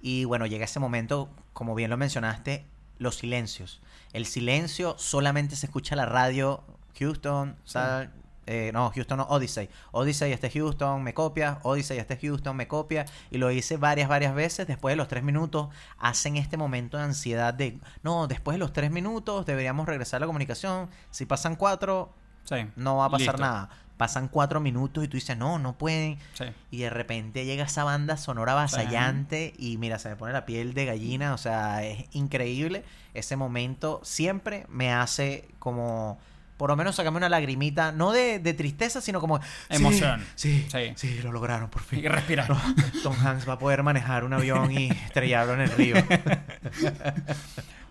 Y 0.00 0.24
bueno, 0.24 0.46
llega 0.46 0.64
ese 0.64 0.80
momento, 0.80 1.28
como 1.52 1.74
bien 1.74 1.90
lo 1.90 1.96
mencionaste, 1.96 2.66
los 2.98 3.16
silencios. 3.16 3.80
El 4.12 4.26
silencio 4.26 4.94
solamente 4.98 5.56
se 5.56 5.66
escucha 5.66 5.96
la 5.96 6.06
radio 6.06 6.62
Houston, 6.98 7.56
sal- 7.64 8.12
eh, 8.46 8.70
no, 8.74 8.90
Houston 8.90 9.18
no, 9.18 9.24
Odyssey. 9.24 9.68
Odyssey, 9.92 10.32
este 10.32 10.48
es 10.48 10.54
Houston, 10.54 11.02
me 11.04 11.14
copia. 11.14 11.60
Odyssey, 11.62 11.98
este 11.98 12.14
es 12.14 12.20
Houston, 12.20 12.56
me 12.56 12.66
copia. 12.66 13.04
Y 13.30 13.38
lo 13.38 13.50
hice 13.52 13.76
varias, 13.76 14.08
varias 14.08 14.34
veces. 14.34 14.66
Después 14.66 14.92
de 14.92 14.96
los 14.96 15.06
tres 15.06 15.22
minutos, 15.22 15.68
hacen 15.98 16.36
este 16.36 16.56
momento 16.56 16.96
de 16.96 17.04
ansiedad 17.04 17.54
de, 17.54 17.78
no, 18.02 18.26
después 18.26 18.56
de 18.56 18.58
los 18.58 18.72
tres 18.72 18.90
minutos 18.90 19.46
deberíamos 19.46 19.86
regresar 19.86 20.18
a 20.18 20.20
la 20.22 20.26
comunicación. 20.26 20.90
Si 21.12 21.26
pasan 21.26 21.54
cuatro, 21.54 22.12
Sí. 22.44 22.56
no 22.74 22.96
va 22.96 23.04
a 23.04 23.10
pasar 23.10 23.34
Listo. 23.34 23.42
nada. 23.42 23.68
Pasan 24.00 24.28
cuatro 24.28 24.60
minutos 24.60 25.04
y 25.04 25.08
tú 25.08 25.18
dices, 25.18 25.36
no, 25.36 25.58
no 25.58 25.76
pueden. 25.76 26.18
Sí. 26.32 26.44
Y 26.70 26.78
de 26.78 26.88
repente 26.90 27.44
llega 27.44 27.64
esa 27.64 27.84
banda 27.84 28.16
sonora 28.16 28.52
avasallante 28.52 29.52
y 29.58 29.76
mira, 29.76 29.98
se 29.98 30.08
me 30.08 30.16
pone 30.16 30.32
la 30.32 30.46
piel 30.46 30.72
de 30.72 30.86
gallina, 30.86 31.34
o 31.34 31.38
sea, 31.38 31.84
es 31.84 32.06
increíble. 32.12 32.82
Ese 33.12 33.36
momento 33.36 34.00
siempre 34.02 34.64
me 34.70 34.90
hace 34.90 35.48
como, 35.58 36.18
por 36.56 36.70
lo 36.70 36.76
menos 36.76 36.96
sacarme 36.96 37.18
una 37.18 37.28
lagrimita, 37.28 37.92
no 37.92 38.10
de, 38.12 38.38
de 38.38 38.54
tristeza, 38.54 39.00
sino 39.02 39.20
como... 39.20 39.38
"Sí, 39.42 39.46
Emoción. 39.70 40.24
Sí, 40.34 40.66
Sí. 40.72 40.92
sí, 40.96 41.20
lo 41.22 41.30
lograron 41.32 41.68
por 41.68 41.82
fin. 41.82 41.98
Y 41.98 42.08
respirar. 42.08 42.48
No, 42.48 42.58
Tom 43.02 43.14
Hanks 43.22 43.46
va 43.48 43.52
a 43.54 43.58
poder 43.58 43.82
manejar 43.82 44.24
un 44.24 44.32
avión 44.32 44.72
y 44.72 44.88
estrellarlo 44.90 45.52
en 45.54 45.60
el 45.60 45.70
río. 45.72 45.96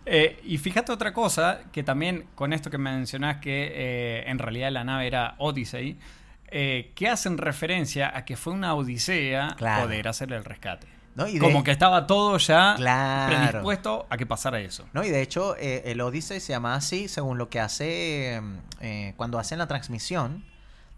Eh, 0.06 0.40
y 0.44 0.58
fíjate 0.58 0.92
otra 0.92 1.14
cosa, 1.14 1.60
que 1.72 1.84
también 1.84 2.26
con 2.36 2.54
esto 2.54 2.70
que 2.70 2.78
mencionás 2.78 3.38
que 3.38 3.72
eh, 3.74 4.24
en 4.28 4.40
realidad 4.40 4.72
la 4.72 4.84
nave 4.84 5.08
era 5.08 5.36
Odyssey, 5.38 5.98
eh, 6.52 6.92
que 6.96 7.08
hacen 7.08 7.38
referencia 7.38 8.12
a 8.16 8.26
que 8.26 8.36
fue 8.36 8.54
una 8.54 8.74
odisea 8.74 9.54
Claro. 9.58 9.84
poder 9.84 10.08
hacer 10.08 10.32
el 10.34 10.44
rescate. 10.44 10.88
¿No? 11.16 11.28
Y 11.28 11.34
de- 11.34 11.40
Como 11.40 11.64
que 11.64 11.72
estaba 11.72 12.08
todo 12.08 12.38
ya 12.38 12.76
Claro. 12.78 13.36
predispuesto 13.36 14.08
a 14.10 14.16
que 14.18 14.26
pasara 14.26 14.60
eso. 14.62 14.88
No, 14.94 15.04
y 15.04 15.10
de 15.10 15.22
hecho, 15.22 15.56
eh, 15.58 15.84
el 15.86 16.00
Odyssey 16.02 16.40
se 16.40 16.54
llama 16.54 16.76
así 16.76 17.08
según 17.08 17.38
lo 17.38 17.50
que 17.50 17.60
hace 17.60 18.36
eh, 18.38 18.42
eh, 18.80 19.14
cuando 19.18 19.38
hacen 19.38 19.58
la 19.60 19.68
transmisión 19.68 20.46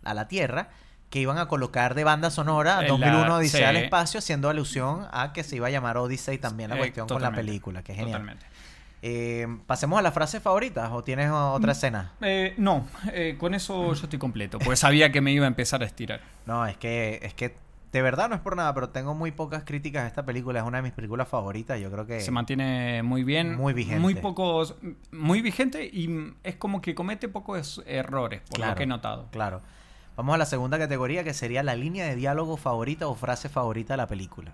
a 0.03 0.13
la 0.13 0.27
Tierra, 0.27 0.69
que 1.09 1.19
iban 1.19 1.37
a 1.39 1.47
colocar 1.47 1.95
de 1.95 2.03
banda 2.05 2.29
sonora 2.29 2.81
En 2.81 2.87
2001 2.87 3.27
la- 3.29 3.35
Odisea 3.35 3.69
al 3.69 3.77
sí. 3.77 3.83
espacio, 3.83 4.19
haciendo 4.19 4.49
alusión 4.49 5.07
a 5.11 5.33
que 5.33 5.43
se 5.43 5.55
iba 5.57 5.67
a 5.67 5.69
llamar 5.71 5.97
Odyssey 5.97 6.37
también 6.37 6.69
la 6.69 6.75
Eh, 6.75 6.79
cuestión 6.79 7.07
con 7.07 7.21
la 7.21 7.31
película, 7.31 7.81
que 7.83 7.91
es 7.93 7.97
genial. 7.97 8.19
Totalmente. 8.21 8.45
Eh, 9.03 9.47
pasemos 9.65 9.97
a 9.97 10.01
las 10.03 10.13
frases 10.13 10.41
favoritas, 10.43 10.91
o 10.91 11.01
tienes 11.03 11.29
Mm. 11.29 11.33
otra 11.33 11.71
escena. 11.71 12.13
Eh, 12.21 12.53
no, 12.57 12.85
eh, 13.13 13.35
con 13.39 13.53
eso 13.55 13.93
yo 13.93 14.03
estoy 14.03 14.19
completo, 14.19 14.59
pues 14.59 14.79
sabía 14.79 15.11
que 15.11 15.21
me 15.21 15.31
iba 15.31 15.45
a 15.45 15.47
empezar 15.47 15.81
a 15.81 15.85
estirar. 15.85 16.21
No, 16.45 16.65
es 16.67 16.77
que, 16.77 17.19
es 17.23 17.33
que 17.33 17.55
de 17.91 18.01
verdad 18.01 18.29
no 18.29 18.35
es 18.35 18.41
por 18.41 18.55
nada, 18.55 18.73
pero 18.73 18.89
tengo 18.89 19.13
muy 19.15 19.31
pocas 19.31 19.63
críticas 19.63 20.03
a 20.03 20.07
esta 20.07 20.23
película, 20.25 20.59
es 20.59 20.65
una 20.65 20.77
de 20.77 20.83
mis 20.83 20.91
películas 20.93 21.27
favoritas, 21.27 21.79
yo 21.79 21.91
creo 21.91 22.05
que... 22.05 22.19
Se 22.21 22.31
mantiene 22.31 23.03
muy 23.03 23.23
bien. 23.23 23.55
Muy 23.55 23.73
vigente. 23.73 23.99
Muy 23.99 24.15
pocos. 24.15 24.75
Muy 25.11 25.41
vigente 25.41 25.89
y 25.91 26.07
mm, 26.07 26.35
es 26.43 26.55
como 26.55 26.81
que 26.81 26.95
comete 26.95 27.27
pocos 27.27 27.83
errores, 27.85 28.41
por 28.41 28.55
Claro. 28.57 28.71
lo 28.71 28.77
que 28.77 28.83
he 28.83 28.87
notado. 28.87 29.27
Claro. 29.31 29.61
Vamos 30.15 30.35
a 30.35 30.37
la 30.37 30.45
segunda 30.45 30.77
categoría, 30.79 31.23
que 31.23 31.33
sería 31.33 31.63
la 31.63 31.75
línea 31.75 32.05
de 32.05 32.15
diálogo 32.15 32.55
favorita 32.57 33.07
o 33.07 33.15
frase 33.15 33.49
favorita 33.49 33.93
de 33.93 33.97
la 33.97 34.07
película. 34.07 34.51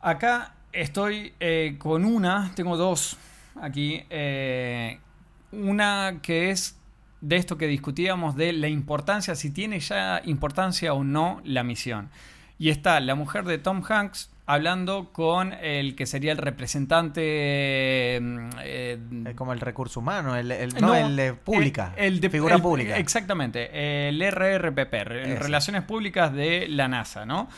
Acá 0.00 0.54
estoy 0.80 1.32
eh, 1.40 1.76
con 1.78 2.04
una, 2.04 2.52
tengo 2.54 2.76
dos 2.76 3.16
aquí. 3.60 4.02
eh, 4.10 4.98
una 5.52 6.18
que 6.22 6.50
es 6.50 6.76
de 7.20 7.36
esto 7.36 7.56
que 7.56 7.66
discutíamos 7.66 8.36
de 8.36 8.52
la 8.52 8.68
importancia, 8.68 9.34
si 9.34 9.50
tiene 9.50 9.80
ya 9.80 10.20
importancia 10.24 10.92
o 10.92 11.02
no 11.04 11.40
la 11.44 11.62
misión. 11.62 12.10
Y 12.58 12.70
está 12.70 13.00
la 13.00 13.14
mujer 13.14 13.44
de 13.44 13.58
Tom 13.58 13.82
Hanks 13.88 14.30
hablando 14.46 15.12
con 15.12 15.52
el 15.54 15.94
que 15.96 16.06
sería 16.06 16.32
el 16.32 16.38
representante... 16.38 18.18
mm, 18.20 18.48
eh, 18.62 18.98
como 19.34 19.52
el 19.52 19.60
recurso 19.60 20.00
humano, 20.00 20.36
el, 20.36 20.50
el- 20.52 20.74
no, 20.80 20.94
el 20.94 21.16
de 21.16 21.34
pública, 21.34 21.94
el- 21.96 22.14
el 22.14 22.20
de 22.20 22.30
figura 22.30 22.58
pública. 22.58 22.96
Exactamente, 22.98 24.08
el 24.08 24.20
RRPP, 24.22 24.94
Ese. 24.94 25.36
Relaciones 25.38 25.82
Públicas 25.82 26.32
de 26.32 26.66
la 26.68 26.88
NASA, 26.88 27.24
¿no? 27.26 27.48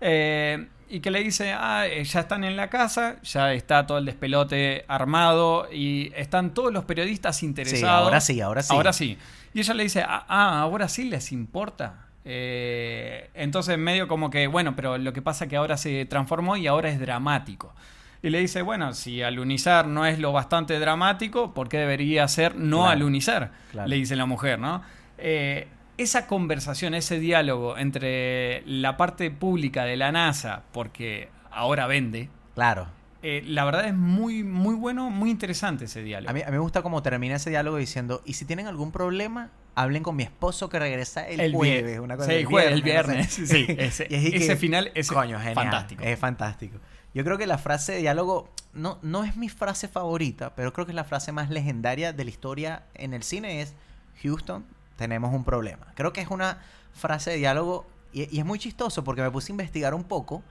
Eh, 0.00 0.66
y 0.90 1.00
que 1.00 1.10
le 1.10 1.22
dice, 1.22 1.52
ah, 1.52 1.86
eh, 1.86 2.02
ya 2.04 2.20
están 2.20 2.44
en 2.44 2.56
la 2.56 2.70
casa, 2.70 3.16
ya 3.22 3.52
está 3.52 3.86
todo 3.86 3.98
el 3.98 4.06
despelote 4.06 4.84
armado 4.88 5.68
y 5.70 6.12
están 6.16 6.54
todos 6.54 6.72
los 6.72 6.84
periodistas 6.84 7.42
interesados. 7.42 8.04
ahora 8.06 8.20
sí, 8.20 8.40
ahora 8.40 8.62
sí. 8.62 8.74
Ahora 8.74 8.92
sí. 8.92 9.18
Y 9.52 9.60
ella 9.60 9.74
le 9.74 9.82
dice, 9.82 10.02
ah, 10.02 10.24
ah, 10.28 10.60
ahora 10.60 10.88
sí 10.88 11.04
les 11.04 11.30
importa. 11.32 12.06
Eh, 12.24 13.30
entonces 13.34 13.76
medio 13.78 14.08
como 14.08 14.30
que, 14.30 14.46
bueno, 14.46 14.74
pero 14.76 14.96
lo 14.98 15.12
que 15.12 15.20
pasa 15.22 15.44
es 15.44 15.50
que 15.50 15.56
ahora 15.56 15.76
se 15.76 16.04
transformó 16.06 16.56
y 16.56 16.66
ahora 16.66 16.88
es 16.88 17.00
dramático. 17.00 17.74
Y 18.22 18.30
le 18.30 18.40
dice, 18.40 18.62
bueno, 18.62 18.94
si 18.94 19.22
alunizar 19.22 19.86
no 19.86 20.04
es 20.06 20.18
lo 20.18 20.32
bastante 20.32 20.78
dramático, 20.78 21.54
¿por 21.54 21.68
qué 21.68 21.78
debería 21.78 22.26
ser 22.28 22.56
no 22.56 22.78
Claro, 22.78 22.90
alunizar? 22.92 23.52
claro. 23.70 23.88
Le 23.88 23.96
dice 23.96 24.16
la 24.16 24.26
mujer, 24.26 24.58
¿no? 24.58 24.82
Eh, 25.18 25.68
esa 25.98 26.26
conversación, 26.26 26.94
ese 26.94 27.18
diálogo 27.20 27.76
entre 27.76 28.62
la 28.66 28.96
parte 28.96 29.30
pública 29.30 29.84
de 29.84 29.96
la 29.96 30.10
NASA, 30.12 30.62
porque 30.72 31.28
ahora 31.50 31.86
vende, 31.86 32.28
Claro. 32.54 32.88
eh, 33.22 33.42
la 33.46 33.64
verdad 33.64 33.86
es 33.86 33.94
muy, 33.94 34.42
muy 34.44 34.74
bueno, 34.74 35.10
muy 35.10 35.30
interesante 35.30 35.84
ese 35.86 36.02
diálogo. 36.02 36.30
A 36.30 36.32
mí, 36.32 36.40
a 36.42 36.46
mí 36.46 36.52
me 36.52 36.58
gusta 36.58 36.82
cómo 36.82 37.02
termina 37.02 37.36
ese 37.36 37.50
diálogo 37.50 37.76
diciendo, 37.76 38.22
y 38.24 38.34
si 38.34 38.44
tienen 38.44 38.66
algún 38.66 38.92
problema, 38.92 39.50
hablen 39.74 40.02
con 40.02 40.16
mi 40.16 40.22
esposo 40.24 40.68
que 40.68 40.78
regresa 40.78 41.26
el, 41.28 41.40
El 41.40 41.52
jueves. 41.52 42.00
Una 42.00 42.16
cosa 42.16 42.30
sí, 42.30 42.36
el 42.36 42.46
jueves, 42.46 42.72
el 42.72 42.82
viernes, 42.82 43.32
sé. 43.32 43.46
sí, 43.48 43.66
ese- 43.78 44.06
Y 44.10 44.14
así 44.16 44.36
ese 44.36 44.56
final 44.56 44.90
es 44.94 45.08
coño, 45.08 45.38
genial, 45.38 45.54
fantástico. 45.54 46.02
Es 46.04 46.18
fantástico. 46.18 46.78
Yo 47.14 47.24
creo 47.24 47.38
que 47.38 47.46
la 47.46 47.58
frase 47.58 47.92
de 47.92 47.98
diálogo 47.98 48.50
no, 48.72 48.98
no 49.02 49.24
es 49.24 49.36
mi 49.36 49.48
frase 49.48 49.88
favorita, 49.88 50.54
pero 50.54 50.72
creo 50.72 50.84
que 50.86 50.92
es 50.92 50.96
la 50.96 51.04
frase 51.04 51.32
más 51.32 51.48
legendaria 51.50 52.12
de 52.12 52.24
la 52.24 52.30
historia 52.30 52.82
en 52.94 53.14
el 53.14 53.22
cine 53.22 53.62
es 53.62 53.74
Houston, 54.22 54.64
tenemos 54.98 55.32
un 55.32 55.44
problema. 55.44 55.86
Creo 55.94 56.12
que 56.12 56.20
es 56.20 56.28
una 56.28 56.58
frase 56.92 57.30
de 57.30 57.36
diálogo 57.36 57.86
y, 58.12 58.34
y 58.34 58.40
es 58.40 58.44
muy 58.44 58.58
chistoso 58.58 59.02
porque 59.04 59.22
me 59.22 59.30
puse 59.30 59.50
a 59.50 59.54
investigar 59.54 59.94
un 59.94 60.04
poco 60.04 60.42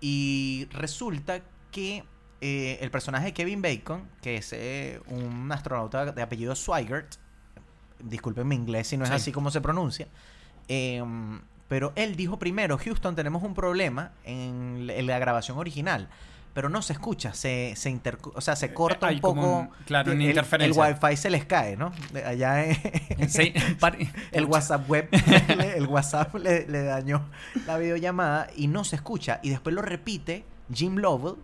y 0.00 0.66
resulta 0.72 1.40
que 1.70 2.04
eh, 2.40 2.78
el 2.80 2.90
personaje 2.90 3.26
de 3.26 3.32
Kevin 3.34 3.60
Bacon, 3.60 4.08
que 4.22 4.36
es 4.36 4.52
eh, 4.54 5.00
un 5.08 5.50
astronauta 5.52 6.12
de 6.12 6.22
apellido 6.22 6.54
Swigert, 6.54 7.16
disculpen 7.98 8.48
mi 8.48 8.54
inglés 8.54 8.86
si 8.86 8.96
no 8.96 9.04
es 9.04 9.10
Sí. 9.10 9.16
así 9.16 9.32
como 9.32 9.50
se 9.50 9.60
pronuncia, 9.60 10.06
em, 10.68 11.40
pero 11.68 11.92
él 11.96 12.16
dijo 12.16 12.38
primero, 12.38 12.78
Houston, 12.78 13.14
tenemos 13.14 13.42
un 13.42 13.52
problema 13.54 14.12
en 14.24 14.86
la 15.06 15.18
grabación 15.18 15.58
original. 15.58 16.08
Pero 16.52 16.68
no 16.68 16.82
se 16.82 16.92
escucha, 16.92 17.32
se, 17.32 17.74
se 17.76 17.90
inter- 17.90 18.18
o 18.34 18.40
sea, 18.40 18.56
se 18.56 18.74
corta 18.74 19.06
hay 19.06 19.16
un 19.16 19.20
poco. 19.20 19.40
un- 19.58 19.70
claro, 19.86 20.10
una 20.12 20.22
el- 20.24 20.28
interferencia. 20.30 20.88
El, 20.88 20.96
wifi 21.00 21.16
se 21.16 21.30
les 21.30 21.44
cae, 21.44 21.76
¿no? 21.76 21.92
Allá 22.26 22.64
en- 22.66 23.30
Sí, 23.30 23.54
el 24.32 24.44
WhatsApp 24.46 24.88
web, 24.90 25.08
el 25.76 25.86
WhatsApp 25.86 26.34
le, 26.34 26.66
le 26.66 26.82
dañó 26.82 27.22
la 27.66 27.78
videollamada 27.78 28.48
y 28.56 28.66
no 28.66 28.82
se 28.84 28.96
escucha. 28.96 29.38
Y 29.42 29.50
después 29.50 29.74
lo 29.74 29.82
repite 29.82 30.44
Jim 30.72 30.96
Lovell 30.98 31.36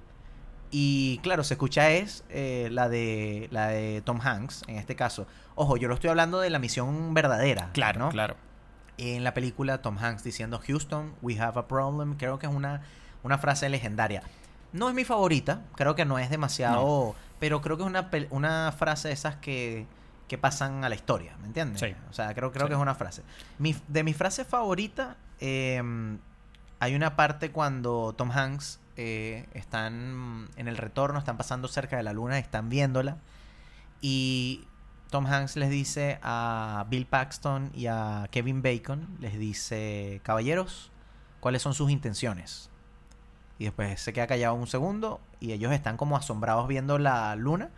Y 0.72 1.18
claro, 1.22 1.44
se 1.44 1.54
escucha 1.54 1.90
es 1.92 2.24
eh, 2.28 2.68
la, 2.72 2.88
de, 2.88 3.46
la 3.52 3.68
de 3.68 4.02
Tom 4.02 4.20
Hanks, 4.20 4.64
en 4.66 4.76
este 4.76 4.96
caso. 4.96 5.26
Ojo, 5.54 5.76
yo 5.76 5.86
lo 5.88 5.94
estoy 5.94 6.10
hablando 6.10 6.40
de 6.40 6.50
la 6.50 6.58
misión 6.58 7.14
verdadera. 7.14 7.70
Claro, 7.72 8.00
¿no? 8.00 8.08
claro. 8.08 8.36
En 8.98 9.22
la 9.24 9.34
película, 9.34 9.82
Tom 9.82 9.98
Hanks 9.98 10.24
diciendo 10.24 10.60
Houston, 10.66 11.14
we 11.22 11.38
have 11.38 11.58
a 11.60 11.68
problem. 11.68 12.16
Creo 12.16 12.38
que 12.40 12.46
es 12.46 12.52
una, 12.52 12.82
una 13.22 13.38
frase 13.38 13.68
legendaria. 13.68 14.22
No 14.76 14.88
es 14.88 14.94
mi 14.94 15.04
favorita, 15.04 15.62
creo 15.74 15.94
que 15.94 16.04
no 16.04 16.18
es 16.18 16.30
demasiado. 16.30 17.14
Pero 17.38 17.60
creo 17.60 17.76
que 17.76 17.82
es 17.82 17.88
una, 17.88 18.08
una 18.30 18.72
frase 18.72 19.08
de 19.08 19.14
esas 19.14 19.36
que, 19.36 19.86
que 20.28 20.38
pasan 20.38 20.84
a 20.84 20.88
la 20.88 20.94
historia, 20.94 21.36
¿me 21.40 21.46
entiendes? 21.46 21.80
Sí. 21.80 21.94
O 22.10 22.12
sea, 22.12 22.34
creo, 22.34 22.50
creo 22.52 22.66
Sí. 22.66 22.68
que 22.68 22.74
es 22.74 22.80
una 22.80 22.94
frase. 22.94 23.22
Mi, 23.58 23.74
de 23.88 24.02
mi 24.04 24.14
frase 24.14 24.44
favorita, 24.44 25.16
eh, 25.40 25.82
hay 26.80 26.94
una 26.94 27.16
parte 27.16 27.50
cuando 27.52 28.14
Tom 28.16 28.30
Hanks 28.30 28.80
eh, 28.96 29.46
están 29.54 30.48
en 30.56 30.68
el 30.68 30.76
retorno, 30.78 31.18
están 31.18 31.36
pasando 31.36 31.68
cerca 31.68 31.96
de 31.98 32.02
la 32.02 32.12
luna, 32.14 32.38
están 32.38 32.68
viéndola. 32.70 33.18
Y 34.00 34.66
Tom 35.10 35.26
Hanks 35.26 35.56
les 35.56 35.70
dice 35.70 36.18
a 36.22 36.86
Bill 36.88 37.06
Paxton 37.06 37.70
y 37.74 37.86
a 37.86 38.28
Kevin 38.30 38.62
Bacon, 38.62 39.06
les 39.20 39.38
dice, 39.38 40.20
caballeros, 40.22 40.90
¿cuáles 41.40 41.62
son 41.62 41.74
sus 41.74 41.90
intenciones? 41.90 42.70
Y 43.58 43.64
después 43.64 44.00
se 44.00 44.12
queda 44.12 44.26
callado 44.26 44.54
un 44.54 44.66
segundo 44.66 45.20
y 45.40 45.52
ellos 45.52 45.72
están 45.72 45.96
como 45.96 46.16
asombrados 46.16 46.68
viendo 46.68 46.98
la 46.98 47.34
luna 47.36 47.70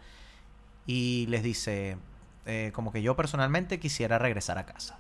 y 0.86 1.26
les 1.28 1.42
dice, 1.42 1.98
eh, 2.46 2.72
como 2.74 2.92
que 2.92 3.02
yo 3.02 3.14
personalmente 3.14 3.78
quisiera 3.78 4.18
regresar 4.18 4.58
a 4.58 4.66
casa. 4.66 4.98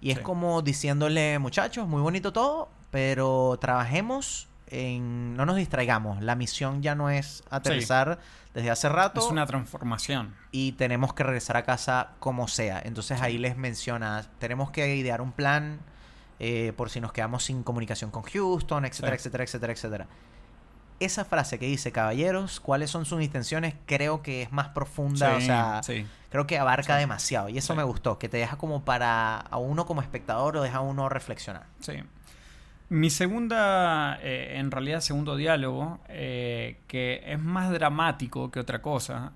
Y 0.00 0.10
es 0.10 0.20
como 0.20 0.60
diciéndole, 0.60 1.38
muchachos, 1.38 1.88
muy 1.88 2.02
bonito 2.02 2.32
todo, 2.32 2.68
pero 2.90 3.58
trabajemos 3.60 4.48
en... 4.66 5.34
No 5.34 5.46
nos 5.46 5.56
distraigamos, 5.56 6.22
la 6.22 6.34
misión 6.36 6.82
ya 6.82 6.94
no 6.94 7.08
es 7.10 7.42
aterrizar 7.50 8.18
desde 8.52 8.70
hace 8.70 8.88
rato 8.88 9.20
Es 9.20 9.26
una 9.26 9.46
transformación. 9.46 10.34
y 10.52 10.72
tenemos 10.72 11.14
que 11.14 11.24
regresar 11.24 11.56
a 11.56 11.64
casa 11.64 12.10
como 12.20 12.48
sea. 12.48 12.80
Entonces 12.84 13.20
ahí 13.22 13.38
les 13.38 13.56
menciona, 13.56 14.24
tenemos 14.38 14.70
que 14.70 14.94
idear 14.94 15.20
un 15.20 15.32
plan 15.32 15.80
eh, 16.38 16.72
por 16.76 16.90
si 16.90 17.00
nos 17.00 17.12
quedamos 17.12 17.44
sin 17.44 17.62
comunicación 17.62 18.10
con 18.10 18.22
Houston, 18.22 18.84
etcétera, 18.84 19.16
Sí. 19.16 19.20
etcétera, 19.20 19.44
etcétera, 19.44 19.72
etcétera. 19.72 20.06
Esa 21.00 21.24
frase 21.24 21.58
que 21.58 21.66
dice, 21.66 21.90
caballeros, 21.92 22.60
¿cuáles 22.60 22.90
son 22.90 23.04
sus 23.04 23.20
intenciones? 23.22 23.74
Creo 23.86 24.22
que 24.22 24.42
es 24.42 24.52
más 24.52 24.68
profunda, 24.68 25.36
o 25.36 25.40
sea, 25.40 25.82
sí. 25.82 26.06
creo 26.30 26.46
que 26.46 26.56
abarca 26.56 26.96
demasiado. 26.96 27.48
Y 27.48 27.58
eso 27.58 27.74
me 27.74 27.82
gustó, 27.82 28.18
que 28.18 28.28
te 28.28 28.36
deja 28.36 28.56
como 28.56 28.84
para 28.84 29.38
a 29.38 29.56
uno 29.58 29.86
como 29.86 30.02
espectador 30.02 30.56
o 30.56 30.62
deja 30.62 30.78
a 30.78 30.82
uno 30.82 31.08
reflexionar. 31.08 31.66
Sí. 31.80 31.94
Mi 32.90 33.10
segunda, 33.10 34.18
eh, 34.22 34.54
en 34.58 34.70
realidad 34.70 35.00
segundo 35.00 35.36
diálogo, 35.36 35.98
eh, 36.08 36.78
que 36.86 37.22
es 37.26 37.40
más 37.40 37.72
dramático 37.72 38.50
que 38.52 38.60
otra 38.60 38.80
cosa. 38.80 39.32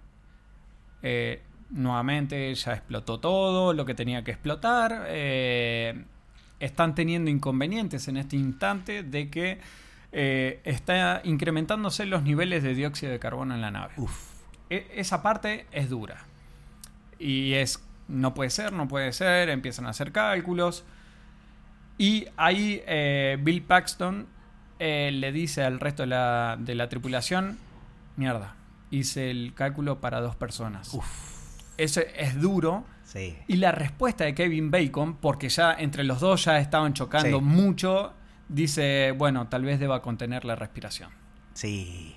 Eh, 1.02 1.42
nuevamente 1.70 2.54
ya 2.54 2.72
explotó 2.74 3.18
todo 3.18 3.72
lo 3.72 3.84
que 3.84 3.94
tenía 3.94 4.22
que 4.22 4.30
explotar. 4.30 5.06
Están 6.60 6.94
teniendo 6.94 7.30
inconvenientes 7.30 8.08
en 8.08 8.16
este 8.16 8.36
instante 8.36 9.02
de 9.02 9.30
que 9.30 9.58
eh, 10.12 10.60
está 10.64 11.20
incrementándose 11.24 12.06
los 12.06 12.22
niveles 12.22 12.62
de 12.62 12.74
dióxido 12.74 13.12
de 13.12 13.18
carbono 13.18 13.54
en 13.54 13.60
la 13.60 13.70
nave. 13.70 13.94
E- 14.70 14.86
esa 14.96 15.22
parte 15.22 15.66
es 15.72 15.88
dura. 15.88 16.24
Y 17.18 17.54
es, 17.54 17.82
no 18.08 18.34
puede 18.34 18.50
ser, 18.50 18.72
no 18.72 18.88
puede 18.88 19.12
ser, 19.12 19.48
empiezan 19.48 19.86
a 19.86 19.90
hacer 19.90 20.12
cálculos. 20.12 20.84
Y 21.98 22.26
ahí 22.36 22.82
eh, 22.86 23.38
Bill 23.40 23.62
Paxton 23.62 24.26
eh, 24.78 25.10
le 25.12 25.32
dice 25.32 25.64
al 25.64 25.80
resto 25.80 26.02
de 26.04 26.08
la, 26.08 26.56
de 26.58 26.74
la 26.74 26.88
tripulación, 26.88 27.58
mierda, 28.16 28.54
hice 28.90 29.30
el 29.30 29.52
cálculo 29.54 30.00
para 30.00 30.20
dos 30.20 30.36
personas. 30.36 30.94
Eso 30.94 31.02
es 31.78 32.40
duro. 32.40 32.84
Sí. 33.04 33.36
Y 33.46 33.56
la 33.56 33.72
respuesta 33.72 34.24
de 34.24 34.34
Kevin 34.34 34.70
Bacon, 34.70 35.16
porque 35.16 35.48
ya 35.48 35.72
entre 35.72 36.04
los 36.04 36.20
dos 36.20 36.44
ya 36.44 36.58
estaban 36.58 36.92
chocando 36.92 37.38
Sí. 37.38 37.44
mucho, 37.44 38.12
dice, 38.48 39.12
bueno, 39.16 39.46
tal 39.48 39.64
vez 39.64 39.80
deba 39.80 40.02
contener 40.02 40.44
la 40.44 40.56
respiración. 40.56 41.10
Sí. 41.54 42.14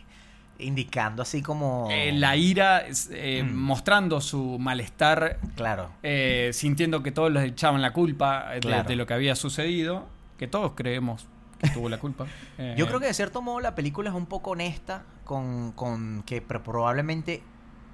Indicando 0.60 1.24
así 1.24 1.42
como... 1.42 1.88
Eh, 1.90 2.12
la 2.12 2.36
ira, 2.36 2.80
es, 2.80 3.10
eh, 3.14 3.42
Mm. 3.44 3.56
mostrando 3.56 4.22
su 4.22 4.60
malestar, 4.60 5.40
Claro. 5.56 5.90
eh, 6.04 6.52
sintiendo 6.54 7.02
que 7.02 7.12
todos 7.12 7.32
les 7.32 7.46
echaban 7.46 7.82
la 7.82 7.94
culpa 7.94 8.50
de, 8.62 8.96
lo 8.96 9.06
que 9.08 9.14
había 9.14 9.36
sucedido, 9.36 10.08
que 10.38 10.48
todos 10.48 10.74
creemos 10.76 11.28
que 11.60 11.70
tuvo 11.70 11.90
la 11.90 12.00
culpa. 12.00 12.26
Eh, 12.58 12.76
Yo 12.78 12.88
creo 12.88 13.00
que 13.00 13.08
de 13.08 13.14
cierto 13.14 13.42
modo 13.42 13.60
la 13.60 13.74
película 13.76 14.10
es 14.10 14.16
un 14.16 14.26
poco 14.28 14.52
honesta 14.52 15.04
con, 15.24 15.72
con 15.72 16.22
que 16.24 16.46
pr- 16.46 16.62
probablemente 16.62 17.42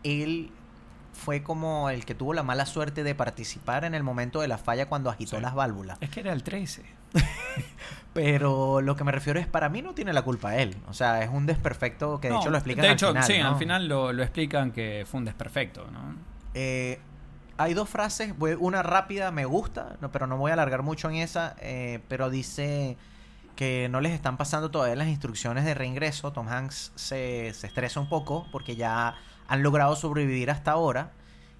él 0.03 0.51
fue 1.17 1.43
como 1.43 1.89
el 1.89 2.05
que 2.05 2.15
tuvo 2.15 2.33
la 2.33 2.43
mala 2.43 2.65
suerte 2.65 3.03
de 3.03 3.13
participar 3.15 3.83
en 3.83 3.93
el 3.95 4.03
momento 4.03 4.39
de 4.39 4.47
la 4.47 4.57
falla 4.57 4.87
cuando 4.87 5.09
agitó 5.09 5.35
Sí. 5.37 5.41
las 5.41 5.53
válvulas. 5.55 5.97
Es 5.99 6.09
que 6.09 6.21
era 6.21 6.31
el 6.31 6.43
13. 6.43 6.83
Pero 8.13 8.81
lo 8.81 8.95
que 8.95 9.03
me 9.03 9.11
refiero 9.11 9.39
es, 9.39 9.47
para 9.47 9.69
mí 9.69 9.81
no 9.81 9.93
tiene 9.93 10.11
la 10.13 10.23
culpa 10.23 10.55
él. 10.55 10.75
O 10.87 10.93
sea, 10.93 11.21
es 11.23 11.29
un 11.29 11.45
desperfecto 11.45 12.19
que 12.19 12.29
de 12.29 12.33
No, 12.33 12.39
hecho 12.41 12.49
lo 12.49 12.57
explican 12.57 12.81
De 12.83 12.87
al 12.89 12.93
hecho, 12.95 13.07
final, 13.09 13.23
sí, 13.23 13.37
¿no? 13.39 13.47
al 13.49 13.55
final 13.57 13.87
lo, 13.87 14.13
lo 14.13 14.23
explican 14.23 14.71
que 14.71 15.05
fue 15.09 15.19
un 15.19 15.25
desperfecto, 15.25 15.87
¿no? 15.91 16.15
Eh, 16.53 16.99
hay 17.57 17.73
dos 17.73 17.89
frases, 17.89 18.33
una 18.59 18.83
rápida 18.83 19.31
me 19.31 19.45
gusta, 19.45 19.97
no, 20.01 20.11
pero 20.11 20.27
no 20.27 20.37
voy 20.37 20.51
a 20.51 20.53
alargar 20.53 20.83
mucho 20.83 21.09
en 21.09 21.15
esa, 21.17 21.55
eh, 21.59 21.99
pero 22.07 22.29
dice 22.29 22.97
que 23.55 23.87
no 23.89 24.01
les 24.01 24.13
están 24.13 24.37
pasando 24.37 24.69
todavía 24.69 24.95
las 24.95 25.07
instrucciones 25.07 25.65
de 25.65 25.73
reingreso. 25.73 26.31
Tom 26.31 26.47
Hanks 26.47 26.91
se, 26.95 27.51
se 27.55 27.65
estresa 27.67 27.99
un 27.99 28.07
poco 28.09 28.47
porque 28.51 28.75
ya 28.75 29.15
han 29.47 29.63
logrado 29.63 29.95
sobrevivir 29.95 30.51
hasta 30.51 30.71
ahora. 30.71 31.11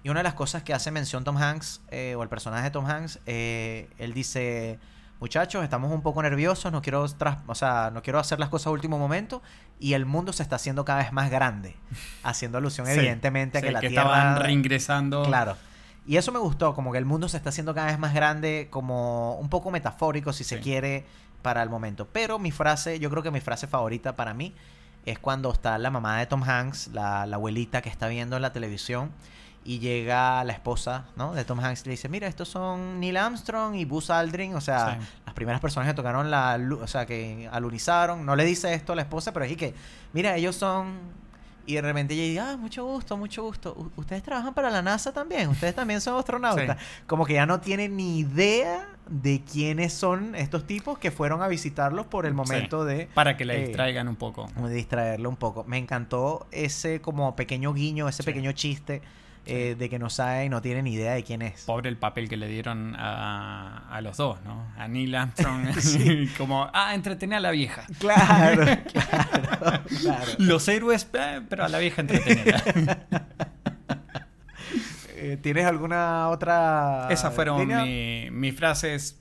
Y 0.02 0.10
una 0.10 0.20
de 0.20 0.24
las 0.24 0.34
cosas 0.34 0.62
que 0.62 0.72
hace 0.74 0.90
mención 0.90 1.24
Tom 1.24 1.36
Hanks, 1.36 1.80
eh, 1.90 2.14
o 2.16 2.22
el 2.22 2.28
personaje 2.28 2.64
de 2.64 2.70
Tom 2.70 2.86
Hanks, 2.86 3.18
eh, 3.26 3.88
él 3.98 4.14
dice, 4.14 4.78
muchachos, 5.20 5.64
estamos 5.64 5.90
un 5.92 6.02
poco 6.02 6.22
nerviosos, 6.22 6.70
no 6.70 6.80
quiero, 6.82 7.04
tras- 7.08 7.38
o 7.46 7.54
sea, 7.54 7.90
no 7.92 8.00
quiero 8.02 8.18
hacer 8.20 8.38
las 8.38 8.48
cosas 8.48 8.68
a 8.68 8.70
último 8.70 8.98
momento, 8.98 9.42
y 9.80 9.94
el 9.94 10.06
mundo 10.06 10.32
se 10.32 10.42
está 10.44 10.56
haciendo 10.56 10.84
cada 10.84 11.00
vez 11.00 11.12
más 11.12 11.30
grande, 11.30 11.76
haciendo 12.22 12.58
alusión 12.58 12.86
Sí, 12.86 12.92
evidentemente 12.92 13.58
a 13.58 13.60
sí, 13.60 13.66
que 13.66 13.72
la 13.72 13.80
que 13.80 13.88
Tierra... 13.88 14.04
estaban 14.04 14.40
reingresando. 14.40 15.24
Claro. 15.24 15.56
Y 16.06 16.16
eso 16.16 16.32
me 16.32 16.38
gustó, 16.38 16.74
como 16.74 16.92
que 16.92 16.98
el 16.98 17.04
mundo 17.04 17.28
se 17.28 17.36
está 17.36 17.50
haciendo 17.50 17.74
cada 17.74 17.88
vez 17.88 17.98
más 17.98 18.14
grande, 18.14 18.68
como 18.70 19.34
un 19.34 19.48
poco 19.50 19.70
metafórico, 19.70 20.32
si 20.32 20.42
se 20.44 20.58
quiere, 20.60 21.04
para 21.42 21.62
el 21.62 21.68
momento. 21.68 22.08
Pero 22.12 22.38
mi 22.38 22.50
frase, 22.50 22.98
yo 22.98 23.10
creo 23.10 23.22
que 23.22 23.30
mi 23.30 23.40
frase 23.40 23.66
favorita 23.66 24.16
para 24.16 24.32
mí 24.32 24.54
es 25.06 25.18
cuando 25.18 25.52
está 25.52 25.78
la 25.78 25.90
mamá 25.90 26.18
de 26.18 26.26
Tom 26.26 26.42
Hanks, 26.42 26.88
la, 26.88 27.26
la 27.26 27.36
abuelita 27.36 27.80
que 27.82 27.88
está 27.88 28.08
viendo 28.08 28.36
en 28.36 28.42
la 28.42 28.52
televisión, 28.52 29.10
y 29.64 29.80
llega 29.80 30.42
la 30.44 30.52
esposa 30.54 31.06
¿no? 31.16 31.34
de 31.34 31.44
Tom 31.44 31.60
Hanks 31.60 31.82
y 31.82 31.84
le 31.86 31.90
dice, 31.90 32.08
mira, 32.08 32.26
estos 32.26 32.48
son 32.48 33.00
Neil 33.00 33.16
Armstrong 33.18 33.74
y 33.74 33.84
Buzz 33.84 34.08
Aldrin, 34.10 34.54
o 34.54 34.60
sea, 34.62 34.98
Sí. 35.00 35.06
las 35.26 35.34
primeras 35.34 35.60
personas 35.60 35.86
que 35.88 35.94
tocaron 35.94 36.30
la 36.30 36.58
o 36.80 36.86
sea, 36.86 37.04
que 37.04 37.48
alunizaron. 37.52 38.24
No 38.24 38.34
le 38.34 38.44
dice 38.44 38.72
esto 38.72 38.92
a 38.94 38.96
la 38.96 39.02
esposa, 39.02 39.32
pero 39.32 39.44
es 39.44 39.56
que, 39.56 39.74
mira, 40.12 40.36
ellos 40.36 40.56
son... 40.56 40.98
Y 41.66 41.74
de 41.74 41.82
repente 41.82 42.14
ella 42.14 42.22
dice, 42.22 42.40
ah, 42.40 42.56
mucho 42.56 42.82
gusto, 42.86 43.18
mucho 43.18 43.42
gusto. 43.42 43.74
U- 43.76 43.90
¿Ustedes 44.00 44.22
trabajan 44.22 44.54
para 44.54 44.70
la 44.70 44.80
NASA 44.80 45.12
también? 45.12 45.50
¿Ustedes 45.50 45.74
también 45.74 46.00
son 46.00 46.18
astronautas? 46.18 46.78
Como 47.06 47.26
que 47.26 47.34
ya 47.34 47.44
no 47.44 47.60
tiene 47.60 47.90
ni 47.90 48.20
idea 48.20 48.88
de 49.08 49.42
quiénes 49.42 49.92
son 49.92 50.34
estos 50.34 50.66
tipos 50.66 50.98
que 50.98 51.10
fueron 51.10 51.42
a 51.42 51.48
visitarlos 51.48 52.06
por 52.06 52.26
el 52.26 52.34
momento 52.34 52.86
Sí, 52.88 52.94
de... 52.94 53.06
Para 53.14 53.36
que 53.36 53.44
la 53.44 53.54
eh, 53.54 53.66
distraigan 53.66 54.08
un 54.08 54.16
poco. 54.16 54.48
distraerlo 54.70 55.28
un 55.28 55.36
poco. 55.36 55.64
Me 55.64 55.78
encantó 55.78 56.46
ese 56.52 57.00
como 57.00 57.34
pequeño 57.36 57.72
guiño, 57.74 58.08
ese 58.08 58.22
Sí. 58.22 58.26
pequeño 58.26 58.52
chiste 58.52 59.00
eh, 59.50 59.76
de 59.78 59.88
que 59.88 59.98
no 59.98 60.10
sabe 60.10 60.44
y 60.44 60.48
no 60.50 60.60
tiene 60.60 60.82
ni 60.82 60.92
idea 60.92 61.14
de 61.14 61.22
quién 61.24 61.40
es. 61.40 61.62
Pobre 61.64 61.88
el 61.88 61.96
papel 61.96 62.28
que 62.28 62.36
le 62.36 62.48
dieron 62.48 62.94
a, 62.98 63.88
a 63.90 64.00
los 64.02 64.18
dos, 64.18 64.38
¿no? 64.44 64.66
A 64.76 64.88
Neil 64.88 65.14
Armstrong. 65.14 65.68
Como, 66.36 66.68
ah, 66.74 66.94
entretené 66.94 67.36
a 67.36 67.40
la 67.40 67.50
vieja. 67.50 67.84
Claro, 67.98 68.64
claro, 68.92 69.80
claro. 70.02 70.32
Los 70.38 70.68
héroes, 70.68 71.08
eh, 71.14 71.40
pero 71.48 71.64
a 71.64 71.68
la 71.70 71.78
vieja 71.78 72.02
entretenida. 72.02 72.62
Eh, 75.20 75.38
¿Tienes 75.40 75.66
alguna 75.66 76.28
otra 76.28 77.08
Esas 77.10 77.34
fueron 77.34 77.66
mi- 77.66 78.30
mis 78.30 78.54
frases 78.56 79.18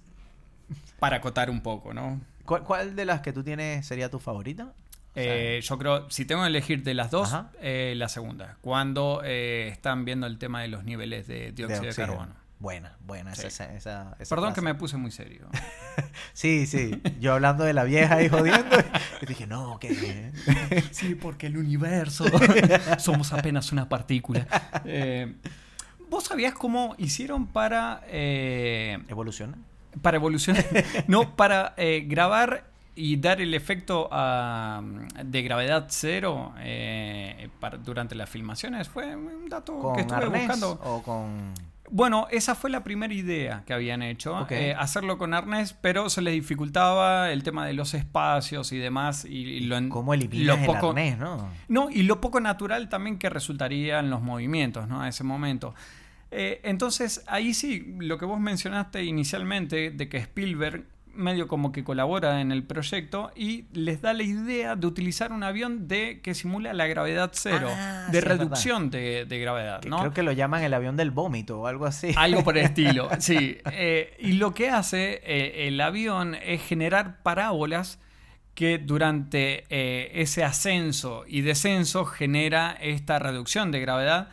para 1.00 1.18
acotar 1.18 1.50
un 1.50 1.62
poco, 1.62 1.93
¿no? 1.93 2.20
¿Cuál, 2.45 2.64
cuál 2.64 2.95
de 2.95 3.06
las 3.06 3.22
que 3.22 3.34
tú 3.34 3.43
tienes 3.43 3.86
sería 3.86 4.10
tu 4.10 4.20
favorita? 4.20 4.66
O 4.66 5.20
sea, 5.20 5.24
Eh, 5.36 5.62
yo 5.62 5.78
creo, 5.78 6.10
si 6.10 6.26
tengo 6.26 6.43
que 6.43 6.48
elegir 6.48 6.84
de 6.84 6.93
las 6.93 7.10
dos, 7.12 7.36
eh, 7.62 7.93
la 7.98 8.08
segunda. 8.10 8.58
Cuando 8.62 9.22
eh, 9.26 9.68
están 9.72 10.06
viendo 10.06 10.28
el 10.28 10.38
tema 10.38 10.62
de 10.62 10.68
los 10.68 10.84
niveles 10.84 11.28
de 11.28 11.52
dióxido 11.52 11.82
de, 11.84 11.93
carbono. 11.95 12.34
Buena, 12.60 12.95
buena 13.06 13.36
Sí. 13.36 13.45
esa, 13.48 13.72
esa, 13.76 14.16
esa 14.20 14.36
Perdón 14.36 14.54
que 14.54 14.62
me 14.62 14.74
puse 14.76 14.98
muy 14.98 15.12
serio. 15.12 15.48
Sí, 16.34 16.68
sí. 16.68 17.02
Yo 17.20 17.34
hablando 17.34 17.64
de 17.64 17.74
la 17.74 17.84
vieja 17.84 18.22
y 18.22 18.30
jodiendo. 18.30 18.78
y 19.22 19.26
dije, 19.26 19.48
no, 19.48 19.80
que... 19.80 20.32
Sí, 20.91 21.16
porque 21.16 21.48
el 21.48 21.58
universo 21.58 22.26
somos 23.00 23.34
apenas 23.34 23.72
una 23.72 23.89
partícula. 23.89 24.45
¿Vos 26.10 26.24
sabías 26.26 26.53
cómo 26.53 26.95
hicieron 26.97 27.47
para, 27.47 28.01
eh, 28.08 28.97
¿Evoluciona? 29.08 29.58
para 30.01 30.18
evolucionar? 30.18 30.64
No, 31.08 31.36
para 31.36 31.74
eh, 31.78 32.05
grabar 32.08 32.66
y 32.95 33.18
dar 33.18 33.41
el 33.41 33.53
efecto 33.53 34.10
de 34.10 35.41
gravedad 35.43 35.86
cero 35.89 36.53
eh, 36.60 37.49
para- 37.60 37.78
durante 37.78 38.16
las 38.16 38.30
filmaciones 38.30 38.88
fue 38.89 39.16
un 39.16 39.47
dato 39.49 39.74
que 39.95 40.05
¿Con 40.05 40.18
estuve 40.20 40.38
buscando. 40.39 40.80
o 40.84 41.01
con...? 41.03 41.53
Bueno, 41.90 42.28
esa 42.32 42.54
fue 42.56 42.70
la 42.70 42.84
primera 42.84 43.14
idea 43.14 43.64
que 43.66 43.74
habían 43.74 44.02
hecho, 44.02 44.46
eh, 44.50 44.76
hacerlo 44.78 45.18
con 45.18 45.34
arnés, 45.34 45.74
pero 45.74 46.10
se 46.10 46.22
les 46.22 46.34
dificultaba 46.34 47.32
el 47.32 47.44
tema 47.44 47.66
de 47.66 47.74
los 47.74 47.94
espacios 47.94 48.72
y 48.72 48.78
demás. 48.78 49.26
Y, 49.26 49.38
y 49.38 49.60
lo, 49.62 49.78
¿Cómo 49.90 50.14
eliminas 50.14 50.60
lo 50.60 50.74
el 50.74 50.86
arnés, 50.86 51.18
no? 51.18 51.50
no, 51.68 51.90
y 51.90 52.04
lo 52.04 52.20
poco 52.20 52.40
natural 52.40 52.90
también 52.90 53.18
que 53.18 53.30
resultaría 53.30 54.00
en 54.00 54.10
los 54.10 54.22
movimientos, 54.22 54.88
¿no? 54.88 55.02
A 55.02 55.08
ese 55.08 55.24
momento. 55.24 55.74
Eh, 56.32 56.60
entonces, 56.64 57.24
ahí 57.28 57.54
sí, 57.54 57.96
lo 58.00 58.18
que 58.18 58.26
vos 58.26 58.40
mencionaste 58.40 59.04
inicialmente, 59.04 59.92
de 59.92 60.10
que 60.10 60.18
Spielberg 60.18 60.86
medio 61.18 61.47
como 61.47 61.72
que 61.72 61.84
colabora 61.84 62.39
en 62.41 62.51
el 62.51 62.63
proyecto 62.63 63.32
y 63.36 63.65
les 63.74 64.01
da 64.01 64.13
la 64.13 64.24
idea 64.24 64.76
de 64.76 64.88
utilizar 64.88 65.32
un 65.32 65.43
avión 65.43 65.88
de 65.88 66.22
que 66.22 66.34
simula 66.34 66.74
la 66.74 66.88
gravedad 66.88 67.32
cero, 67.34 67.70
Ah, 67.72 68.07
de 68.11 68.22
sí, 68.22 68.26
reducción 68.26 68.89
de, 68.89 69.26
de 69.26 69.39
gravedad, 69.39 69.82
Que 69.82 69.89
¿no? 69.89 69.99
Creo 69.99 70.13
que 70.13 70.24
lo 70.24 70.32
llaman 70.32 70.63
el 70.63 70.74
avión 70.74 70.95
del 70.95 71.11
vómito 71.11 71.59
o 71.61 71.68
algo 71.68 71.86
así. 71.86 72.11
Algo 72.15 72.43
por 72.43 72.57
el 72.57 72.65
estilo, 72.68 73.09
sí. 73.20 73.57
Eh, 73.72 74.15
y 74.20 74.34
lo 74.34 74.53
que 74.53 74.70
hace 74.70 75.22
eh, 75.24 75.68
el 75.68 75.82
avión 75.82 76.36
es 76.36 76.61
generar 76.61 77.22
parábolas 77.24 77.99
que 78.53 78.80
durante 78.80 79.65
eh, 79.70 80.11
ese 80.15 80.43
ascenso 80.43 81.26
y 81.28 81.41
descenso 81.41 82.05
genera 82.05 82.72
esta 82.82 83.20
reducción 83.20 83.72
de 83.72 83.80
gravedad 83.82 84.30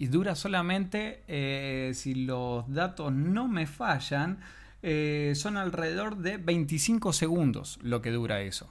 y 0.00 0.06
dura 0.06 0.34
solamente, 0.34 1.22
eh, 1.28 1.92
si 1.94 2.14
los 2.14 2.72
datos 2.72 3.12
no 3.12 3.48
me 3.48 3.66
fallan, 3.66 4.38
eh, 4.82 5.32
son 5.34 5.56
alrededor 5.56 6.16
de 6.16 6.36
25 6.36 7.12
segundos 7.12 7.78
lo 7.82 8.02
que 8.02 8.10
dura 8.10 8.40
eso. 8.40 8.68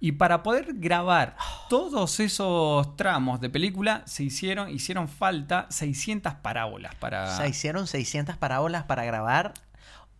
Y 0.00 0.12
para 0.12 0.42
poder 0.42 0.74
grabar 0.74 1.36
todos 1.68 2.18
esos 2.18 2.96
tramos 2.96 3.40
de 3.40 3.48
película, 3.48 4.02
se 4.04 4.24
hicieron, 4.24 4.68
hicieron 4.68 5.08
falta 5.08 5.66
600 5.70 6.34
parábolas 6.34 6.94
para... 6.96 7.36
Se 7.36 7.48
hicieron 7.48 7.86
600 7.86 8.36
parábolas 8.36 8.82
para 8.82 9.04
grabar, 9.04 9.54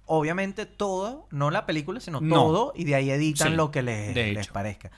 obviamente 0.06 0.66
todo, 0.66 1.26
no 1.32 1.50
la 1.50 1.66
película, 1.66 1.98
sino 1.98 2.20
No. 2.20 2.36
todo, 2.36 2.72
y 2.76 2.84
de 2.84 2.94
ahí 2.94 3.10
editan 3.10 3.50
Sí, 3.50 3.56
lo 3.56 3.72
que 3.72 3.82
les, 3.82 4.46
parezca. 4.48 4.92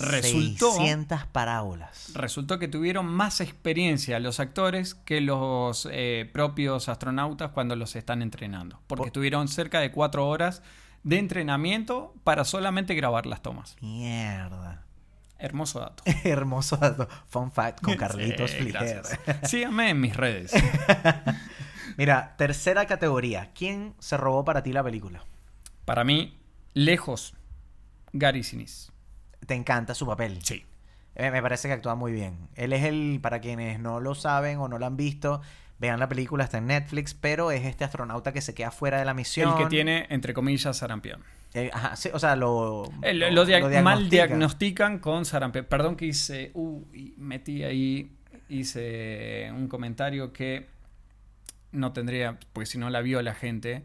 Resultó- 0.00 0.72
600 0.76 1.26
parábolas. 1.26 2.12
Resultó 2.14 2.58
que 2.58 2.68
tuvieron 2.68 3.06
más 3.06 3.40
experiencia 3.40 4.18
los 4.20 4.40
actores 4.40 4.94
que 4.94 5.20
los 5.20 5.88
eh, 5.90 6.28
propios 6.32 6.88
astronautas 6.88 7.50
cuando 7.52 7.76
los 7.76 7.96
están 7.96 8.22
entrenando. 8.22 8.80
Porque 8.86 9.04
Por- 9.04 9.12
tuvieron 9.12 9.48
cerca 9.48 9.80
de 9.80 9.90
cuatro 9.92 10.28
horas 10.28 10.62
de 11.02 11.18
entrenamiento 11.18 12.14
para 12.24 12.44
solamente 12.44 12.94
grabar 12.94 13.26
las 13.26 13.42
tomas. 13.42 13.76
Mierda. 13.80 14.84
Hermoso 15.38 15.80
dato. 15.80 16.02
Hermoso 16.24 16.76
dato. 16.76 17.08
Fun 17.28 17.50
fact 17.50 17.80
con 17.80 17.96
Carlitos 17.96 18.50
Sí. 18.50 18.72
Síganme 19.44 19.90
en 19.90 20.00
mis 20.00 20.14
redes. 20.16 20.52
Mira, 21.96 22.34
tercera 22.36 22.86
categoría. 22.86 23.50
¿Quién 23.54 23.94
se 23.98 24.16
robó 24.16 24.44
para 24.44 24.62
ti 24.62 24.72
la 24.72 24.82
película? 24.82 25.24
Para 25.84 26.04
mí, 26.04 26.38
lejos, 26.74 27.34
Gary 28.12 28.42
Sinise. 28.42 28.89
¿Te 29.46 29.54
encanta 29.54 29.94
su 29.94 30.06
papel? 30.06 30.38
Sí. 30.42 30.64
Eh, 31.16 31.30
me 31.30 31.42
parece 31.42 31.68
que 31.68 31.74
actúa 31.74 31.94
muy 31.94 32.12
bien. 32.12 32.48
Él 32.54 32.72
es 32.72 32.84
el, 32.84 33.18
para 33.20 33.40
quienes 33.40 33.80
no 33.80 34.00
lo 34.00 34.14
saben 34.14 34.58
o 34.58 34.68
no 34.68 34.78
lo 34.78 34.86
han 34.86 34.96
visto, 34.96 35.40
vean 35.78 35.98
la 35.98 36.08
película, 36.08 36.44
está 36.44 36.58
en 36.58 36.66
Netflix, 36.66 37.14
pero 37.14 37.50
es 37.50 37.64
este 37.64 37.84
astronauta 37.84 38.32
que 38.32 38.40
se 38.40 38.54
queda 38.54 38.70
fuera 38.70 38.98
de 38.98 39.04
la 39.04 39.14
misión. 39.14 39.50
El 39.50 39.64
que 39.64 39.66
tiene, 39.66 40.06
entre 40.10 40.34
comillas, 40.34 40.76
sarampión. 40.76 41.22
Eh, 41.52 41.70
ajá, 41.72 41.96
sí, 41.96 42.10
o 42.12 42.18
sea, 42.18 42.36
lo, 42.36 42.84
Eh, 43.02 43.12
Lo, 43.12 43.44
mal 43.44 43.46
diagnostica. 43.46 44.08
diagnostican 44.08 44.98
con 45.00 45.24
sarampión. 45.24 45.64
Perdón 45.64 45.96
que 45.96 46.06
hice, 46.06 46.52
uh, 46.54 46.84
metí 47.16 47.64
ahí, 47.64 48.16
hice 48.48 49.50
un 49.52 49.66
comentario 49.66 50.32
que 50.32 50.68
no 51.72 51.92
tendría, 51.92 52.38
porque 52.52 52.66
si 52.66 52.78
no 52.78 52.88
la 52.90 53.00
vio 53.00 53.20
la 53.22 53.34
gente, 53.34 53.82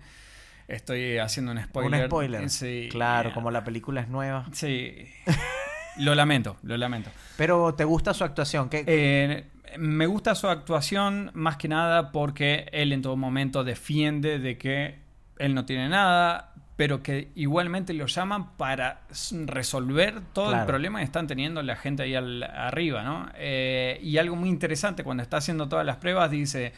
estoy 0.68 1.18
haciendo 1.18 1.52
un 1.52 1.62
spoiler. 1.64 2.02
Un 2.04 2.08
spoiler. 2.08 2.50
Sí, 2.50 2.90
claro, 2.92 3.30
eh, 3.30 3.34
como 3.34 3.52
la 3.52 3.64
película 3.64 4.02
es 4.02 4.08
nueva. 4.10 4.46
Sí. 4.52 4.96
lo 5.98 6.16
lamento, 6.16 6.58
lo 6.64 6.78
lamento. 6.78 7.10
Pero 7.38 7.74
¿te 7.76 7.84
gusta 7.84 8.14
su 8.14 8.24
actuación? 8.24 8.70
¿Qué, 8.70 8.84
Eh, 8.88 9.46
me 9.78 10.06
gusta 10.08 10.36
su 10.36 10.48
actuación 10.48 11.32
más 11.34 11.58
que 11.58 11.68
nada 11.68 12.12
porque 12.12 12.68
él 12.72 12.94
en 12.94 13.02
todo 13.02 13.16
momento 13.18 13.64
defiende 13.64 14.40
de 14.40 14.58
que 14.58 15.00
él 15.38 15.54
no 15.54 15.66
tiene 15.66 15.90
nada, 15.90 16.54
pero 16.78 17.02
que 17.04 17.32
igualmente 17.36 17.94
lo 17.94 18.06
llaman 18.06 18.56
para 18.58 19.02
resolver 19.46 20.22
todo 20.34 20.48
Claro. 20.50 20.62
el 20.64 20.68
problema 20.68 21.00
que 21.00 21.06
están 21.06 21.28
teniendo 21.28 21.62
la 21.62 21.76
gente 21.76 22.04
ahí 22.04 22.16
al- 22.16 22.44
arriba, 22.44 23.04
¿no? 23.04 23.30
Eh, 23.36 24.00
y 24.02 24.18
algo 24.18 24.36
muy 24.36 24.50
interesante, 24.50 25.04
cuando 25.04 25.24
está 25.24 25.38
haciendo 25.38 25.68
todas 25.70 25.86
las 25.86 25.98
pruebas, 25.98 26.32
dice, 26.32 26.74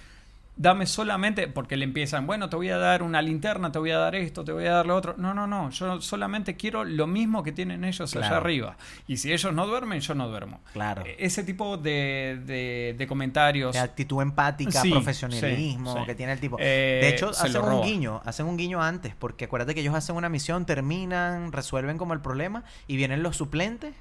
dame 0.60 0.88
solamente, 0.88 1.47
porque 1.47 1.78
le 1.78 1.84
empiezan, 1.86 2.26
bueno, 2.26 2.49
te 2.49 2.55
voy 2.55 2.70
a 2.70 2.78
dar 2.78 3.03
una 3.03 3.22
linterna, 3.22 3.72
te 3.72 3.78
voy 3.80 3.91
a 3.91 3.97
dar 3.99 4.16
esto, 4.16 4.43
te 4.43 4.51
voy 4.51 4.66
a 4.66 4.72
dar 4.74 4.86
lo 4.88 4.95
otro. 4.95 5.14
No, 5.18 5.34
no, 5.34 5.45
no, 5.47 5.70
yo 5.70 6.01
solamente 6.01 6.55
quiero 6.58 6.84
lo 6.84 7.05
mismo 7.08 7.43
que 7.43 7.51
tienen 7.51 7.84
ellos 7.84 8.16
allá 8.16 8.38
arriba. 8.38 8.76
Y 9.08 9.18
si 9.18 9.32
ellos 9.32 9.53
no 9.53 9.68
duermen, 9.68 9.99
yo 10.01 10.16
no 10.16 10.28
duermo. 10.28 10.60
Claro. 10.74 11.03
Eh, 11.05 11.16
Ese 11.20 11.43
tipo 11.43 11.78
de, 11.78 12.41
de- 12.45 12.95
de 12.97 13.08
comentarios. 13.08 13.74
de 13.74 13.80
actitud 13.80 14.22
empática, 14.22 14.82
Sí, 14.82 14.89
profesionalismo 14.91 15.93
sí, 15.93 15.99
sí. 15.99 16.05
que 16.05 16.16
tiene 16.16 16.34
el 16.34 16.39
tipo. 16.39 16.58
Eh, 16.60 16.99
de 17.01 17.10
hecho, 17.10 17.30
hacen 17.30 17.62
un 17.62 17.84
guiño, 17.84 18.22
hacen 18.26 18.45
un 18.47 18.58
guiño 18.58 18.82
antes, 18.82 19.14
porque 19.16 19.45
acuérdate 19.45 19.76
que 19.76 19.82
ellos 19.82 19.93
hacen 19.95 20.16
una 20.16 20.30
misión, 20.30 20.66
terminan, 20.66 21.51
resuelven 21.51 21.97
como 21.97 22.14
el 22.14 22.22
problema 22.22 22.64
y 22.88 22.95
vienen 22.97 23.22
los 23.22 23.38
suplentes 23.38 23.93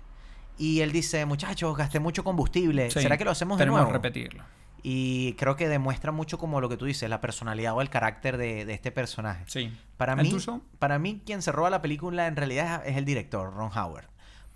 y 0.59 0.81
él 0.81 0.91
dice, 0.91 1.27
muchachos, 1.27 1.77
gasté 1.77 2.01
mucho 2.01 2.25
combustible, 2.25 2.91
¿será 2.91 3.19
que 3.19 3.25
lo 3.27 3.31
hacemos 3.31 3.59
de 3.59 3.63
tenemos 3.63 3.81
nuevo? 3.81 3.91
que 3.91 3.99
repetirlo. 3.99 4.43
Y 4.89 5.33
creo 5.33 5.57
que 5.57 5.69
demuestra 5.69 6.13
mucho 6.13 6.39
como 6.39 6.61
lo 6.61 6.69
que 6.69 6.77
tú 6.77 6.85
dices, 6.85 7.11
la 7.11 7.21
personalidad 7.21 7.75
o 7.75 7.81
el 7.81 7.91
carácter 7.91 8.37
de, 8.37 8.65
de 8.65 8.73
este 8.73 8.93
personaje. 8.93 9.43
Sí. 9.49 9.73
Para 9.97 10.13
¿El 10.13 10.23
mí, 10.23 10.37
para 10.79 11.01
mí, 11.01 11.21
quien 11.27 11.43
se 11.43 11.51
roba 11.51 11.71
la 11.71 11.83
película 11.83 12.29
en 12.29 12.37
realidad 12.37 12.83
es 12.85 12.93
es 12.93 12.97
el 12.97 13.05
director, 13.05 13.53
Ron 13.53 13.77
Howard. 13.77 14.07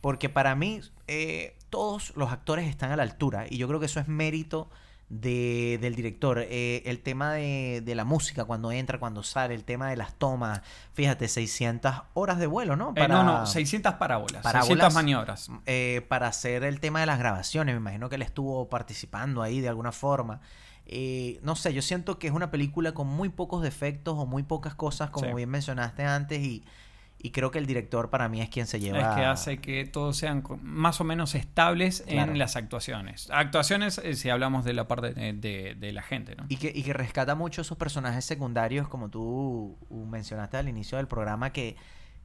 Porque 0.01 0.29
para 0.29 0.55
mí, 0.55 0.83
eh, 1.09 1.57
todos 1.69 2.17
los 2.17 2.31
actores 2.31 2.69
están 2.69 2.93
a 2.93 2.97
la 2.97 3.03
altura. 3.03 3.47
Y 3.51 3.57
yo 3.57 3.67
creo 3.67 3.81
que 3.81 3.87
eso 3.87 3.99
es 3.99 4.07
mérito 4.07 4.71
de- 5.11 5.79
del 5.81 5.95
director. 5.97 6.39
Eh, 6.49 6.83
el 6.87 7.01
tema 7.01 7.33
de, 7.35 7.83
de 7.85 7.95
la 7.95 8.05
música, 8.05 8.45
cuando 8.45 8.73
entra, 8.73 8.99
cuando 8.99 9.23
sale, 9.23 9.55
el 9.55 9.65
tema 9.65 9.91
de 9.91 9.97
las 9.97 10.15
tomas. 10.15 10.63
Fíjate, 10.95 11.29
600 11.29 11.95
horas 12.15 12.39
de 12.39 12.47
vuelo, 12.47 12.77
¿no? 12.77 12.93
Eh, 12.97 13.07
no, 13.09 13.23
no, 13.25 13.45
600 13.47 13.95
parábolas, 13.95 14.43
Parábolas. 14.43 14.67
600 14.69 14.95
maniobras. 14.95 15.51
eh, 15.67 16.07
para 16.09 16.29
hacer 16.29 16.65
el 16.65 16.81
tema 16.81 17.01
de 17.01 17.07
las 17.07 17.19
grabaciones. 17.19 17.75
Me 17.75 17.81
imagino 17.81 18.09
que 18.09 18.15
él 18.15 18.23
estuvo 18.23 18.69
participando 18.69 19.43
ahí 19.43 19.61
de 19.61 19.69
alguna 19.69 19.93
forma. 19.93 20.41
Eh, 20.87 21.39
no 21.43 21.57
sé, 21.57 21.73
yo 21.75 21.83
siento 21.83 22.19
que 22.19 22.27
es 22.29 22.33
una 22.33 22.51
película 22.51 22.93
con 22.93 23.07
muy 23.07 23.29
pocos 23.29 23.63
defectos 23.63 24.15
o 24.17 24.27
muy 24.27 24.43
pocas 24.45 24.75
cosas, 24.75 25.11
como 25.11 25.29
Sí. 25.29 25.35
bien 25.35 25.49
mencionaste 25.51 26.05
antes, 26.05 26.41
y, 26.41 26.65
y 27.23 27.31
creo 27.33 27.51
que 27.51 27.59
el 27.59 27.67
director 27.67 28.09
para 28.11 28.29
mí 28.29 28.41
es 28.41 28.49
quien 28.49 28.67
se 28.67 28.81
lleva. 28.81 28.99
Es 29.11 29.17
que 29.17 29.25
hace 29.25 29.59
que 29.61 29.85
todos 29.85 30.17
sean 30.17 30.43
más 30.63 31.01
o 31.01 31.05
menos 31.05 31.35
estables 31.35 32.03
Claro. 32.09 32.33
en 32.33 32.39
las 32.39 32.57
actuaciones. 32.57 33.29
Actuaciones, 33.31 33.99
eh, 33.99 34.15
si 34.17 34.31
hablamos 34.31 34.65
de 34.65 34.73
la 34.73 34.89
parte 34.89 35.13
de, 35.13 35.33
de- 35.35 35.75
de 35.75 35.93
la 35.93 36.03
gente, 36.03 36.35
¿no? 36.37 36.47
Y 36.49 36.57
que, 36.57 36.73
y 36.75 36.83
que 36.83 36.93
rescata 36.93 37.35
mucho 37.35 37.61
esos 37.63 37.77
personajes 37.77 38.25
secundarios, 38.25 38.89
como 38.89 39.11
tú 39.11 39.77
uh, 39.89 40.07
mencionaste 40.07 40.57
al 40.57 40.69
inicio 40.69 40.97
del 40.99 41.09
programa, 41.09 41.53
que, 41.53 41.77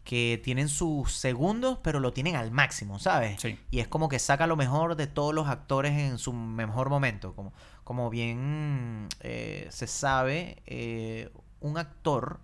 que 0.06 0.39
tienen 0.43 0.70
sus 0.70 1.12
segundos, 1.14 1.80
pero 1.84 2.00
lo 2.00 2.14
tienen 2.14 2.36
al 2.36 2.52
máximo, 2.52 3.00
¿sabes? 3.00 3.41
Sí. 3.41 3.58
Y 3.72 3.80
es 3.80 3.88
como 3.88 4.08
que 4.08 4.20
saca 4.20 4.48
lo 4.48 4.56
mejor 4.56 4.96
de 4.96 5.08
todos 5.08 5.34
los 5.34 5.48
actores 5.48 5.91
en 5.93 6.18
su 6.20 6.32
mejor 6.32 6.89
momento. 6.89 7.34
Como, 7.36 7.54
como 7.84 8.10
bien 8.10 9.08
eh, 9.22 9.68
se 9.72 9.88
sabe, 9.88 10.62
eh, 10.68 11.32
un 11.60 11.78
actor 11.80 12.39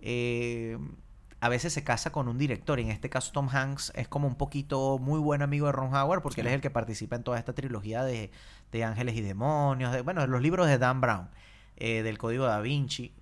eh, 0.00 0.78
a 1.44 1.50
veces 1.50 1.74
se 1.74 1.84
casa 1.84 2.10
con 2.10 2.26
un 2.28 2.38
director. 2.38 2.80
Y 2.80 2.84
en 2.84 2.90
este 2.90 3.10
caso 3.10 3.30
Tom 3.30 3.50
Hanks 3.50 3.92
es 3.96 4.08
como 4.08 4.26
un 4.26 4.34
poquito 4.34 4.98
muy 4.98 5.20
buen 5.20 5.42
amigo 5.42 5.66
de 5.66 5.72
Ron 5.72 5.94
Howard 5.94 6.22
porque 6.22 6.40
él 6.40 6.46
es 6.46 6.54
el 6.54 6.62
que 6.62 6.70
participa 6.70 7.16
en 7.16 7.22
toda 7.22 7.38
esta 7.38 7.52
trilogía 7.52 8.02
de, 8.02 8.30
de 8.72 8.82
Ángeles 8.82 9.14
y 9.14 9.20
Demonios, 9.20 9.92
de, 9.92 10.00
bueno, 10.00 10.26
los 10.26 10.40
libros 10.40 10.66
de 10.68 10.78
Dan 10.78 11.02
Brown, 11.02 11.28
eh, 11.76 12.02
del 12.02 12.16
Código 12.16 12.46
Da 12.46 12.62
Vinci. 12.62 13.12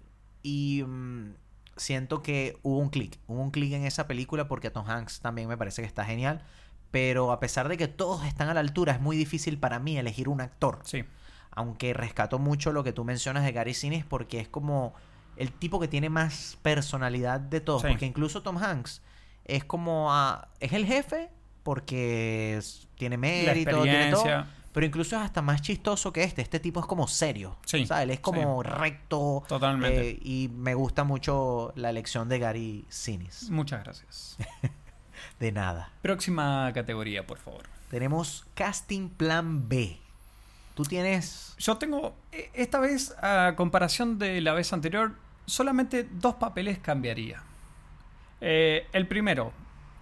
Y 0.40 0.84
mm, 0.86 1.34
siento 1.76 2.22
que 2.22 2.56
hubo 2.62 2.78
un 2.78 2.90
clic, 2.90 3.18
hubo 3.26 3.42
un 3.42 3.50
clic 3.50 3.72
en 3.72 3.86
esa 3.86 4.06
película 4.06 4.46
porque 4.46 4.70
Tom 4.70 4.88
Hanks 4.88 5.18
también 5.18 5.48
me 5.48 5.56
parece 5.56 5.82
que 5.82 5.88
está 5.88 6.04
genial. 6.04 6.44
Pero 6.92 7.32
a 7.32 7.40
pesar 7.40 7.68
de 7.68 7.76
que 7.76 7.88
todos 7.88 8.24
están 8.24 8.48
a 8.48 8.54
la 8.54 8.60
altura, 8.60 8.92
es 8.92 9.00
muy 9.00 9.16
difícil 9.16 9.58
para 9.58 9.80
mí 9.80 9.98
elegir 9.98 10.28
un 10.28 10.40
actor. 10.40 10.78
Sí. 10.84 11.02
Aunque 11.50 11.92
rescato 11.92 12.38
mucho 12.38 12.72
lo 12.72 12.84
que 12.84 12.92
tú 12.92 13.02
mencionas 13.02 13.42
de 13.42 13.50
Gary 13.50 13.74
Sinise 13.74 14.06
porque 14.08 14.38
es 14.38 14.46
como 14.46 14.94
el 15.36 15.52
tipo 15.52 15.80
que 15.80 15.88
tiene 15.88 16.08
más 16.10 16.58
personalidad 16.62 17.40
de 17.40 17.60
todos. 17.60 17.82
Sí. 17.82 17.88
Porque 17.88 18.06
incluso 18.06 18.42
Tom 18.42 18.58
Hanks 18.58 19.02
es 19.44 19.64
como... 19.64 20.12
ah, 20.12 20.48
es 20.60 20.72
el 20.72 20.86
jefe 20.86 21.30
porque 21.62 22.56
es- 22.58 22.86
tiene 22.96 23.16
mérito, 23.16 23.82
tiene 23.82 24.10
todo. 24.10 24.44
Pero 24.72 24.86
incluso 24.86 25.16
es 25.16 25.22
hasta 25.22 25.42
más 25.42 25.60
chistoso 25.60 26.12
que 26.14 26.24
este. 26.24 26.40
Este 26.40 26.58
tipo 26.58 26.80
es 26.80 26.86
como 26.86 27.06
serio. 27.06 27.58
Sí, 27.66 27.82
O 27.82 27.86
sea, 27.86 28.02
él 28.02 28.10
es 28.10 28.20
como 28.20 28.62
sí. 28.62 28.68
recto. 28.70 29.42
Totalmente. 29.46 30.10
eh, 30.12 30.18
y 30.22 30.48
me 30.54 30.74
gusta 30.74 31.04
mucho 31.04 31.72
la 31.76 31.90
elección 31.90 32.28
de 32.30 32.38
Gary 32.38 32.84
Sinise. 32.88 33.50
Muchas 33.52 33.84
gracias. 33.84 34.38
De 35.38 35.52
nada. 35.52 35.90
Próxima 36.00 36.70
categoría, 36.72 37.26
por 37.26 37.38
favor. 37.38 37.64
Tenemos 37.90 38.46
Casting 38.54 39.08
Plan 39.10 39.68
B. 39.68 39.98
Tú 40.74 40.84
tienes... 40.84 41.54
Yo 41.58 41.76
tengo, 41.76 42.14
eh, 42.32 42.50
esta 42.54 42.80
vez, 42.80 43.14
a 43.22 43.52
comparación 43.56 44.18
de 44.18 44.40
la 44.40 44.54
vez 44.54 44.72
anterior, 44.72 45.12
solamente 45.46 46.08
dos 46.10 46.34
papeles 46.36 46.78
cambiaría. 46.78 47.42
Eh, 48.40 48.86
el 48.92 49.06
primero, 49.06 49.52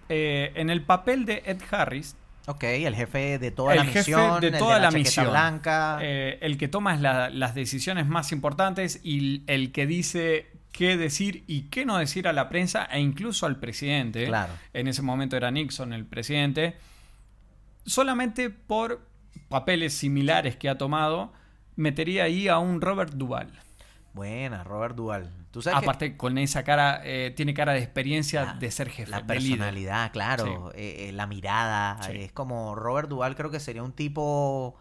eh, 0.09 0.51
en 0.55 0.69
el 0.69 0.83
papel 0.83 1.25
de 1.25 1.43
Ed 1.45 1.61
Harris, 1.71 2.15
Ok, 2.47 2.63
el 2.63 2.95
jefe 2.95 3.37
de 3.37 3.51
toda 3.51 3.73
el 3.73 3.79
la 3.79 3.85
jefe 3.85 3.99
misión, 3.99 4.41
de 4.41 4.47
el 4.47 4.57
toda 4.57 4.79
la, 4.79 4.85
la, 4.85 4.91
misión, 4.91 5.29
blanca. 5.29 5.99
eh, 6.01 6.39
el 6.41 6.57
que 6.57 6.67
toma 6.67 6.95
la- 6.95 7.29
las 7.29 7.53
decisiones 7.53 8.07
más 8.07 8.31
importantes 8.31 8.99
y 9.03 9.43
el 9.45 9.71
que 9.71 9.85
dice 9.85 10.49
qué 10.71 10.97
decir 10.97 11.43
y 11.45 11.63
qué 11.69 11.85
no 11.85 11.97
decir 11.99 12.27
a 12.27 12.33
la 12.33 12.49
prensa 12.49 12.85
e 12.85 12.99
incluso 12.99 13.45
al 13.45 13.57
presidente. 13.59 14.25
Claro. 14.25 14.53
En 14.73 14.87
ese 14.87 15.03
momento 15.03 15.37
era 15.37 15.51
Nixon 15.51 15.93
el 15.93 16.03
presidente. 16.05 16.75
Solamente 17.85 18.49
por 18.49 19.01
papeles 19.47 19.93
similares 19.93 20.55
que 20.55 20.67
ha 20.69 20.77
tomado, 20.79 21.33
metería 21.75 22.23
ahí 22.23 22.47
a 22.47 22.57
un 22.57 22.81
Robert 22.81 23.13
Duvall. 23.13 23.51
Buena, 24.13 24.63
Robert 24.63 24.95
Duval. 24.95 25.31
¿Tú 25.51 25.61
sabes 25.61 25.79
que 25.79 25.85
Aparte, 25.85 26.17
con 26.17 26.37
esa 26.37 26.63
cara, 26.63 27.01
eh, 27.03 27.31
tiene 27.35 27.53
cara 27.53 27.73
de 27.73 27.79
experiencia 27.79 28.43
La- 28.45 28.53
de 28.53 28.71
ser 28.71 28.89
jefe. 28.89 29.09
la 29.11 29.19
líder. 29.19 29.27
personalidad, 29.27 30.11
claro, 30.11 30.71
eh, 30.75 31.09
eh, 31.09 31.11
la 31.11 31.27
mirada, 31.27 32.01
Sí. 32.03 32.11
es 32.15 32.31
como 32.31 32.75
Robert 32.75 33.09
Duval 33.09 33.35
creo 33.35 33.51
que 33.51 33.59
sería 33.59 33.83
un 33.83 33.91
tipo 33.93 34.75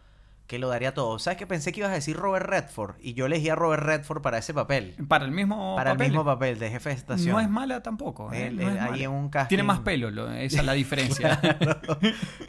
que 0.51 0.59
lo 0.59 0.67
daría 0.69 0.93
todo. 0.95 1.17
¿Sabes 1.21 1.39
que 1.39 1.47
pensé 1.47 1.71
que 1.71 1.79
ibas 1.79 1.93
a 1.93 1.95
decir 1.95 2.17
Robert 2.17 2.45
Redford 2.45 2.97
y 3.01 3.15
yo 3.15 3.27
elegí 3.27 3.49
a 3.51 3.55
Robert 3.55 3.85
Redford 3.85 4.21
para 4.21 4.39
ese 4.39 4.53
papel, 4.53 4.97
Para 5.07 5.25
el 5.25 5.31
mismo 5.31 5.77
para 5.77 5.93
papel. 5.93 6.07
el 6.07 6.11
mismo 6.11 6.25
papel 6.25 6.59
de 6.59 6.71
jefe 6.71 6.89
de 6.89 6.95
estación. 6.97 7.33
No 7.37 7.41
es 7.41 7.49
mala 7.49 7.85
tampoco. 7.85 8.33
¿eh? 8.33 8.49
Él- 8.49 8.57
No 8.57 8.63
es 8.69 8.75
él 8.75 8.79
ahí 8.81 9.05
en 9.05 9.11
un 9.13 9.31
casting- 9.31 9.47
Tiene 9.49 9.63
más 9.63 9.79
pelo, 9.79 10.11
lo- 10.11 10.29
esa 10.33 10.59
es 10.59 10.65
la 10.67 10.73
diferencia. 10.83 11.41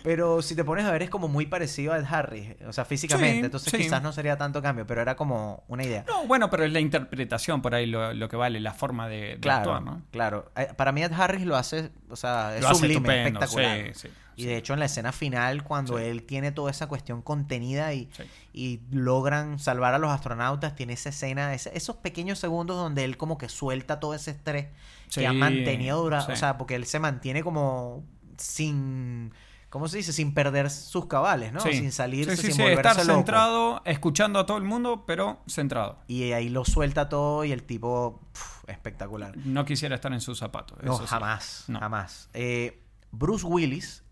Pero 0.03 0.41
si 0.41 0.55
te 0.55 0.63
pones 0.63 0.85
a 0.85 0.91
ver 0.91 1.03
es 1.03 1.09
como 1.09 1.27
muy 1.27 1.45
parecido 1.45 1.93
a 1.93 1.99
Ed 1.99 2.05
Harris, 2.09 2.55
o 2.67 2.73
sea, 2.73 2.85
físicamente, 2.85 3.39
Sí, 3.39 3.45
entonces 3.45 3.71
sí. 3.71 3.77
quizás 3.77 4.01
no 4.01 4.11
sería 4.11 4.37
tanto 4.37 4.61
cambio, 4.61 4.87
pero 4.87 5.01
era 5.01 5.15
como 5.15 5.63
una 5.67 5.83
idea. 5.83 6.03
no, 6.07 6.25
bueno, 6.25 6.49
pero 6.49 6.63
es 6.65 6.71
la 6.71 6.79
interpretación 6.79 7.61
por 7.61 7.75
ahí 7.75 7.85
lo, 7.85 8.13
lo 8.13 8.29
que 8.29 8.35
vale, 8.35 8.59
la 8.59 8.73
forma 8.73 9.07
de, 9.07 9.35
de 9.35 9.39
Claro, 9.39 9.73
actuar, 9.75 9.83
¿no? 9.83 10.01
claro. 10.11 10.51
Eh, 10.55 10.69
Para 10.75 10.91
mí 10.91 11.03
Ed 11.03 11.13
Harris 11.13 11.45
lo 11.45 11.55
hace, 11.55 11.91
o 12.09 12.15
sea, 12.15 12.55
es 12.55 12.61
Lo 12.61 12.69
hace 12.69 12.79
sublime, 12.79 12.95
estupendo, 12.95 13.39
espectacular. 13.41 13.93
sí, 13.93 14.07
sí, 14.07 14.13
y 14.35 14.45
de 14.45 14.57
hecho 14.57 14.73
en 14.73 14.79
la 14.79 14.85
escena 14.85 15.11
final, 15.11 15.63
cuando 15.63 15.97
Sí. 15.97 16.03
él 16.05 16.23
tiene 16.23 16.51
toda 16.51 16.71
esa 16.71 16.87
cuestión 16.87 17.21
contenida 17.21 17.93
y, 17.93 18.09
Sí. 18.15 18.23
y 18.53 18.79
logran 18.95 19.59
salvar 19.59 19.93
a 19.93 19.97
los 19.99 20.11
astronautas, 20.11 20.75
tiene 20.75 20.93
esa 20.93 21.09
escena, 21.09 21.53
ese- 21.53 21.75
esos 21.77 21.95
pequeños 21.97 22.39
segundos 22.39 22.77
donde 22.77 23.03
él 23.03 23.17
como 23.17 23.37
que 23.37 23.49
suelta 23.49 23.99
todo 23.99 24.13
ese 24.13 24.31
estrés 24.31 24.67
que 25.13 25.27
han 25.27 25.37
mantenido 25.37 26.01
durante, 26.01 26.33
o 26.33 26.35
sea, 26.35 26.57
porque 26.57 26.75
él 26.75 26.85
se 26.85 26.99
mantiene 26.99 27.43
como 27.43 28.03
sin, 28.37 29.33
¿cómo 29.69 29.87
se 29.87 29.97
dice? 29.97 30.13
Sin 30.13 30.33
perder 30.33 30.69
sus 30.69 31.05
cabales, 31.05 31.53
¿no? 31.53 31.59
Sin 31.61 31.91
salirse, 31.91 32.35
sin 32.37 32.57
volverse 32.57 32.73
estar 32.89 33.05
loco. 33.05 33.17
centrado, 33.19 33.81
escuchando 33.85 34.39
a 34.39 34.45
todo 34.45 34.57
el 34.57 34.63
mundo, 34.63 35.03
pero 35.05 35.41
centrado. 35.47 35.99
Y 36.07 36.31
ahí 36.31 36.49
lo 36.49 36.65
suelta 36.65 37.07
todo 37.09 37.43
y 37.45 37.51
el 37.51 37.63
tipo, 37.63 38.19
espectacular. 38.67 39.35
No 39.37 39.65
quisiera 39.65 39.95
estar 39.95 40.11
en 40.13 40.21
sus 40.21 40.39
zapatos. 40.39 40.77
No, 40.83 40.95
eso 40.95 41.05
jamás, 41.07 41.65
No. 41.67 41.79
jamás. 41.79 42.29
Eh, 42.33 42.81
Bruce 43.11 43.45
Willis 43.45 44.03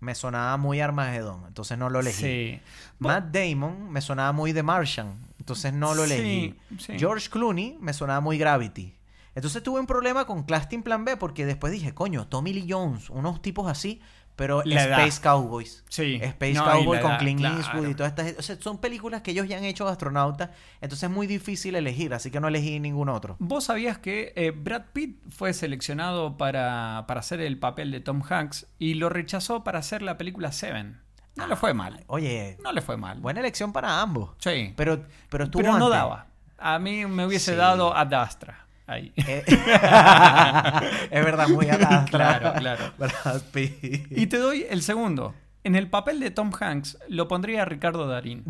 me 0.00 0.14
sonaba 0.14 0.56
muy 0.56 0.80
Armagedón, 0.80 1.44
entonces 1.46 1.78
no 1.78 1.88
lo 1.90 2.00
elegí. 2.00 2.22
Sí. 2.22 2.60
Matt 2.98 3.26
Damon 3.34 3.90
me 3.90 4.00
sonaba 4.00 4.32
muy 4.32 4.52
The 4.52 4.62
Martian, 4.62 5.14
entonces 5.38 5.72
no 5.72 5.94
lo 5.94 6.04
Sí, 6.06 6.12
elegí. 6.12 6.54
sí. 6.78 6.98
George 6.98 7.28
Clooney 7.30 7.76
me 7.80 7.92
sonaba 7.92 8.20
muy 8.20 8.38
Gravity. 8.38 8.94
Entonces 9.34 9.62
tuve 9.62 9.80
un 9.80 9.86
problema 9.86 10.24
con 10.24 10.44
Casting 10.44 10.82
Plan 10.82 11.04
B 11.04 11.16
porque 11.18 11.44
después 11.44 11.72
dije, 11.72 11.92
coño, 11.94 12.26
Tommy 12.26 12.52
Lee 12.54 12.66
Jones, 12.70 13.10
unos 13.10 13.42
tipos 13.42 13.70
así, 13.70 14.00
pero 14.36 14.62
La 14.64 14.84
edad. 14.84 14.98
Space 15.00 15.20
Cowboys. 15.22 15.82
Sí. 15.88 16.20
Space 16.22 16.52
No, 16.54 16.64
Cowboy 16.64 17.00
con 17.00 17.10
edad, 17.10 17.18
Clint 17.18 17.40
claro. 17.40 17.56
Eastwood 17.58 17.88
y 17.88 17.94
todas 17.94 18.10
estas. 18.12 18.38
O 18.38 18.42
sea, 18.42 18.56
son 18.60 18.78
películas 18.78 19.22
que 19.22 19.30
ellos 19.32 19.48
ya 19.48 19.56
han 19.56 19.64
hecho 19.64 19.86
de 19.86 19.92
astronautas, 19.92 20.50
entonces 20.80 21.04
es 21.04 21.10
muy 21.10 21.26
difícil 21.26 21.74
elegir, 21.74 22.12
así 22.14 22.30
que 22.30 22.38
no 22.38 22.48
elegí 22.48 22.78
ningún 22.78 23.08
otro. 23.08 23.36
¿Vos 23.38 23.64
sabías 23.64 23.98
que 23.98 24.32
eh, 24.36 24.50
Brad 24.50 24.82
Pitt 24.92 25.18
fue 25.30 25.52
seleccionado 25.54 26.36
para, 26.36 27.04
para 27.08 27.20
hacer 27.20 27.40
el 27.40 27.58
papel 27.58 27.90
de 27.90 28.00
Tom 28.00 28.22
Hanks 28.28 28.66
y 28.78 28.94
lo 28.94 29.08
rechazó 29.08 29.64
para 29.64 29.78
hacer 29.78 30.02
la 30.02 30.18
película 30.18 30.52
Seven? 30.52 31.00
No 31.34 31.46
le 31.46 31.56
fue 31.56 31.74
mal. 31.74 32.04
Oye, 32.06 32.56
No 32.62 32.72
le 32.72 32.80
fue 32.80 32.96
mal. 32.96 33.20
buena 33.20 33.40
elección 33.40 33.72
para 33.72 34.00
ambos. 34.00 34.30
Sí. 34.38 34.72
Pero, 34.76 35.04
pero 35.28 35.44
estuvo 35.44 35.62
Pero 35.62 35.78
no 35.78 35.88
daba. 35.90 36.26
A 36.58 36.78
mí 36.78 37.04
me 37.06 37.26
hubiese 37.26 37.52
Sí. 37.52 37.56
dado 37.58 37.94
a 37.96 38.04
Dastra. 38.06 38.65
Ahí. 38.86 39.12
Eh, 39.16 39.42
es 41.10 41.24
verdad, 41.24 41.48
muy 41.48 41.68
atrás. 41.68 42.06
Claro, 42.10 42.52
claro. 42.58 42.92
Brad 42.98 43.42
Pitt. 43.52 44.06
Y 44.10 44.26
te 44.26 44.38
doy 44.38 44.64
el 44.70 44.82
segundo. 44.82 45.34
En 45.64 45.74
el 45.74 45.88
papel 45.90 46.20
de 46.20 46.30
Tom 46.30 46.52
Hanks 46.58 46.96
lo 47.08 47.26
pondría 47.26 47.64
Ricardo 47.64 48.06
Darín. 48.06 48.44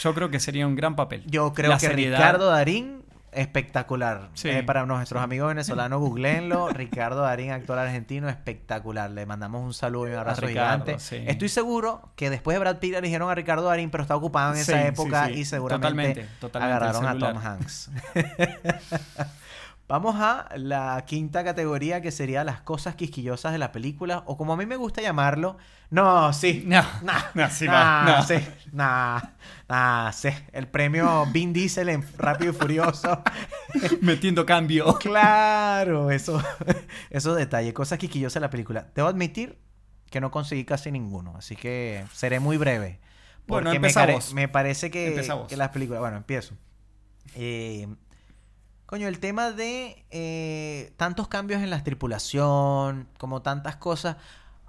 Yo 0.00 0.14
creo 0.14 0.30
que 0.30 0.38
sería 0.40 0.66
un 0.66 0.76
gran 0.76 0.94
papel. 0.94 1.24
Yo 1.26 1.52
creo 1.54 1.70
La 1.70 1.78
que 1.78 1.86
seriedad- 1.88 2.18
Ricardo 2.18 2.46
Darín, 2.50 3.02
espectacular. 3.36 4.30
Sí. 4.34 4.48
Eh, 4.48 4.62
para 4.62 4.84
nuestros 4.86 5.22
amigos 5.22 5.48
venezolanos, 5.48 6.00
googleenlo. 6.00 6.68
Ricardo 6.70 7.22
Darín, 7.22 7.52
actor 7.52 7.78
argentino, 7.78 8.28
espectacular. 8.28 9.10
Le 9.10 9.26
mandamos 9.26 9.62
un 9.62 9.74
saludo 9.74 10.08
y 10.08 10.12
un 10.12 10.18
abrazo 10.18 10.40
Ricardo, 10.42 10.84
gigante. 10.84 10.98
sí. 10.98 11.22
Estoy 11.26 11.48
seguro 11.48 12.10
que 12.16 12.30
después 12.30 12.54
de 12.54 12.58
Brad 12.60 12.78
Pitt 12.78 12.94
eligieron 12.94 13.30
a 13.30 13.34
Ricardo 13.34 13.64
Darín, 13.64 13.90
pero 13.90 14.02
está 14.02 14.16
ocupado 14.16 14.50
en 14.54 14.56
Sí, 14.56 14.72
esa 14.72 14.86
época 14.86 15.30
y 15.30 15.44
seguramente 15.44 15.86
Totalmente, 15.88 16.28
totalmente, 16.40 16.74
agarraron 16.74 17.06
a 17.06 17.32
Tom. 17.32 17.42
Hanks. 17.46 17.90
Vamos 19.88 20.16
a 20.18 20.48
la 20.56 21.04
quinta 21.06 21.44
categoría 21.44 22.00
que 22.02 22.10
sería 22.10 22.42
las 22.42 22.60
cosas 22.60 22.96
quisquillosas 22.96 23.52
de 23.52 23.58
la 23.58 23.70
película, 23.70 24.24
o 24.26 24.36
como 24.36 24.52
a 24.52 24.56
mí 24.56 24.66
me 24.66 24.74
gusta 24.76 25.00
llamarlo, 25.00 25.58
no, 25.90 26.32
sí, 26.32 26.64
No, 26.66 26.82
no, 27.34 27.48
sí 27.50 27.66
nah, 27.66 27.72
va, 27.72 28.04
no. 28.18 28.22
sí, 28.26 28.34
nah, 28.72 29.20
nah, 29.68 30.10
sí. 30.12 30.30
El 30.52 30.66
premio 30.66 31.26
Vin 31.32 31.52
Diesel 31.52 31.88
en 31.88 32.04
Rápido 32.18 32.50
y 32.50 32.54
Furioso. 32.54 33.22
Metiendo 34.00 34.44
cambio. 34.44 34.98
claro, 34.98 36.10
eso, 36.10 36.42
esos 37.10 37.36
detalles, 37.36 37.72
cosas 37.72 37.98
quisquillosas 38.00 38.34
de 38.34 38.40
la 38.40 38.50
película. 38.50 38.88
Debo 38.94 39.06
admitir 39.06 39.56
que 40.10 40.20
no 40.20 40.32
conseguí 40.32 40.64
casi 40.64 40.90
ninguno, 40.90 41.34
así 41.36 41.54
que 41.54 42.04
seré 42.12 42.40
muy 42.40 42.56
breve. 42.56 42.98
Bueno, 43.46 43.66
Porque 43.70 43.78
me, 43.78 43.92
care- 43.92 44.14
vos. 44.14 44.34
me 44.34 44.48
parece 44.48 44.90
que, 44.90 45.24
que 45.48 45.56
las 45.56 45.68
películas. 45.68 46.00
Bueno, 46.00 46.16
empiezo. 46.16 46.54
Eh, 47.36 47.86
coño, 48.86 49.08
el 49.08 49.18
tema 49.18 49.50
de 49.50 50.04
eh, 50.10 50.92
tantos 50.96 51.28
cambios 51.28 51.62
en 51.62 51.70
la 51.70 51.82
tripulación, 51.84 53.08
como 53.18 53.42
tantas 53.42 53.76
cosas. 53.76 54.16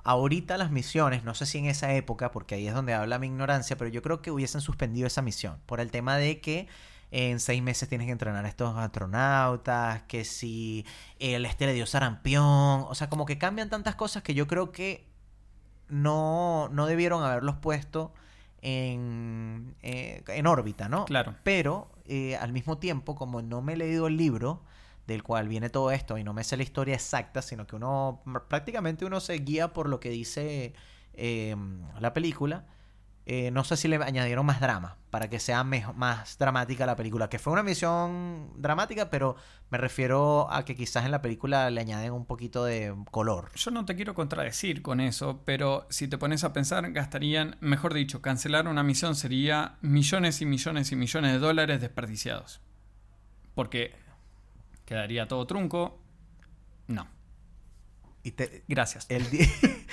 Ahorita 0.03 0.57
las 0.57 0.72
misiones, 0.72 1.24
no 1.24 1.34
sé 1.34 1.45
si 1.45 1.57
en 1.57 1.65
esa 1.65 1.93
época, 1.93 2.32
porque 2.32 2.55
ahí 2.55 2.68
es 2.68 2.74
donde 2.74 2.93
habla 2.93 3.20
mi 3.20 3.28
ignorancia, 3.28 3.78
pero 3.78 3.89
yo 3.89 4.01
creo 4.01 4.22
que 4.22 4.32
hubiesen 4.32 4.61
suspendido 4.61 5.05
esa 5.05 5.22
misión 5.22 5.57
por 5.65 5.80
el 5.82 5.91
tema 5.91 6.18
de 6.18 6.39
que 6.39 6.68
en 7.11 7.39
seis 7.39 7.61
meses 7.61 7.88
tienes 7.88 8.05
que 8.05 8.11
entrenar 8.11 8.45
a 8.45 8.47
estos 8.47 8.76
astronautas, 8.78 10.03
que 10.03 10.26
si 10.26 10.86
el 11.20 11.45
este 11.45 11.65
le 11.65 11.74
dio 11.74 11.86
sarampión, 11.86 12.86
o 12.88 12.95
sea, 12.95 13.09
como 13.09 13.26
que 13.26 13.38
cambian 13.38 13.70
tantas 13.70 13.95
cosas 13.95 14.24
que 14.24 14.34
yo 14.34 14.47
creo 14.47 14.72
que 14.72 15.07
no, 15.89 16.70
no 16.70 16.86
debieron 16.86 17.24
haberlos 17.24 17.57
puesto 17.57 18.13
en, 18.61 19.76
eh, 19.84 20.24
en 20.28 20.47
órbita, 20.47 20.89
¿no? 20.89 21.05
Claro. 21.05 21.36
Pero 21.43 21.89
eh, 22.08 22.36
al 22.38 22.53
mismo 22.53 22.78
tiempo, 22.78 23.16
como 23.16 23.41
no 23.41 23.62
me 23.62 23.74
he 23.74 23.78
leído 23.78 24.08
el 24.08 24.18
libro 24.18 24.64
del 25.08 25.24
cual 25.24 25.47
viene 25.47 25.70
todo 25.70 25.91
esto 25.91 26.18
y 26.18 26.24
no 26.24 26.34
me 26.34 26.43
sé 26.43 26.58
la 26.58 26.64
historia 26.64 26.95
exacta, 26.95 27.41
sino 27.41 27.66
que 27.66 27.76
uno 27.76 28.22
prácticamente 28.49 29.05
uno 29.05 29.20
se 29.20 29.36
guía 29.36 29.74
por 29.74 29.88
lo 29.88 29.99
que 29.99 30.10
dice 30.10 30.74
eh, 31.14 31.55
la 31.99 32.14
película. 32.14 32.66
Eh, 33.30 33.51
no 33.51 33.65
sé 33.65 33.75
si 33.75 33.89
le 33.89 33.97
añadieron 33.97 34.45
más 34.45 34.61
drama 34.61 34.95
para 35.09 35.30
que 35.30 35.39
sea 35.39 35.63
más 35.65 36.38
dramática 36.38 36.86
la 36.86 36.95
película. 36.95 37.30
Que 37.30 37.39
fue 37.39 37.51
una 37.51 37.61
misión 37.61 38.53
dramática, 38.55 39.09
pero 39.09 39.36
me 39.69 39.78
refiero 39.78 40.49
a 40.49 40.63
que 40.63 40.75
quizás 40.78 41.03
en 41.03 41.11
la 41.11 41.21
película 41.21 41.69
le 41.69 41.82
añaden 41.82 42.13
un 42.13 42.25
poquito 42.25 42.63
de 42.63 42.95
color. 43.11 43.51
Yo 43.55 43.69
no 43.71 43.84
te 43.84 43.95
quiero 43.97 44.13
contradecir 44.15 44.82
con 44.82 45.01
eso, 45.01 45.41
pero 45.43 45.88
si 45.89 46.07
te 46.07 46.17
pones 46.17 46.45
a 46.45 46.53
pensar, 46.53 46.89
gastarían, 46.93 47.57
mejor 47.59 47.93
dicho, 47.93 48.21
cancelar 48.21 48.67
una 48.67 48.82
misión 48.84 49.13
sería 49.15 49.78
millones 49.82 50.41
y 50.41 50.45
millones 50.45 50.91
y 50.93 50.95
millones 50.95 51.34
de 51.34 51.39
dólares 51.39 51.82
desperdiciados. 51.82 52.61
Porque 53.55 53.93
quedaría 54.86 55.28
todo 55.28 55.45
trunco. 55.47 55.99
No. 56.88 57.07
Y 58.23 58.32
te- 58.32 58.63
Gracias. 58.67 59.05
El, 59.09 59.25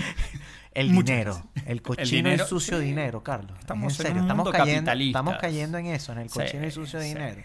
el 0.75 0.91
Muchas 0.91 1.07
dinero, 1.16 1.43
el 1.66 1.83
cochino 1.83 2.07
dinero, 2.29 2.45
y 2.45 2.49
sucio 2.49 2.79
sí. 2.79 2.85
dinero, 2.85 3.22
Carlos. 3.22 3.57
Estamos 3.61 3.93
Es 3.93 4.01
en 4.01 4.07
serio, 4.07 4.22
estamos 4.22 4.51
cayendo, 4.51 4.75
capitalista. 4.91 5.18
estamos 5.18 5.41
cayendo 5.41 5.79
en 5.79 5.87
eso, 5.87 6.12
en 6.12 6.18
el 6.18 6.29
Sí, 6.31 6.39
cochino 6.41 6.66
y 6.66 6.70
sucio 6.70 7.01
sí. 7.01 7.09
dinero. 7.09 7.43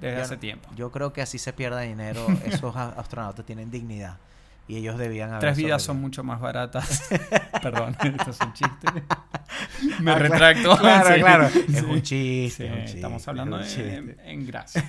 Desde 0.00 0.16
Yo- 0.16 0.22
hace 0.22 0.36
tiempo. 0.36 0.68
Yo 0.76 0.92
creo 0.92 1.12
que 1.12 1.22
así 1.22 1.38
se 1.38 1.52
pierda 1.54 1.80
dinero. 1.80 2.26
Esos 2.44 2.76
astronautas 2.76 3.46
tienen 3.46 3.70
dignidad. 3.70 4.18
Y 4.68 4.76
ellos 4.76 4.98
debían 4.98 5.30
haber 5.30 5.40
Tres 5.42 5.56
vidas 5.56 5.80
son 5.82 6.00
mucho 6.00 6.24
más 6.24 6.40
baratas. 6.40 7.04
Perdón, 7.62 7.96
esto 8.02 8.30
es 8.32 8.40
un 8.40 8.52
chiste. 8.52 8.88
Me 10.00 10.10
Ah, 10.10 10.18
retracto. 10.18 10.76
Claro, 10.76 11.14
Sí, 11.14 11.20
claro. 11.20 11.48
sí. 11.48 11.64
Es 11.72 11.82
un 11.82 12.02
chiste. 12.02 12.50
Sí, 12.50 12.64
es 12.64 12.70
un 12.72 12.78
chiste, 12.82 12.96
estamos 12.96 13.26
hablando 13.28 13.60
es 13.60 13.76
de- 13.76 14.16
en 14.24 14.46
gracia. 14.46 14.84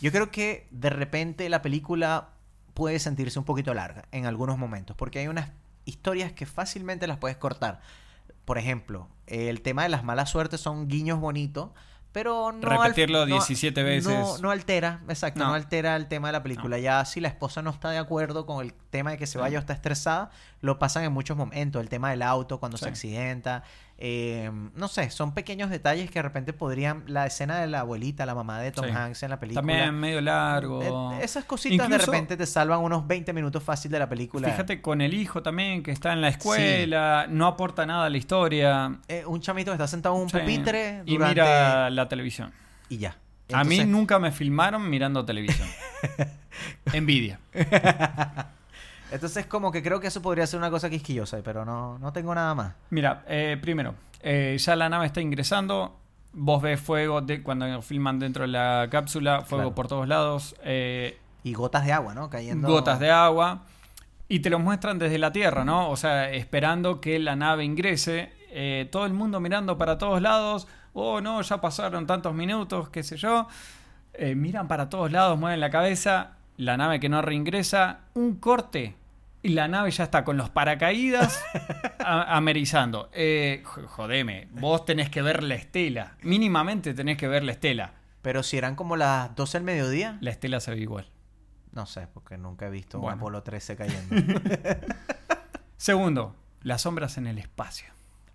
Yo 0.00 0.10
creo 0.12 0.30
que 0.30 0.66
de 0.70 0.90
repente 0.90 1.48
la 1.50 1.60
película 1.60 2.30
puede 2.74 2.98
sentirse 2.98 3.38
un 3.38 3.44
poquito 3.44 3.74
larga 3.74 4.04
en 4.12 4.24
algunos 4.26 4.56
momentos, 4.56 4.96
porque 4.96 5.18
hay 5.18 5.28
unas 5.28 5.50
historias 5.88 6.32
que 6.32 6.46
fácilmente 6.46 7.06
las 7.06 7.18
puedes 7.18 7.36
cortar. 7.36 7.80
Por 8.44 8.58
ejemplo, 8.58 9.08
el 9.26 9.60
tema 9.62 9.82
de 9.82 9.88
las 9.88 10.04
malas 10.04 10.30
suertes 10.30 10.60
son 10.60 10.88
guiños 10.88 11.20
bonitos, 11.20 11.70
pero 12.12 12.52
no... 12.52 12.68
al- 12.80 12.88
Repetirlo 12.90 13.20
no- 13.26 13.34
17 13.34 13.82
veces. 13.82 14.10
No, 14.12 14.38
no 14.38 14.50
altera, 14.50 15.00
exacto, 15.08 15.40
no. 15.40 15.48
No. 15.48 15.54
altera 15.54 15.96
el 15.96 16.06
tema 16.08 16.28
de 16.28 16.32
la 16.32 16.42
película. 16.42 16.78
Ya 16.78 17.04
si 17.04 17.20
la 17.20 17.28
esposa 17.28 17.60
no 17.62 17.70
está 17.70 17.90
de 17.90 17.98
acuerdo 17.98 18.46
con 18.46 18.64
el 18.64 18.72
tema 18.72 19.10
de 19.10 19.18
que 19.18 19.26
se 19.26 19.36
vaya 19.38 19.58
o 19.58 19.60
está 19.60 19.74
estresada, 19.74 20.30
lo 20.60 20.78
pasan 20.78 21.04
en 21.04 21.12
muchos 21.12 21.36
momentos. 21.36 21.82
El 21.82 21.88
tema 21.90 22.10
del 22.10 22.22
auto, 22.22 22.58
cuando 22.58 22.78
se 22.78 22.88
accidenta. 22.88 23.64
Eh, 24.00 24.50
no 24.76 24.86
sé, 24.86 25.10
son 25.10 25.34
pequeños 25.34 25.70
detalles 25.70 26.08
que 26.08 26.20
de 26.20 26.22
repente 26.22 26.52
podrían... 26.52 27.02
La 27.08 27.26
escena 27.26 27.58
de 27.60 27.66
la 27.66 27.80
abuelita, 27.80 28.24
la 28.26 28.34
mamá 28.34 28.60
de 28.60 28.70
Tom 28.70 28.84
Sí. 28.86 28.90
Hanks 28.92 29.22
en 29.24 29.30
la 29.30 29.40
película. 29.40 29.60
También 29.60 29.92
medio 29.94 30.20
largo. 30.20 31.12
Eh, 31.14 31.24
Esas 31.24 31.44
cositas 31.44 31.88
de 31.88 31.98
repente 31.98 32.36
te 32.36 32.46
salvan 32.46 32.80
unos 32.80 33.06
20 33.08 33.32
minutos 33.32 33.62
fácil 33.62 33.90
de 33.90 33.98
la 33.98 34.08
película. 34.08 34.48
Fíjate 34.48 34.80
con 34.80 35.00
el 35.00 35.14
hijo 35.14 35.42
también, 35.42 35.82
que 35.82 35.90
está 35.90 36.12
en 36.12 36.20
la 36.20 36.28
escuela, 36.28 37.26
no 37.28 37.46
aporta 37.48 37.84
nada 37.86 38.06
a 38.06 38.10
la 38.10 38.16
historia. 38.18 38.98
Eh, 39.08 39.24
un 39.26 39.40
chamito 39.40 39.72
que 39.72 39.74
está 39.74 39.88
sentado 39.88 40.14
en 40.14 40.22
un 40.22 40.28
Sí. 40.30 40.38
pupitre 40.38 41.02
Y 41.04 41.18
mira 41.18 41.90
la 41.90 42.08
televisión. 42.08 42.52
Y 42.88 42.98
ya. 42.98 43.16
a 43.52 43.64
mí 43.64 43.84
nunca 43.84 44.18
me 44.20 44.30
filmaron 44.30 44.88
mirando 44.88 45.24
televisión. 45.24 45.66
Envidia. 46.92 47.40
Entonces 49.10 49.46
como 49.46 49.72
que 49.72 49.82
creo 49.82 50.00
que 50.00 50.08
eso 50.08 50.20
podría 50.20 50.46
ser 50.46 50.58
una 50.58 50.70
cosa 50.70 50.90
quisquillosa, 50.90 51.38
pero 51.42 51.64
no, 51.64 51.98
no 51.98 52.12
tengo 52.12 52.34
nada 52.34 52.54
más. 52.54 52.74
Mira, 52.90 53.24
eh, 53.26 53.56
primero, 53.60 53.94
eh, 54.20 54.56
ya 54.58 54.76
la 54.76 54.88
nave 54.88 55.06
está 55.06 55.20
ingresando. 55.20 55.96
Vos 56.32 56.60
ves 56.62 56.78
fuego 56.80 57.20
de, 57.22 57.42
cuando 57.42 57.80
filman 57.82 58.18
dentro 58.18 58.42
de 58.42 58.48
la 58.48 58.88
cápsula, 58.90 59.42
fuego 59.42 59.62
Claro. 59.64 59.74
por 59.74 59.88
todos 59.88 60.06
lados, 60.08 60.54
eh, 60.62 61.18
Y 61.42 61.54
gotas 61.54 61.86
de 61.86 61.92
agua, 61.92 62.14
¿no? 62.14 62.28
Cayendo... 62.28 62.68
gotas 62.68 63.00
de 63.00 63.10
agua. 63.10 63.62
Y 64.28 64.40
te 64.40 64.50
lo 64.50 64.58
muestran 64.58 64.98
desde 64.98 65.16
la 65.18 65.32
Tierra, 65.32 65.64
¿no? 65.64 65.88
O 65.88 65.96
sea, 65.96 66.30
esperando 66.30 67.00
que 67.00 67.18
la 67.18 67.34
nave 67.34 67.64
ingrese. 67.64 68.32
todo 68.90 69.06
el 69.06 69.14
mundo 69.14 69.40
mirando 69.40 69.78
para 69.78 69.96
todos 69.96 70.20
lados. 70.20 70.68
Oh, 70.92 71.20
no, 71.22 71.40
ya 71.40 71.60
pasaron 71.62 72.06
tantos 72.06 72.34
minutos, 72.34 72.90
qué 72.90 73.02
sé 73.02 73.16
yo. 73.16 73.48
Miran 74.36 74.68
para 74.68 74.90
todos 74.90 75.10
lados, 75.10 75.38
mueven 75.38 75.60
la 75.60 75.70
cabeza. 75.70 76.32
La 76.58 76.76
nave 76.76 77.00
que 77.00 77.08
no 77.08 77.22
reingresa. 77.22 78.00
Un 78.14 78.34
corte. 78.36 78.96
Y 79.42 79.50
la 79.50 79.68
nave 79.68 79.90
ya 79.92 80.04
está 80.04 80.24
con 80.24 80.36
los 80.36 80.50
paracaídas 80.50 81.40
amerizando. 82.04 83.08
Eh, 83.12 83.62
jo- 83.64 83.86
jodeme, 83.86 84.48
vos 84.52 84.84
tenés 84.84 85.10
que 85.10 85.22
ver 85.22 85.42
la 85.42 85.54
estela. 85.54 86.16
Mínimamente 86.22 86.92
tenés 86.94 87.16
que 87.16 87.28
ver 87.28 87.44
la 87.44 87.52
estela. 87.52 87.94
Pero 88.22 88.42
si 88.42 88.58
eran 88.58 88.74
como 88.74 88.96
las 88.96 89.34
12 89.36 89.58
del 89.58 89.64
mediodía, 89.64 90.18
La 90.20 90.30
estela 90.30 90.58
se 90.60 90.72
ve 90.72 90.78
igual. 90.78 91.08
no 91.72 91.86
sé, 91.86 92.08
porque 92.12 92.36
nunca 92.36 92.66
he 92.66 92.70
visto 92.70 92.98
Bueno. 92.98 93.14
un 93.14 93.20
Apolo 93.20 93.42
13 93.44 93.76
cayendo. 93.76 94.16
Segundo, 95.76 96.34
las 96.62 96.82
sombras 96.82 97.16
en 97.18 97.26
el 97.28 97.38
espacio. 97.38 97.86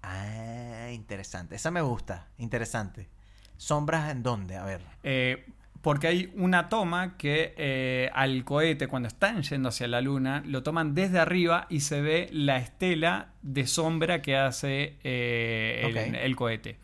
ah, 0.01 0.89
interesante. 0.91 1.55
Esa 1.55 1.71
me 1.71 1.81
gusta. 1.81 2.27
Interesante. 2.37 3.09
¿Sombras 3.57 4.09
en 4.11 4.23
dónde? 4.23 4.55
A 4.57 4.63
ver. 4.63 4.81
Eh, 5.03 5.45
porque 5.83 6.07
hay 6.07 6.31
una 6.35 6.69
toma 6.69 7.17
que 7.17 7.53
eh, 7.57 8.09
al 8.13 8.45
cohete, 8.45 8.87
cuando 8.87 9.09
están 9.09 9.43
yendo 9.43 9.67
hacia 9.67 9.85
la 9.89 9.99
luna, 9.99 10.41
lo 10.45 10.63
toman 10.63 10.95
desde 10.95 11.19
arriba 11.19 11.67
y 11.69 11.81
se 11.81 11.99
ve 11.99 12.29
la 12.31 12.55
estela 12.55 13.33
de 13.41 13.67
sombra 13.67 14.21
que 14.21 14.37
hace 14.37 14.97
eh, 15.03 16.21
el, 16.23 16.35
cohete. 16.37 16.79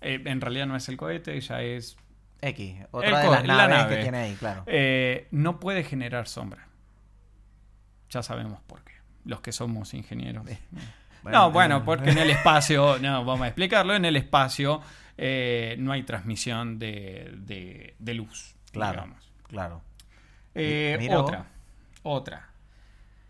Eh, 0.00 0.20
en 0.24 0.40
realidad 0.40 0.66
no 0.66 0.74
es 0.74 0.88
el 0.88 0.96
cohete, 0.96 1.40
ya 1.40 1.62
es... 1.62 1.96
X. 2.42 2.74
Otra 2.90 3.20
de 3.20 3.30
las 3.30 3.46
la 3.46 3.54
naves 3.54 3.76
nave. 3.76 3.96
que 3.96 4.02
tiene 4.02 4.18
ahí, 4.18 4.34
claro. 4.34 4.64
no 5.30 5.60
puede 5.60 5.84
generar 5.84 6.26
sombra. 6.26 6.66
Ya 8.08 8.24
sabemos 8.24 8.60
por 8.66 8.82
qué. 8.82 8.94
Los 9.26 9.42
que 9.42 9.52
somos 9.52 9.94
ingenieros. 9.94 10.44
no, 11.22 11.52
bueno, 11.52 11.84
porque 11.84 12.10
en 12.10 12.18
el 12.18 12.30
espacio, 12.30 12.98
no, 12.98 13.24
vamos 13.24 13.42
a 13.42 13.46
explicarlo, 13.46 13.94
en 13.94 14.06
el 14.06 14.16
espacio 14.16 14.80
eh, 15.22 15.76
no 15.78 15.92
hay 15.92 16.02
transmisión 16.04 16.78
de, 16.78 17.30
de- 17.36 17.94
de 17.98 18.14
luz. 18.14 18.54
Claro, 18.72 19.02
digamos. 19.02 19.32
claro. 19.48 19.82
Eh, 20.54 20.96
Mira 20.98 21.16
vos. 21.18 21.24
otra, 21.24 21.46
otra. 22.02 22.46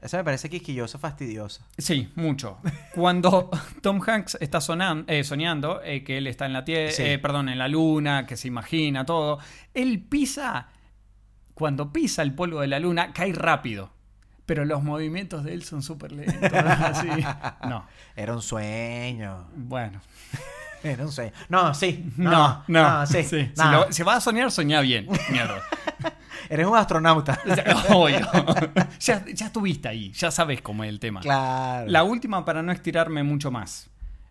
Esa 0.01 0.17
me 0.19 0.25
parece 0.25 0.49
quisquillosa, 0.49 0.99
fastidiosa. 0.99 1.67
Sí, 1.77 2.11
mucho. 2.15 2.59
Cuando 2.95 3.51
Tom 3.83 4.01
Hanks 4.07 4.39
está 4.41 4.59
sonan- 4.61 5.05
eh, 5.09 5.25
soñando 5.25 5.83
eh, 5.83 6.05
que 6.05 6.19
él 6.19 6.27
está 6.29 6.47
en 6.47 6.53
la 6.55 6.65
tierra, 6.65 6.93
Sí. 6.93 7.19
perdón, 7.19 7.49
en 7.49 7.59
la 7.59 7.67
luna, 7.69 8.25
que 8.25 8.37
se 8.37 8.47
imagina 8.49 9.05
todo, 9.05 9.41
él 9.75 10.01
pisa, 10.01 10.69
cuando 11.55 11.93
pisa 11.93 12.23
el 12.23 12.33
polvo 12.35 12.61
de 12.61 12.69
la 12.69 12.79
luna, 12.79 13.13
cae 13.13 13.33
rápido. 13.35 13.91
Pero 14.47 14.65
los 14.65 14.83
movimientos 14.83 15.45
de 15.45 15.53
él 15.55 15.63
son 15.65 15.83
súper 15.83 16.13
lentos. 16.13 16.51
así. 16.53 17.09
No, 17.69 17.85
Era 18.17 18.33
un 18.35 18.43
sueño. 18.43 19.49
bueno. 19.55 20.01
Era 20.83 21.05
un 21.05 21.13
sueño. 21.13 21.33
No, 21.49 21.75
sí. 21.75 22.11
No, 22.17 22.31
No, 22.31 22.65
no, 22.69 23.01
no, 23.01 23.07
sí. 23.07 23.23
Si, 23.25 23.51
lo- 23.71 23.93
si 23.93 24.03
vas 24.03 24.17
a 24.19 24.21
soñar, 24.21 24.51
soñá 24.51 24.81
bien. 24.81 25.07
Mierda. 25.31 25.61
Eres 26.49 26.67
un 26.67 26.77
astronauta. 26.77 27.39
Obvio. 27.91 28.27
ya, 28.99 29.25
ya 29.33 29.47
estuviste 29.47 29.89
ahí, 29.89 30.11
ya 30.13 30.31
sabes 30.31 30.61
cómo 30.63 30.83
es 30.85 30.91
el 30.91 30.99
tema. 30.99 31.21
claro. 31.21 31.87
La 31.89 32.03
última 32.03 32.45
para 32.45 32.63
no 32.63 32.73
estirarme 32.73 33.23
mucho 33.23 33.51
más. 33.51 33.89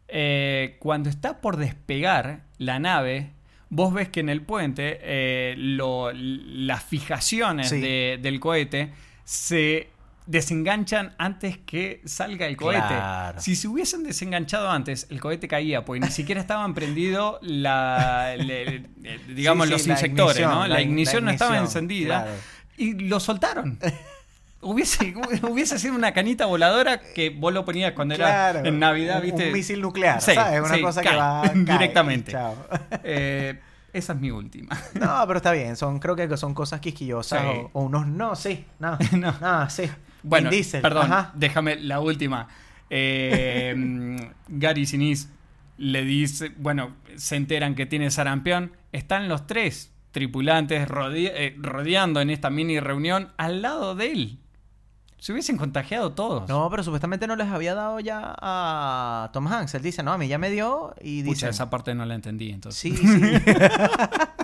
Eh, 0.09 0.77
cuando 0.79 1.09
está 1.09 1.39
por 1.39 1.55
despegar 1.57 2.41
la 2.57 2.79
nave, 2.79 3.31
vos 3.69 3.93
ves 3.93 4.09
que 4.09 4.19
en 4.21 4.29
el 4.29 4.41
puente 4.41 4.99
eh, 5.01 5.53
lo- 5.57 6.11
las 6.13 6.83
fijaciones 6.83 7.69
Sí. 7.69 7.79
de- 7.79 8.19
del 8.21 8.39
cohete 8.39 8.91
se 9.23 9.89
desenganchan 10.29 11.15
antes 11.17 11.57
que 11.57 12.01
salga 12.05 12.45
el 12.45 12.55
cohete. 12.55 12.85
Claro. 12.87 13.41
Si 13.41 13.55
se 13.55 13.67
hubiesen 13.67 14.03
desenganchado 14.03 14.69
antes, 14.69 15.07
el 15.09 15.19
cohete 15.19 15.47
caía, 15.47 15.83
porque 15.85 16.01
ni 16.01 16.11
siquiera 16.11 16.39
estaban 16.39 16.75
prendidos 16.75 17.39
la, 17.41 18.35
le- 18.37 18.83
digamos, 19.35 19.67
Sí, 19.67 19.73
sí, 19.73 19.77
los 19.79 19.87
la 19.87 19.93
inyectores, 19.99 20.35
ignición, 20.37 20.51
¿no? 20.51 20.67
La, 20.67 20.75
la- 20.75 20.81
ignición 20.81 21.25
no 21.25 21.31
estaba 21.31 21.57
encendida. 21.57 22.23
claro. 22.23 22.37
Y 22.77 22.93
lo 22.93 23.19
soltaron. 23.19 23.79
Hubiese, 24.61 25.13
hubiese 25.49 25.79
sido 25.79 25.95
una 25.95 26.13
canita 26.13 26.45
voladora 26.45 26.99
que 26.99 27.31
vos 27.31 27.51
lo 27.51 27.65
ponías 27.65 27.93
cuando 27.93 28.15
Claro. 28.15 28.59
era 28.59 28.69
en 28.69 28.77
Navidad, 28.79 29.21
¿viste? 29.21 29.47
Un 29.47 29.53
misil 29.53 29.81
nuclear, 29.81 30.21
Sí, 30.21 30.33
¿sabes? 30.35 30.61
Una 30.61 30.75
sí, 30.75 30.81
cosa 30.81 31.01
cae, 31.03 31.11
que 31.11 31.17
va 31.17 31.41
cae, 31.41 31.53
directamente. 31.55 32.33
Eh, 33.03 33.59
esa 33.93 34.13
es 34.13 34.19
mi 34.19 34.29
última. 34.29 34.77
No, 34.93 35.23
pero 35.25 35.37
está 35.37 35.51
bien. 35.51 35.75
Son, 35.75 35.97
creo 35.99 36.15
que 36.15 36.37
son 36.37 36.53
cosas 36.53 36.79
quisquillosas 36.79 37.41
Sí. 37.41 37.47
o, 37.47 37.69
o 37.73 37.81
unos 37.83 38.05
no, 38.05 38.35
sí. 38.35 38.63
No, 38.77 38.97
No. 39.17 39.33
no, 39.41 39.69
sí. 39.71 39.89
Bueno, 40.23 40.49
Diesel, 40.49 40.81
perdón, 40.81 41.11
ajá. 41.11 41.31
déjame 41.35 41.75
la 41.77 41.99
última. 41.99 42.47
Eh, 42.89 43.75
Gary 44.47 44.85
Sinise 44.85 45.29
le 45.77 46.03
dice, 46.03 46.51
bueno, 46.57 46.95
se 47.15 47.35
enteran 47.35 47.75
que 47.75 47.85
tiene 47.85 48.11
sarampión. 48.11 48.73
Están 48.91 49.29
los 49.29 49.47
tres 49.47 49.91
tripulantes 50.11 50.87
eh, 50.91 51.55
rodeando 51.57 52.21
en 52.21 52.29
esta 52.29 52.49
mini 52.49 52.79
reunión 52.79 53.31
al 53.37 53.61
lado 53.61 53.95
de 53.95 54.11
él. 54.11 54.39
Se 55.19 55.33
hubiesen 55.33 55.57
contagiado 55.57 56.13
todos. 56.13 56.47
No, 56.47 56.69
pero 56.69 56.81
supuestamente 56.81 57.27
no 57.27 57.35
les 57.35 57.47
había 57.47 57.75
dado 57.75 57.99
ya 57.99 58.35
a 58.41 59.29
Tom 59.33 59.47
Hanks. 59.47 59.75
Él 59.75 59.81
dice, 59.81 60.01
no, 60.01 60.13
a 60.13 60.17
mí 60.17 60.29
ya 60.29 60.37
me 60.37 60.49
dio 60.49 60.95
y 61.01 61.23
Pucha, 61.23 61.47
dice... 61.47 61.49
esa 61.49 61.69
parte 61.69 61.93
no 61.93 62.05
la 62.05 62.15
entendí 62.15 62.51
entonces. 62.51 62.79
Sí, 62.79 62.95
sí. 62.95 63.05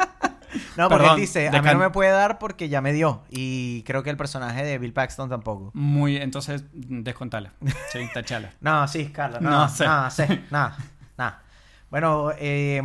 no, 0.78 0.90
porque 0.90 1.04
Perdón, 1.04 1.16
él 1.16 1.22
dice, 1.22 1.48
a 1.48 1.62
mí 1.62 1.70
no 1.74 1.80
me 1.80 1.90
puede 1.90 2.12
dar 2.12 2.38
porque 2.40 2.68
ya 2.70 2.82
me 2.82 2.92
dio. 2.94 3.24
Y 3.30 3.84
creo 3.84 4.04
que 4.04 4.10
el 4.10 4.18
personaje 4.18 4.64
de 4.64 4.78
Bill 4.78 4.94
Paxton 4.94 5.30
tampoco. 5.30 5.72
Muy, 5.74 6.18
entonces, 6.18 6.64
descontala. 6.74 7.54
Sí, 7.92 8.08
tachala. 8.14 8.52
No, 8.62 8.88
sí, 8.88 9.08
Carlos. 9.10 9.42
No, 9.42 9.50
No 9.50 9.60
no 9.62 9.70
sé. 9.70 10.28
sé. 10.28 10.36
No, 10.36 10.44
nada, 10.52 10.78
nada. 11.18 11.44
Bueno, 11.90 12.32
eh, 12.38 12.82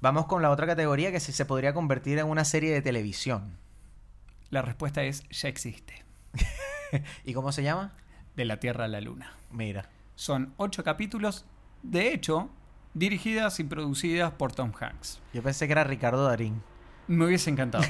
vamos 0.00 0.26
con 0.26 0.42
la 0.42 0.50
otra 0.50 0.66
categoría 0.66 1.10
que 1.12 1.20
si 1.20 1.32
se 1.32 1.44
podría 1.46 1.72
convertir 1.72 2.18
en 2.18 2.26
una 2.26 2.44
serie 2.44 2.72
de 2.72 2.82
televisión. 2.82 3.56
La 4.50 4.62
respuesta 4.62 5.02
es 5.02 5.22
ya 5.30 5.48
existe. 5.48 6.04
¿Y 7.24 7.32
cómo 7.34 7.52
se 7.52 7.62
llama? 7.62 7.92
De 8.36 8.44
la 8.44 8.60
Tierra 8.60 8.84
a 8.84 8.88
la 8.88 9.00
Luna. 9.00 9.32
Mira. 9.50 9.88
Son 10.14 10.54
ocho 10.56 10.82
capítulos, 10.84 11.44
de 11.82 12.12
hecho, 12.12 12.48
dirigidas 12.94 13.60
y 13.60 13.64
producidas 13.64 14.32
por 14.32 14.52
Tom 14.52 14.72
Hanks. 14.78 15.20
Yo 15.34 15.42
pensé 15.42 15.66
que 15.66 15.72
era 15.72 15.84
Ricardo 15.84 16.24
Darín. 16.26 16.62
Me 17.08 17.24
hubiese 17.26 17.50
encantado. 17.50 17.84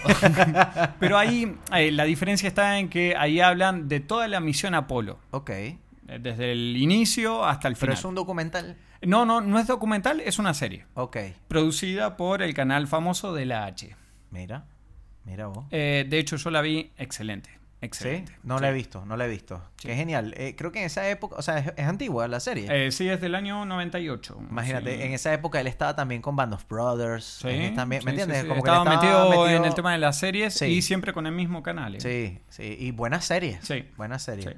Pero 1.00 1.16
ahí 1.18 1.56
eh, 1.74 1.90
la 1.90 2.04
diferencia 2.04 2.48
está 2.48 2.78
en 2.78 2.88
que 2.88 3.14
ahí 3.16 3.40
hablan 3.40 3.88
de 3.88 4.00
toda 4.00 4.28
la 4.28 4.40
misión 4.40 4.74
Apolo. 4.74 5.18
Ok. 5.30 5.50
eh, 5.50 5.78
Desde 6.20 6.52
el 6.52 6.76
inicio 6.76 7.44
hasta 7.44 7.68
el 7.68 7.74
Pero 7.74 7.80
final. 7.92 7.98
es 7.98 8.04
un 8.04 8.14
documental. 8.14 8.76
No, 9.02 9.24
no, 9.26 9.40
no 9.40 9.58
es 9.58 9.66
documental, 9.66 10.20
es 10.20 10.38
una 10.38 10.54
serie. 10.54 10.86
Ok. 10.94 11.16
Producida 11.48 12.16
por 12.16 12.42
el 12.42 12.54
canal 12.54 12.86
famoso 12.88 13.32
de 13.34 13.46
la 13.46 13.64
H. 13.66 13.94
Mira. 14.30 14.64
Mira 15.24 15.46
vos. 15.48 15.66
Eh, 15.70 16.06
de 16.08 16.18
hecho, 16.18 16.36
yo 16.36 16.50
la 16.50 16.60
vi 16.60 16.92
excelente. 16.96 17.50
Excelente. 17.86 18.32
¿Sí? 18.32 18.38
No 18.42 18.58
Sí. 18.58 18.62
la 18.62 18.70
he 18.70 18.72
visto, 18.72 19.04
no 19.06 19.16
la 19.16 19.26
he 19.26 19.28
visto. 19.28 19.62
Sí. 19.76 19.88
Qué 19.88 19.94
genial. 19.94 20.34
Eh, 20.36 20.54
creo 20.56 20.72
que 20.72 20.80
en 20.80 20.86
esa 20.86 21.08
época, 21.08 21.36
o 21.38 21.42
sea, 21.42 21.58
es, 21.58 21.72
es 21.76 21.86
antigua 21.86 22.26
la 22.28 22.40
serie. 22.40 22.68
Eh, 22.70 22.90
sí, 22.92 23.08
es 23.08 23.20
del 23.20 23.34
año 23.34 23.64
98. 23.64 24.38
Imagínate, 24.50 25.04
en 25.06 25.12
esa 25.12 25.32
época 25.32 25.60
él 25.60 25.66
estaba 25.66 25.94
también 25.96 26.22
con 26.22 26.36
Band 26.36 26.54
of 26.54 26.64
Brothers. 26.68 27.24
Sí, 27.42 27.72
también, 27.74 28.02
¿Me 28.04 28.10
entiendes? 28.12 28.44
que 28.44 28.52
estaba, 28.52 28.84
metido, 28.84 29.48
en 29.48 29.64
el 29.64 29.74
tema 29.74 29.92
de 29.92 29.98
la 29.98 30.06
las 30.08 30.18
series 30.18 30.62
y 30.62 30.82
siempre 30.82 31.12
con 31.12 31.26
el 31.26 31.32
mismo 31.32 31.62
canal. 31.62 31.96
¿eh? 31.96 32.00
Sí, 32.00 32.38
sí. 32.48 32.76
Y 32.78 32.90
buena 32.92 33.20
serie. 33.20 33.58
Sí. 33.62 33.84
Buena 33.96 34.18
serie. 34.18 34.44
Sí. 34.50 34.56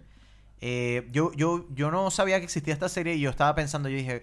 Eh, 0.60 1.08
yo, 1.12 1.32
yo, 1.34 1.66
yo 1.74 1.90
no 1.90 2.10
sabía 2.10 2.38
que 2.38 2.44
existía 2.44 2.74
esta 2.74 2.88
serie 2.88 3.14
y 3.14 3.20
yo 3.20 3.30
estaba 3.30 3.54
pensando, 3.54 3.88
yo 3.88 3.96
dije, 3.96 4.22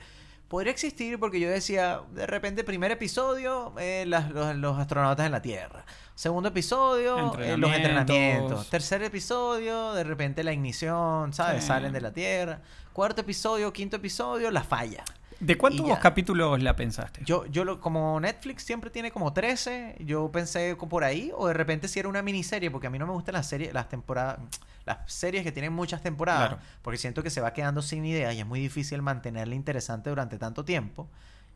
podría 0.55 0.71
existir 0.71 1.19
porque 1.19 1.37
yo 1.41 1.49
decía, 1.49 1.99
de 2.13 2.25
repente, 2.25 2.63
primer 2.63 2.89
episodio, 2.89 3.73
eh, 3.77 4.05
las- 4.07 4.31
los, 4.31 4.55
los 4.55 4.79
astronautas 4.79 5.25
en 5.25 5.33
la 5.33 5.41
Tierra. 5.41 5.83
Segundo 6.15 6.47
episodio, 6.47 7.17
eh, 7.17 7.21
los 7.21 7.33
Entrenamientos. 7.33 7.75
entrenamientos. 7.75 8.69
Tercer 8.69 9.03
episodio, 9.03 9.91
de 9.93 10.05
repente 10.05 10.45
la 10.45 10.53
ignición, 10.53 11.33
¿sabes? 11.33 11.61
Sí. 11.63 11.67
Salen 11.67 11.91
de 11.91 11.99
la 11.99 12.13
Tierra. 12.13 12.61
Cuarto 12.93 13.19
episodio, 13.19 13.73
quinto 13.73 13.97
episodio, 13.97 14.49
la 14.49 14.63
falla. 14.63 15.03
¿De 15.39 15.57
cuántos 15.57 15.97
capítulos 15.99 16.61
la 16.63 16.75
pensaste? 16.75 17.21
Yo, 17.25 17.45
yo 17.47 17.65
lo, 17.65 17.79
como 17.81 18.19
Netflix 18.19 18.63
siempre 18.63 18.89
tiene 18.89 19.11
como 19.11 19.33
13, 19.33 19.97
yo 19.99 20.31
pensé 20.31 20.75
por 20.75 21.03
ahí, 21.03 21.31
o 21.35 21.47
de 21.47 21.53
repente 21.53 21.87
si 21.87 21.99
era 21.99 22.07
una 22.07 22.21
miniserie, 22.21 22.71
porque 22.71 22.87
a 22.87 22.89
mí 22.89 22.97
no 22.99 23.05
me 23.05 23.13
gustan 23.13 23.33
las 23.33 23.47
series, 23.47 23.73
las 23.73 23.89
temporadas, 23.89 24.39
las 24.85 24.99
series 25.11 25.43
que 25.43 25.51
tienen 25.51 25.73
muchas 25.73 26.01
temporadas, 26.01 26.49
Claro. 26.49 26.61
porque 26.81 26.97
siento 26.97 27.21
que 27.23 27.29
se 27.29 27.41
va 27.41 27.51
quedando 27.53 27.81
sin 27.81 28.05
ideas 28.05 28.33
y 28.35 28.39
es 28.39 28.45
muy 28.45 28.59
difícil 28.59 29.01
mantenerla 29.01 29.55
interesante 29.55 30.09
durante 30.09 30.37
tanto 30.37 30.63
tiempo. 30.63 31.07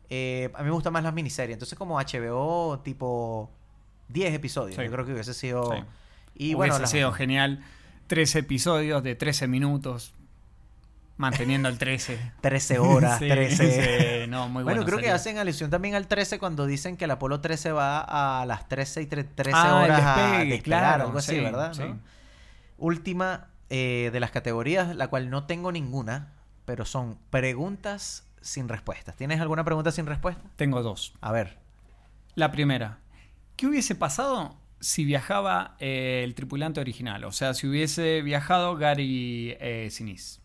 Eh, 0.09 0.49
a 0.55 0.59
mí 0.59 0.65
me 0.65 0.71
gustan 0.71 0.91
más 0.93 1.03
las 1.03 1.13
miniseries, 1.13 1.53
entonces 1.55 1.77
como 1.77 1.99
HBO 1.99 2.79
tipo 2.83 3.49
10 4.09 4.33
episodios, 4.33 4.75
Sí. 4.75 4.83
yo 4.83 4.91
creo 4.91 5.05
que 5.05 5.13
hubiese 5.13 5.33
sido... 5.33 5.71
Sí. 5.73 5.83
Y 6.35 6.43
Hubiese 6.47 6.55
bueno, 6.55 6.79
las- 6.79 6.89
sido 6.91 7.11
genial. 7.11 7.63
13 8.07 8.39
episodios 8.39 9.03
de 9.03 9.13
13 9.15 9.47
minutos. 9.47 10.13
Manteniendo 11.19 11.67
el 11.69 11.77
13. 11.77 12.17
13 12.41 12.79
horas, 12.79 13.19
Sí, 13.19 13.27
13... 13.27 14.23
sí, 14.23 14.29
no, 14.31 14.47
muy 14.47 14.63
bueno, 14.63 14.81
bueno. 14.81 14.85
creo 14.85 14.99
que 14.99 15.11
hacen 15.11 15.37
alusión 15.37 15.69
también 15.69 15.93
al 15.95 16.07
13 16.07 16.39
cuando 16.39 16.65
dicen 16.65 16.95
que 16.97 17.03
el 17.05 17.11
Apolo 17.11 17.41
13 17.41 17.73
va 17.73 18.41
a 18.41 18.45
las 18.45 18.67
13 18.69 19.01
y 19.01 19.05
tre- 19.05 19.27
13 19.35 19.51
Ah, 19.53 19.67
el 19.67 19.91
horas 19.91 20.01
a 20.01 20.15
despegue, 20.21 20.49
despegar, 20.53 20.63
claro, 20.81 21.03
algo 21.07 21.17
así, 21.19 21.35
sí, 21.35 21.39
¿verdad? 21.41 21.73
sí. 21.73 21.83
¿No? 21.83 21.99
Última 22.77 23.47
eh, 23.69 24.09
de 24.13 24.19
las 24.19 24.31
categorías, 24.31 24.95
la 24.95 25.09
cual 25.09 25.29
no 25.29 25.43
tengo 25.45 25.71
ninguna, 25.71 26.29
pero 26.65 26.85
son 26.85 27.17
preguntas 27.29 28.25
sin 28.41 28.69
respuestas. 28.69 29.15
¿Tienes 29.17 29.41
alguna 29.41 29.63
pregunta 29.65 29.91
sin 29.91 30.05
respuesta? 30.05 30.41
Tengo 30.55 30.81
dos. 30.81 31.13
A 31.21 31.31
ver. 31.33 31.57
La 32.35 32.51
primera. 32.51 32.99
¿Qué 33.57 33.67
hubiese 33.67 33.93
pasado 33.95 34.55
si 34.79 35.03
viajaba 35.03 35.75
eh, 35.79 36.21
el 36.23 36.33
tripulante 36.35 36.79
original? 36.79 37.25
O 37.25 37.33
sea, 37.33 37.53
si 37.53 37.67
hubiese 37.67 38.21
viajado 38.21 38.77
Gary 38.77 39.57
eh, 39.59 39.89
Sinise. 39.91 40.38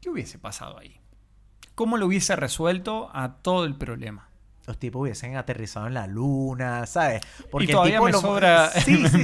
¿Qué 0.00 0.08
hubiese 0.10 0.38
pasado 0.38 0.78
ahí? 0.78 1.00
¿Cómo 1.74 1.96
lo 1.96 2.06
hubiese 2.06 2.36
resuelto 2.36 3.10
a 3.12 3.36
todo 3.42 3.64
el 3.64 3.74
problema? 3.76 4.28
Los 4.66 4.78
tipos 4.78 5.02
hubiesen 5.02 5.36
aterrizado 5.36 5.86
en 5.86 5.94
la 5.94 6.06
luna, 6.06 6.86
¿sabes? 6.86 7.22
Y 7.58 7.66
todavía 7.66 8.00
me 8.00 8.12
sobra- 8.12 8.70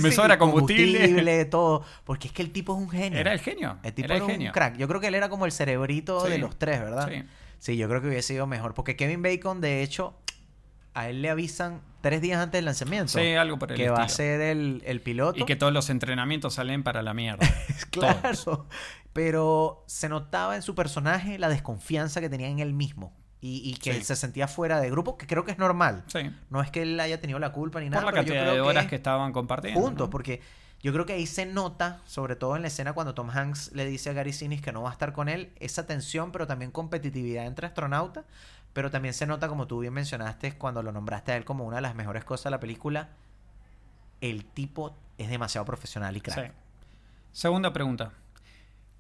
me 0.02 0.10
sobra 0.10 0.38
combustible. 0.38 1.44
todo. 1.44 1.84
Porque 2.04 2.28
es 2.28 2.32
que 2.32 2.42
el 2.42 2.50
tipo 2.50 2.74
es 2.74 2.78
un 2.80 2.88
genio. 2.90 3.18
Era 3.18 3.32
el 3.32 3.40
genio. 3.40 3.78
El 3.82 3.92
tipo 3.92 4.06
era 4.06 4.14
era, 4.16 4.24
el 4.24 4.30
un 4.30 4.30
genio. 4.30 4.52
crack. 4.52 4.76
Yo 4.76 4.88
creo 4.88 5.00
que 5.00 5.06
él 5.08 5.14
era 5.14 5.28
como 5.28 5.46
el 5.46 5.52
cerebrito 5.52 6.24
de 6.24 6.38
los 6.38 6.58
tres, 6.58 6.80
¿verdad? 6.80 7.08
Sí. 7.10 7.22
Sí, 7.58 7.76
yo 7.76 7.88
creo 7.88 8.00
que 8.00 8.08
hubiese 8.08 8.28
sido 8.34 8.46
mejor. 8.46 8.74
Porque 8.74 8.96
Kevin 8.96 9.22
Bacon, 9.22 9.60
de 9.60 9.82
hecho, 9.82 10.14
a 10.94 11.08
él 11.08 11.22
le 11.22 11.30
avisan 11.30 11.80
tres 12.00 12.20
días 12.22 12.38
antes 12.40 12.58
del 12.58 12.64
lanzamiento 12.64 13.12
Sí, 13.18 13.34
algo 13.34 13.58
por 13.58 13.70
el 13.72 13.76
que 13.76 13.88
va 13.90 14.02
a 14.02 14.08
ser 14.08 14.40
el, 14.40 14.82
el 14.84 15.00
piloto. 15.00 15.38
Y 15.40 15.44
que 15.44 15.56
todos 15.56 15.72
los 15.72 15.90
entrenamientos 15.90 16.54
salen 16.54 16.82
para 16.82 17.02
la 17.02 17.14
mierda. 17.14 17.46
claro. 17.90 18.20
Todos. 18.44 18.66
Pero 19.16 19.82
se 19.86 20.08
notaba 20.08 20.54
en 20.56 20.62
su 20.62 20.74
personaje 20.74 21.38
la 21.38 21.48
desconfianza 21.48 22.20
que 22.20 22.28
tenía 22.28 22.48
en 22.48 22.58
él 22.60 22.72
mismo. 22.74 23.12
Y, 23.40 23.62
y 23.68 23.74
que 23.76 23.92
Sí. 23.92 23.98
él 23.98 24.04
se 24.04 24.14
sentía 24.16 24.46
fuera 24.46 24.78
de 24.80 24.90
grupo, 24.90 25.16
que 25.18 25.26
creo 25.26 25.44
que 25.44 25.50
es 25.52 25.58
normal. 25.58 26.04
Sí. 26.06 26.30
No 26.50 26.60
es 26.62 26.70
que 26.70 26.82
él 26.82 27.00
haya 27.00 27.20
tenido 27.20 27.38
la 27.38 27.50
culpa 27.52 27.80
ni 27.80 27.86
Por 27.86 27.94
nada. 27.96 28.04
la 28.06 28.10
pero 28.12 28.22
yo 28.22 28.26
cantidad 28.28 28.42
creo 28.44 28.54
de 28.54 28.60
que 28.62 28.68
horas 28.68 28.86
que 28.86 28.96
estaban 28.96 29.32
compartiendo. 29.32 29.80
juntos, 29.80 30.06
¿no? 30.06 30.10
porque 30.10 30.40
yo 30.82 30.92
creo 30.92 31.06
que 31.06 31.14
ahí 31.14 31.26
se 31.26 31.46
nota, 31.46 32.00
sobre 32.06 32.36
todo 32.36 32.56
en 32.56 32.62
la 32.62 32.68
escena 32.68 32.92
cuando 32.92 33.14
Tom 33.14 33.30
Hanks 33.30 33.72
le 33.72 33.86
dice 33.86 34.10
a 34.10 34.12
Gary 34.12 34.32
Sinise 34.32 34.62
que 34.62 34.72
no 34.72 34.82
va 34.82 34.90
a 34.90 34.92
estar 34.92 35.12
con 35.12 35.28
él, 35.28 35.52
esa 35.60 35.86
tensión, 35.86 36.30
pero 36.32 36.46
también 36.46 36.70
competitividad 36.70 37.46
entre 37.46 37.66
astronautas. 37.66 38.24
Pero 38.74 38.90
también 38.90 39.14
se 39.14 39.26
nota, 39.26 39.48
como 39.48 39.66
tú 39.66 39.78
bien 39.80 39.94
mencionaste, 39.94 40.58
cuando 40.58 40.82
lo 40.82 40.92
nombraste 40.92 41.32
a 41.32 41.36
él 41.36 41.46
como 41.46 41.64
una 41.64 41.76
de 41.76 41.82
las 41.82 41.94
mejores 41.94 42.24
cosas 42.24 42.44
de 42.44 42.50
la 42.50 42.60
película, 42.60 43.08
el 44.20 44.44
tipo 44.44 44.94
es 45.18 45.28
demasiado 45.30 45.64
profesional 45.64 46.14
y 46.16 46.20
crack. 46.20 46.46
Sí. 46.46 46.52
Segunda 47.32 47.72
pregunta. 47.72 48.12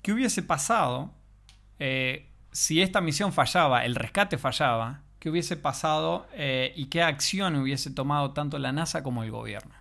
¿Qué 0.06 0.12
hubiese 0.12 0.44
pasado 0.44 1.10
eh, 1.80 2.28
si 2.52 2.80
esta 2.80 3.00
misión 3.00 3.32
fallaba, 3.32 3.84
el 3.84 3.96
rescate 3.96 4.38
fallaba? 4.38 5.02
¿Qué 5.18 5.30
hubiese 5.30 5.56
pasado 5.56 6.28
eh, 6.32 6.72
y 6.76 6.86
qué 6.86 7.02
acción 7.02 7.56
hubiese 7.56 7.90
tomado 7.90 8.30
tanto 8.30 8.60
la 8.60 8.70
NASA 8.70 9.02
como 9.02 9.24
el 9.24 9.32
gobierno? 9.32 9.74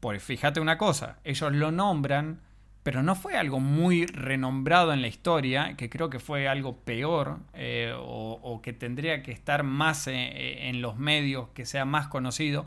Pues 0.00 0.22
fíjate 0.22 0.60
una 0.60 0.78
cosa, 0.78 1.18
ellos 1.24 1.52
lo 1.52 1.72
nombran, 1.72 2.40
pero 2.82 3.02
no 3.02 3.14
fue 3.14 3.36
algo 3.36 3.60
muy 3.60 4.06
renombrado 4.06 4.94
en 4.94 5.02
la 5.02 5.08
historia, 5.08 5.76
que 5.76 5.90
creo 5.90 6.08
que 6.08 6.18
fue 6.18 6.48
algo 6.48 6.78
peor 6.78 7.40
eh, 7.52 7.92
o, 7.94 8.62
que 8.62 8.72
tendría 8.72 9.22
que 9.22 9.32
estar 9.32 9.62
más 9.62 10.06
en 10.06 10.80
los 10.80 10.96
medios, 10.96 11.50
que 11.50 11.66
sea 11.66 11.84
más 11.84 12.08
conocido. 12.08 12.64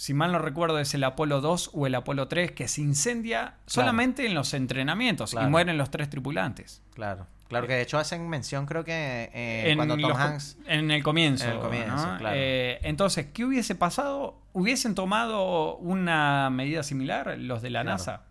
Si 0.00 0.14
mal 0.14 0.32
no 0.32 0.38
recuerdo 0.38 0.78
es 0.78 0.94
el 0.94 1.04
Apolo 1.04 1.42
2 1.42 1.72
o 1.74 1.86
el 1.86 1.94
Apolo 1.94 2.26
3 2.26 2.52
que 2.52 2.68
se 2.68 2.80
incendia 2.80 3.56
solamente 3.66 4.24
en 4.24 4.32
los 4.32 4.54
entrenamientos 4.54 5.32
Claro. 5.32 5.46
y 5.46 5.50
mueren 5.50 5.76
los 5.76 5.90
tres 5.90 6.08
tripulantes. 6.08 6.80
Claro. 6.94 7.26
Claro 7.48 7.66
que 7.66 7.74
de 7.74 7.82
hecho 7.82 7.98
hacen 7.98 8.26
mención, 8.26 8.64
creo 8.64 8.82
que 8.82 9.30
eh, 9.34 9.70
en, 9.70 9.76
cuando 9.76 9.98
Tom 9.98 10.08
los 10.08 10.18
Hanks. 10.18 10.56
en 10.64 10.90
el 10.90 11.02
comienzo. 11.02 11.44
En 11.44 11.50
el 11.50 11.58
comienzo, 11.58 12.12
¿no? 12.12 12.16
claro. 12.16 12.34
Eh, 12.34 12.78
entonces, 12.82 13.26
¿qué 13.34 13.44
hubiese 13.44 13.74
pasado? 13.74 14.40
¿Hubiesen 14.54 14.94
tomado 14.94 15.76
una 15.76 16.48
medida 16.48 16.82
similar 16.82 17.36
los 17.38 17.60
de 17.60 17.68
la. 17.68 17.84
NASA? 17.84 18.22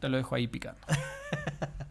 Te 0.00 0.08
lo 0.08 0.16
dejo 0.16 0.34
ahí 0.34 0.48
picando. 0.48 0.80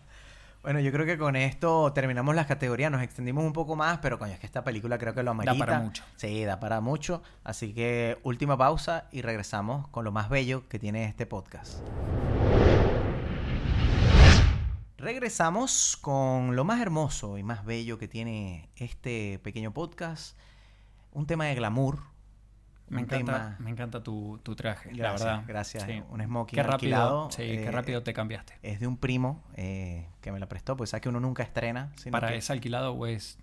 Bueno, 0.68 0.82
yo 0.82 0.92
creo 0.92 1.06
que 1.06 1.18
con 1.18 1.38
esto 1.38 1.94
terminamos 1.94 2.36
las 2.36 2.46
categorías, 2.46 2.92
nos 2.92 3.02
extendimos 3.02 3.46
un 3.46 3.54
poco 3.54 3.78
más, 3.78 4.00
pero 4.00 4.20
coño, 4.20 4.34
es 4.34 4.40
que 4.40 4.48
esta 4.48 4.66
película 4.66 4.98
creo 4.98 5.14
que 5.14 5.24
lo 5.24 5.32
amerita. 5.32 5.58
para 5.58 5.80
mucho. 5.80 6.04
Sí, 6.18 6.44
da 6.44 6.60
para 6.60 6.82
mucho. 6.82 7.24
Así 7.46 7.74
que 7.74 8.18
última 8.24 8.58
pausa 8.58 9.06
y 9.14 9.22
regresamos 9.22 9.88
con 9.88 10.04
lo 10.04 10.12
más 10.12 10.28
bello 10.28 10.68
que 10.68 10.78
tiene 10.78 11.06
este 11.06 11.26
podcast. 11.26 11.80
Regresamos 14.98 15.98
con 16.02 16.58
lo 16.58 16.66
más 16.66 16.82
hermoso 16.82 17.38
y 17.38 17.44
más 17.44 17.64
bello 17.64 17.98
que 17.98 18.10
tiene 18.10 18.68
este 18.76 19.40
pequeño 19.42 19.72
podcast. 19.72 20.38
Un 21.14 21.28
tema 21.28 21.46
de 21.46 21.56
glamour. 21.56 22.17
Me 22.90 23.02
encanta, 23.02 23.34
tema- 23.34 23.56
me 23.60 23.70
encanta 23.70 24.02
tu, 24.04 24.40
tu 24.44 24.56
traje, 24.56 24.90
Gracias, 24.94 25.22
la 25.22 25.26
verdad. 25.34 25.44
gracias. 25.48 25.84
Sí. 25.84 26.02
Un 26.10 26.24
smoking 26.24 26.56
Qué 26.56 26.64
rápido, 26.64 26.74
alquilado, 26.98 27.32
sí, 27.32 27.42
eh, 27.44 27.62
qué 27.66 27.72
rápido 27.72 28.04
te 28.04 28.14
cambiaste. 28.14 28.54
Es 28.64 28.80
de 28.80 28.88
un 28.88 28.98
primo 28.98 29.44
eh, 29.56 30.08
que 30.22 30.32
me 30.32 30.40
la 30.40 30.48
prestó, 30.48 30.78
pues 30.78 30.90
sabes 30.92 31.02
que 31.02 31.10
uno 31.10 31.20
nunca 31.20 31.44
estrena. 31.44 31.92
sino 31.98 32.12
¿Para 32.12 32.30
que- 32.30 32.38
es 32.38 32.50
alquilado 32.50 32.94
o 32.94 33.06
es...? 33.06 33.38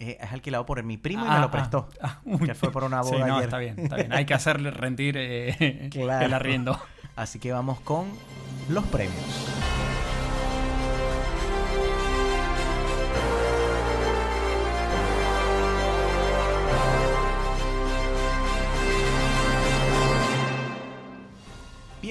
Eh, 0.00 0.16
es 0.20 0.32
alquilado 0.32 0.64
por 0.64 0.80
mi 0.84 0.96
primo 0.96 1.24
y 1.24 1.28
Ah, 1.28 1.34
me 1.34 1.38
lo 1.40 1.46
ah, 1.46 1.50
prestó. 1.50 1.88
ah, 2.00 2.20
uy. 2.24 2.46
que 2.46 2.54
fue 2.54 2.70
por 2.70 2.84
una 2.84 3.02
Sí, 3.02 3.10
boda 3.14 3.26
no, 3.26 3.34
ayer. 3.36 3.44
está 3.48 3.58
bien, 3.58 3.78
está 3.80 3.96
bien. 3.96 4.12
Hay 4.12 4.26
que 4.26 4.34
hacerle 4.34 4.70
rendir 4.70 5.16
eh, 5.18 5.88
Claro. 5.92 6.24
el 6.26 6.34
arriendo. 6.34 6.80
Así 7.16 7.38
que 7.40 7.50
vamos 7.52 7.80
con 7.80 8.06
los 8.68 8.84
premios. 8.86 9.77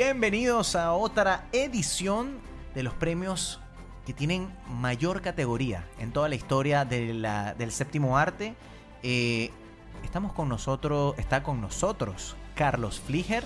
Bienvenidos 0.01 0.75
a 0.75 0.93
otra 0.93 1.45
edición 1.51 2.37
de 2.75 2.83
los 2.83 2.93
premios 2.93 3.59
que 4.05 4.13
tienen 4.13 4.47
mayor 4.69 5.23
categoría 5.23 5.85
en 5.97 6.11
toda 6.11 6.29
la 6.29 6.35
historia 6.35 6.85
de 6.85 7.15
la- 7.15 7.55
del 7.55 7.71
séptimo 7.71 8.15
arte. 8.15 8.53
Eh, 9.01 9.49
estamos 10.03 10.33
con 10.33 10.49
nosotros, 10.49 11.15
está 11.17 11.41
con 11.41 11.61
nosotros 11.61 12.35
Carlos 12.53 12.99
Fliger. 13.07 13.43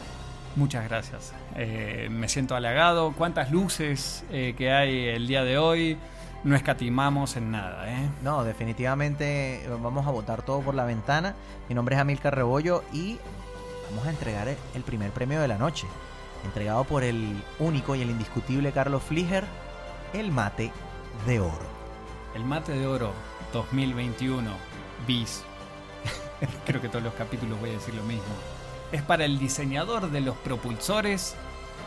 Muchas 0.57 0.83
gracias. 0.89 1.31
Eh, 1.55 2.09
me 2.11 2.27
siento 2.27 2.53
halagado. 2.53 3.13
Cuántas 3.13 3.49
luces 3.49 4.25
eh, 4.29 4.53
que 4.57 4.73
hay 4.73 5.05
el 5.07 5.27
día 5.29 5.45
de 5.45 5.57
hoy. 5.57 5.97
No 6.43 6.57
escatimamos 6.57 7.37
en 7.37 7.51
nada, 7.51 7.89
¿eh? 7.89 8.09
No, 8.23 8.43
definitivamente 8.43 9.65
vamos 9.81 10.05
a 10.05 10.11
votar 10.11 10.41
todo 10.41 10.59
por 10.59 10.75
la 10.75 10.83
ventana. 10.83 11.33
Mi 11.69 11.75
nombre 11.75 11.95
es 11.95 12.01
Amilcar 12.01 12.35
Rebollo 12.35 12.83
y 12.91 13.19
vamos 13.89 14.05
a 14.05 14.09
entregar 14.09 14.49
el 14.49 14.81
primer 14.83 15.11
premio 15.11 15.39
de 15.39 15.47
la 15.47 15.57
noche. 15.57 15.87
Entregado 16.43 16.83
por 16.83 17.03
el 17.03 17.41
único 17.59 17.95
y 17.95 18.01
el 18.01 18.09
indiscutible 18.09 18.71
Carlos 18.71 19.03
Fliger, 19.03 19.45
el 20.13 20.31
mate 20.31 20.71
de 21.25 21.39
oro. 21.39 21.69
El 22.35 22.43
mate 22.45 22.71
de 22.71 22.87
oro 22.87 23.13
2021 23.53 24.49
bis. 25.05 25.43
Creo 26.65 26.81
que 26.81 26.89
todos 26.89 27.03
los 27.03 27.13
capítulos 27.13 27.59
voy 27.59 27.71
a 27.71 27.73
decir 27.73 27.93
lo 27.93 28.03
mismo. 28.03 28.33
Es 28.91 29.01
para 29.03 29.25
el 29.25 29.39
diseñador 29.39 30.09
de 30.09 30.21
los 30.21 30.35
propulsores 30.37 31.35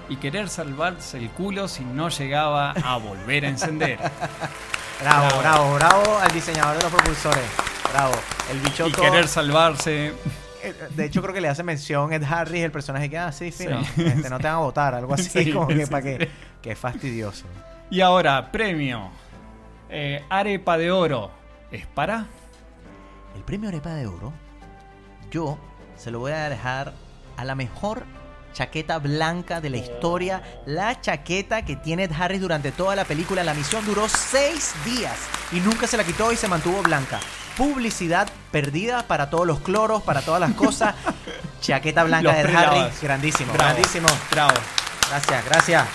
y 0.09 0.17
querer 0.17 0.49
salvarse 0.49 1.19
el 1.19 1.31
culo 1.31 1.69
si 1.69 1.85
no 1.85 2.09
llegaba 2.09 2.73
a 2.73 2.97
volver 2.97 3.47
a 3.47 3.49
encender. 3.49 3.99
Bravo, 5.01 5.39
bravo, 5.41 5.75
bravo 5.75 6.19
al 6.19 6.33
diseñador 6.33 6.77
de 6.77 6.83
los 6.85 6.93
propulsores. 6.93 7.45
Bravo. 7.93 8.15
El 8.51 8.61
bichoto. 8.61 8.89
y 8.89 8.93
querer 8.93 9.27
salvarse. 9.27 10.15
Eh, 10.65 10.75
De 10.97 11.05
hecho, 11.05 11.21
creo 11.23 11.35
que 11.35 11.41
le 11.41 11.49
hace 11.49 11.63
mención 11.63 12.13
Ed 12.13 12.23
Harris, 12.25 12.65
el 12.65 12.71
personaje 12.73 13.09
que, 13.11 13.19
ah, 13.19 13.33
sí, 13.33 13.51
fino, 13.53 13.83
Sí. 13.95 14.05
este, 14.07 14.31
no 14.31 14.39
te 14.39 14.45
van 14.47 14.55
a 14.57 14.59
votar, 14.59 14.95
algo 14.95 15.15
así, 15.15 15.29
Sí, 15.29 15.53
como 15.53 15.69
que 15.69 15.85
sí, 15.85 15.91
para 15.91 16.03
sí. 16.05 16.19
que, 16.19 16.31
que 16.63 16.77
fastidioso. 16.77 17.45
Y 17.91 18.01
ahora, 18.01 18.51
premio. 18.51 19.11
Eh, 19.91 20.25
arepa 20.31 20.77
de 20.79 20.91
oro. 20.91 21.31
¿Es 21.71 21.87
para? 21.87 22.27
El 23.37 23.43
premio 23.43 23.69
Arepa 23.69 23.91
de 23.95 24.07
Oro, 24.07 24.33
yo 25.31 25.59
se 25.97 26.11
lo 26.13 26.21
voy 26.21 26.31
a 26.33 26.49
dejar 26.49 26.93
a 27.37 27.45
la 27.45 27.55
mejor 27.57 28.05
chaqueta 28.53 28.99
blanca 29.01 29.61
de 29.61 29.71
la 29.71 29.77
historia. 29.79 30.41
La 30.67 31.01
chaqueta 31.01 31.65
que 31.65 31.75
tiene 31.75 32.05
Ed 32.05 32.13
Harris 32.17 32.41
durante 32.41 32.71
toda 32.71 32.95
la 32.95 33.05
película. 33.05 33.43
La 33.43 33.53
misión 33.55 33.85
duró 33.85 34.09
seis 34.09 34.73
días 34.85 35.19
y 35.51 35.59
nunca 35.59 35.89
se 35.89 35.97
la 35.97 36.05
quitó 36.05 36.31
y 36.33 36.37
se 36.37 36.47
mantuvo 36.47 36.81
blanca. 36.83 37.19
Publicidad 37.57 38.29
perdida 38.51 39.05
para 39.07 39.31
todos 39.31 39.47
los 39.47 39.61
cloros, 39.61 40.03
para 40.03 40.23
todas 40.23 40.41
las 40.41 40.53
cosas. 40.55 40.95
Chaqueta 41.61 42.03
blanca 42.05 42.33
Los 42.33 42.53
de. 42.53 42.57
Harris, 42.57 43.01
grandísimo, 43.03 43.53
Bravo, 43.53 43.71
grandísimo. 43.75 44.09
Bravo. 44.31 44.55
Gracias, 45.11 45.45
gracias. 45.45 45.89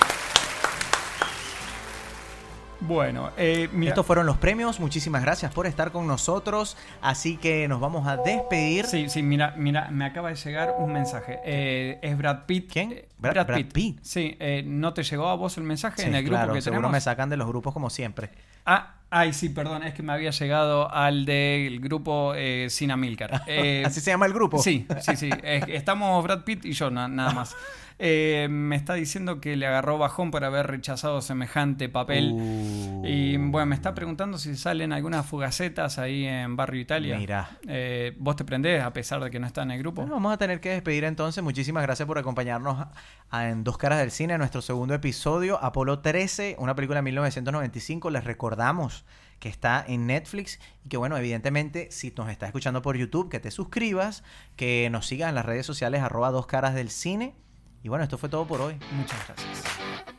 Bueno, 2.82 3.32
eh, 3.36 3.68
mira, 3.74 3.90
Estos 3.90 4.06
fueron 4.06 4.26
los 4.26 4.38
premios. 4.38 4.80
Muchísimas 4.80 5.22
gracias 5.22 5.52
por 5.54 5.68
estar 5.68 5.92
con 5.92 6.08
nosotros. 6.08 6.78
Así 7.02 7.36
que 7.36 7.68
nos 7.68 7.82
vamos 7.82 8.08
a 8.08 8.16
despedir. 8.16 8.86
Sí, 8.86 9.10
sí, 9.10 9.22
mira, 9.22 9.54
mira, 9.58 9.90
me 9.92 10.06
acaba 10.06 10.30
de 10.30 10.36
llegar 10.36 10.76
un 10.78 10.94
mensaje. 10.94 11.40
Eh, 11.44 12.00
es 12.02 12.18
Brad 12.18 12.46
Pitt. 12.46 12.72
¿Quién? 12.72 12.94
Eh, 12.94 13.10
Brad- 13.18 13.34
Brad, 13.34 13.48
Brad 13.48 13.58
Pitt. 13.58 13.74
Pitt. 13.74 14.00
Sí, 14.02 14.38
eh, 14.40 14.64
¿no 14.66 14.94
te 14.94 15.04
llegó 15.04 15.28
a 15.28 15.36
vos 15.36 15.58
el 15.58 15.66
mensaje 15.66 16.04
Sí, 16.04 16.08
en 16.08 16.16
el 16.16 16.24
grupo 16.24 16.38
claro, 16.38 16.54
que 16.54 16.62
seguro 16.62 16.80
tenemos? 16.84 16.92
me 16.94 17.02
sacan 17.02 17.30
de 17.30 17.36
los 17.36 17.48
grupos 17.50 17.74
como 17.74 17.90
siempre. 17.90 18.30
Ah, 18.66 18.94
ay, 19.10 19.34
sí, 19.34 19.50
perdón, 19.50 19.84
es 19.84 19.94
que 19.94 20.04
me 20.04 20.14
había 20.14 20.32
llegado 20.32 20.92
al 20.94 21.26
del 21.26 21.80
grupo 21.80 22.34
eh, 22.36 22.68
Sin 22.70 22.92
Amilcar. 22.92 23.44
Eh, 23.48 23.84
Así 23.86 24.02
se 24.02 24.12
llama 24.12 24.26
el 24.26 24.34
grupo. 24.34 24.60
Sí, 24.62 24.86
sí, 25.02 25.16
sí. 25.16 25.30
Es- 25.44 25.64
estamos 25.68 26.24
Brad 26.24 26.44
Pitt 26.44 26.66
y 26.66 26.74
yo, 26.74 26.90
na- 26.90 27.08
nada 27.08 27.32
más. 27.34 27.56
Eh, 28.02 28.48
me 28.50 28.78
está 28.78 28.94
diciendo 28.94 29.42
que 29.42 29.58
le 29.58 29.68
agarró 29.68 29.98
bajón 29.98 30.32
por 30.32 30.46
haber 30.46 30.68
rechazado 30.68 31.22
semejante 31.22 31.90
papel. 31.90 32.32
Uh. 32.32 33.04
Y 33.06 33.36
bueno, 33.36 33.66
me 33.66 33.76
está 33.76 33.94
preguntando 33.94 34.38
si 34.38 34.56
salen 34.56 34.94
algunas 34.94 35.26
fugacetas 35.26 36.00
ahí 36.00 36.26
en 36.26 36.56
Barrio 36.56 36.80
Italia. 36.80 37.18
Mira. 37.18 37.58
Eh, 37.68 38.16
¿Vos 38.18 38.38
te 38.38 38.46
prendés 38.46 38.82
a 38.82 38.94
pesar 38.94 39.22
de 39.22 39.30
que 39.30 39.40
no 39.40 39.48
está 39.48 39.64
en 39.64 39.72
el 39.72 39.80
grupo? 39.80 40.02
Bueno, 40.02 40.16
vamos 40.16 40.34
a 40.34 40.38
tener 40.38 40.62
que 40.62 40.70
despedir 40.70 41.04
entonces. 41.04 41.44
Muchísimas 41.44 41.84
gracias 41.84 42.08
por 42.08 42.18
acompañarnos 42.18 42.88
a- 43.32 43.50
en 43.50 43.66
Dos 43.66 43.78
Caras 43.78 44.00
del 44.00 44.12
Cine, 44.12 44.38
nuestro 44.38 44.62
segundo 44.62 44.94
episodio, 44.94 45.62
Apolo 45.62 46.00
13, 46.00 46.56
una 46.58 46.76
película 46.76 47.00
de 47.00 47.04
1995. 47.04 48.10
Les 48.12 48.24
recordamos 48.24 49.04
que 49.40 49.50
está 49.50 49.84
en 49.88 50.08
Netflix 50.08 50.60
y 50.86 50.90
que 50.90 50.96
bueno, 50.98 51.18
evidentemente, 51.18 51.90
si 51.92 52.14
nos 52.18 52.30
estás 52.30 52.48
escuchando 52.48 52.82
por 52.82 52.96
YouTube, 52.98 53.30
que 53.30 53.40
te 53.42 53.52
suscribas, 53.52 54.24
que 54.56 54.88
nos 54.90 55.06
sigas 55.06 55.28
en 55.30 55.36
las 55.36 55.46
redes 55.46 55.66
sociales 55.66 56.02
arroba 56.02 56.32
Dos 56.32 56.46
Caras 56.48 56.74
del 56.76 56.90
Cine. 56.90 57.36
Y 57.84 57.90
bueno, 57.90 58.04
esto 58.04 58.18
fue 58.18 58.30
todo 58.30 58.46
por 58.46 58.62
hoy. 58.62 58.78
Muchas 58.92 59.28
gracias. 59.28 60.19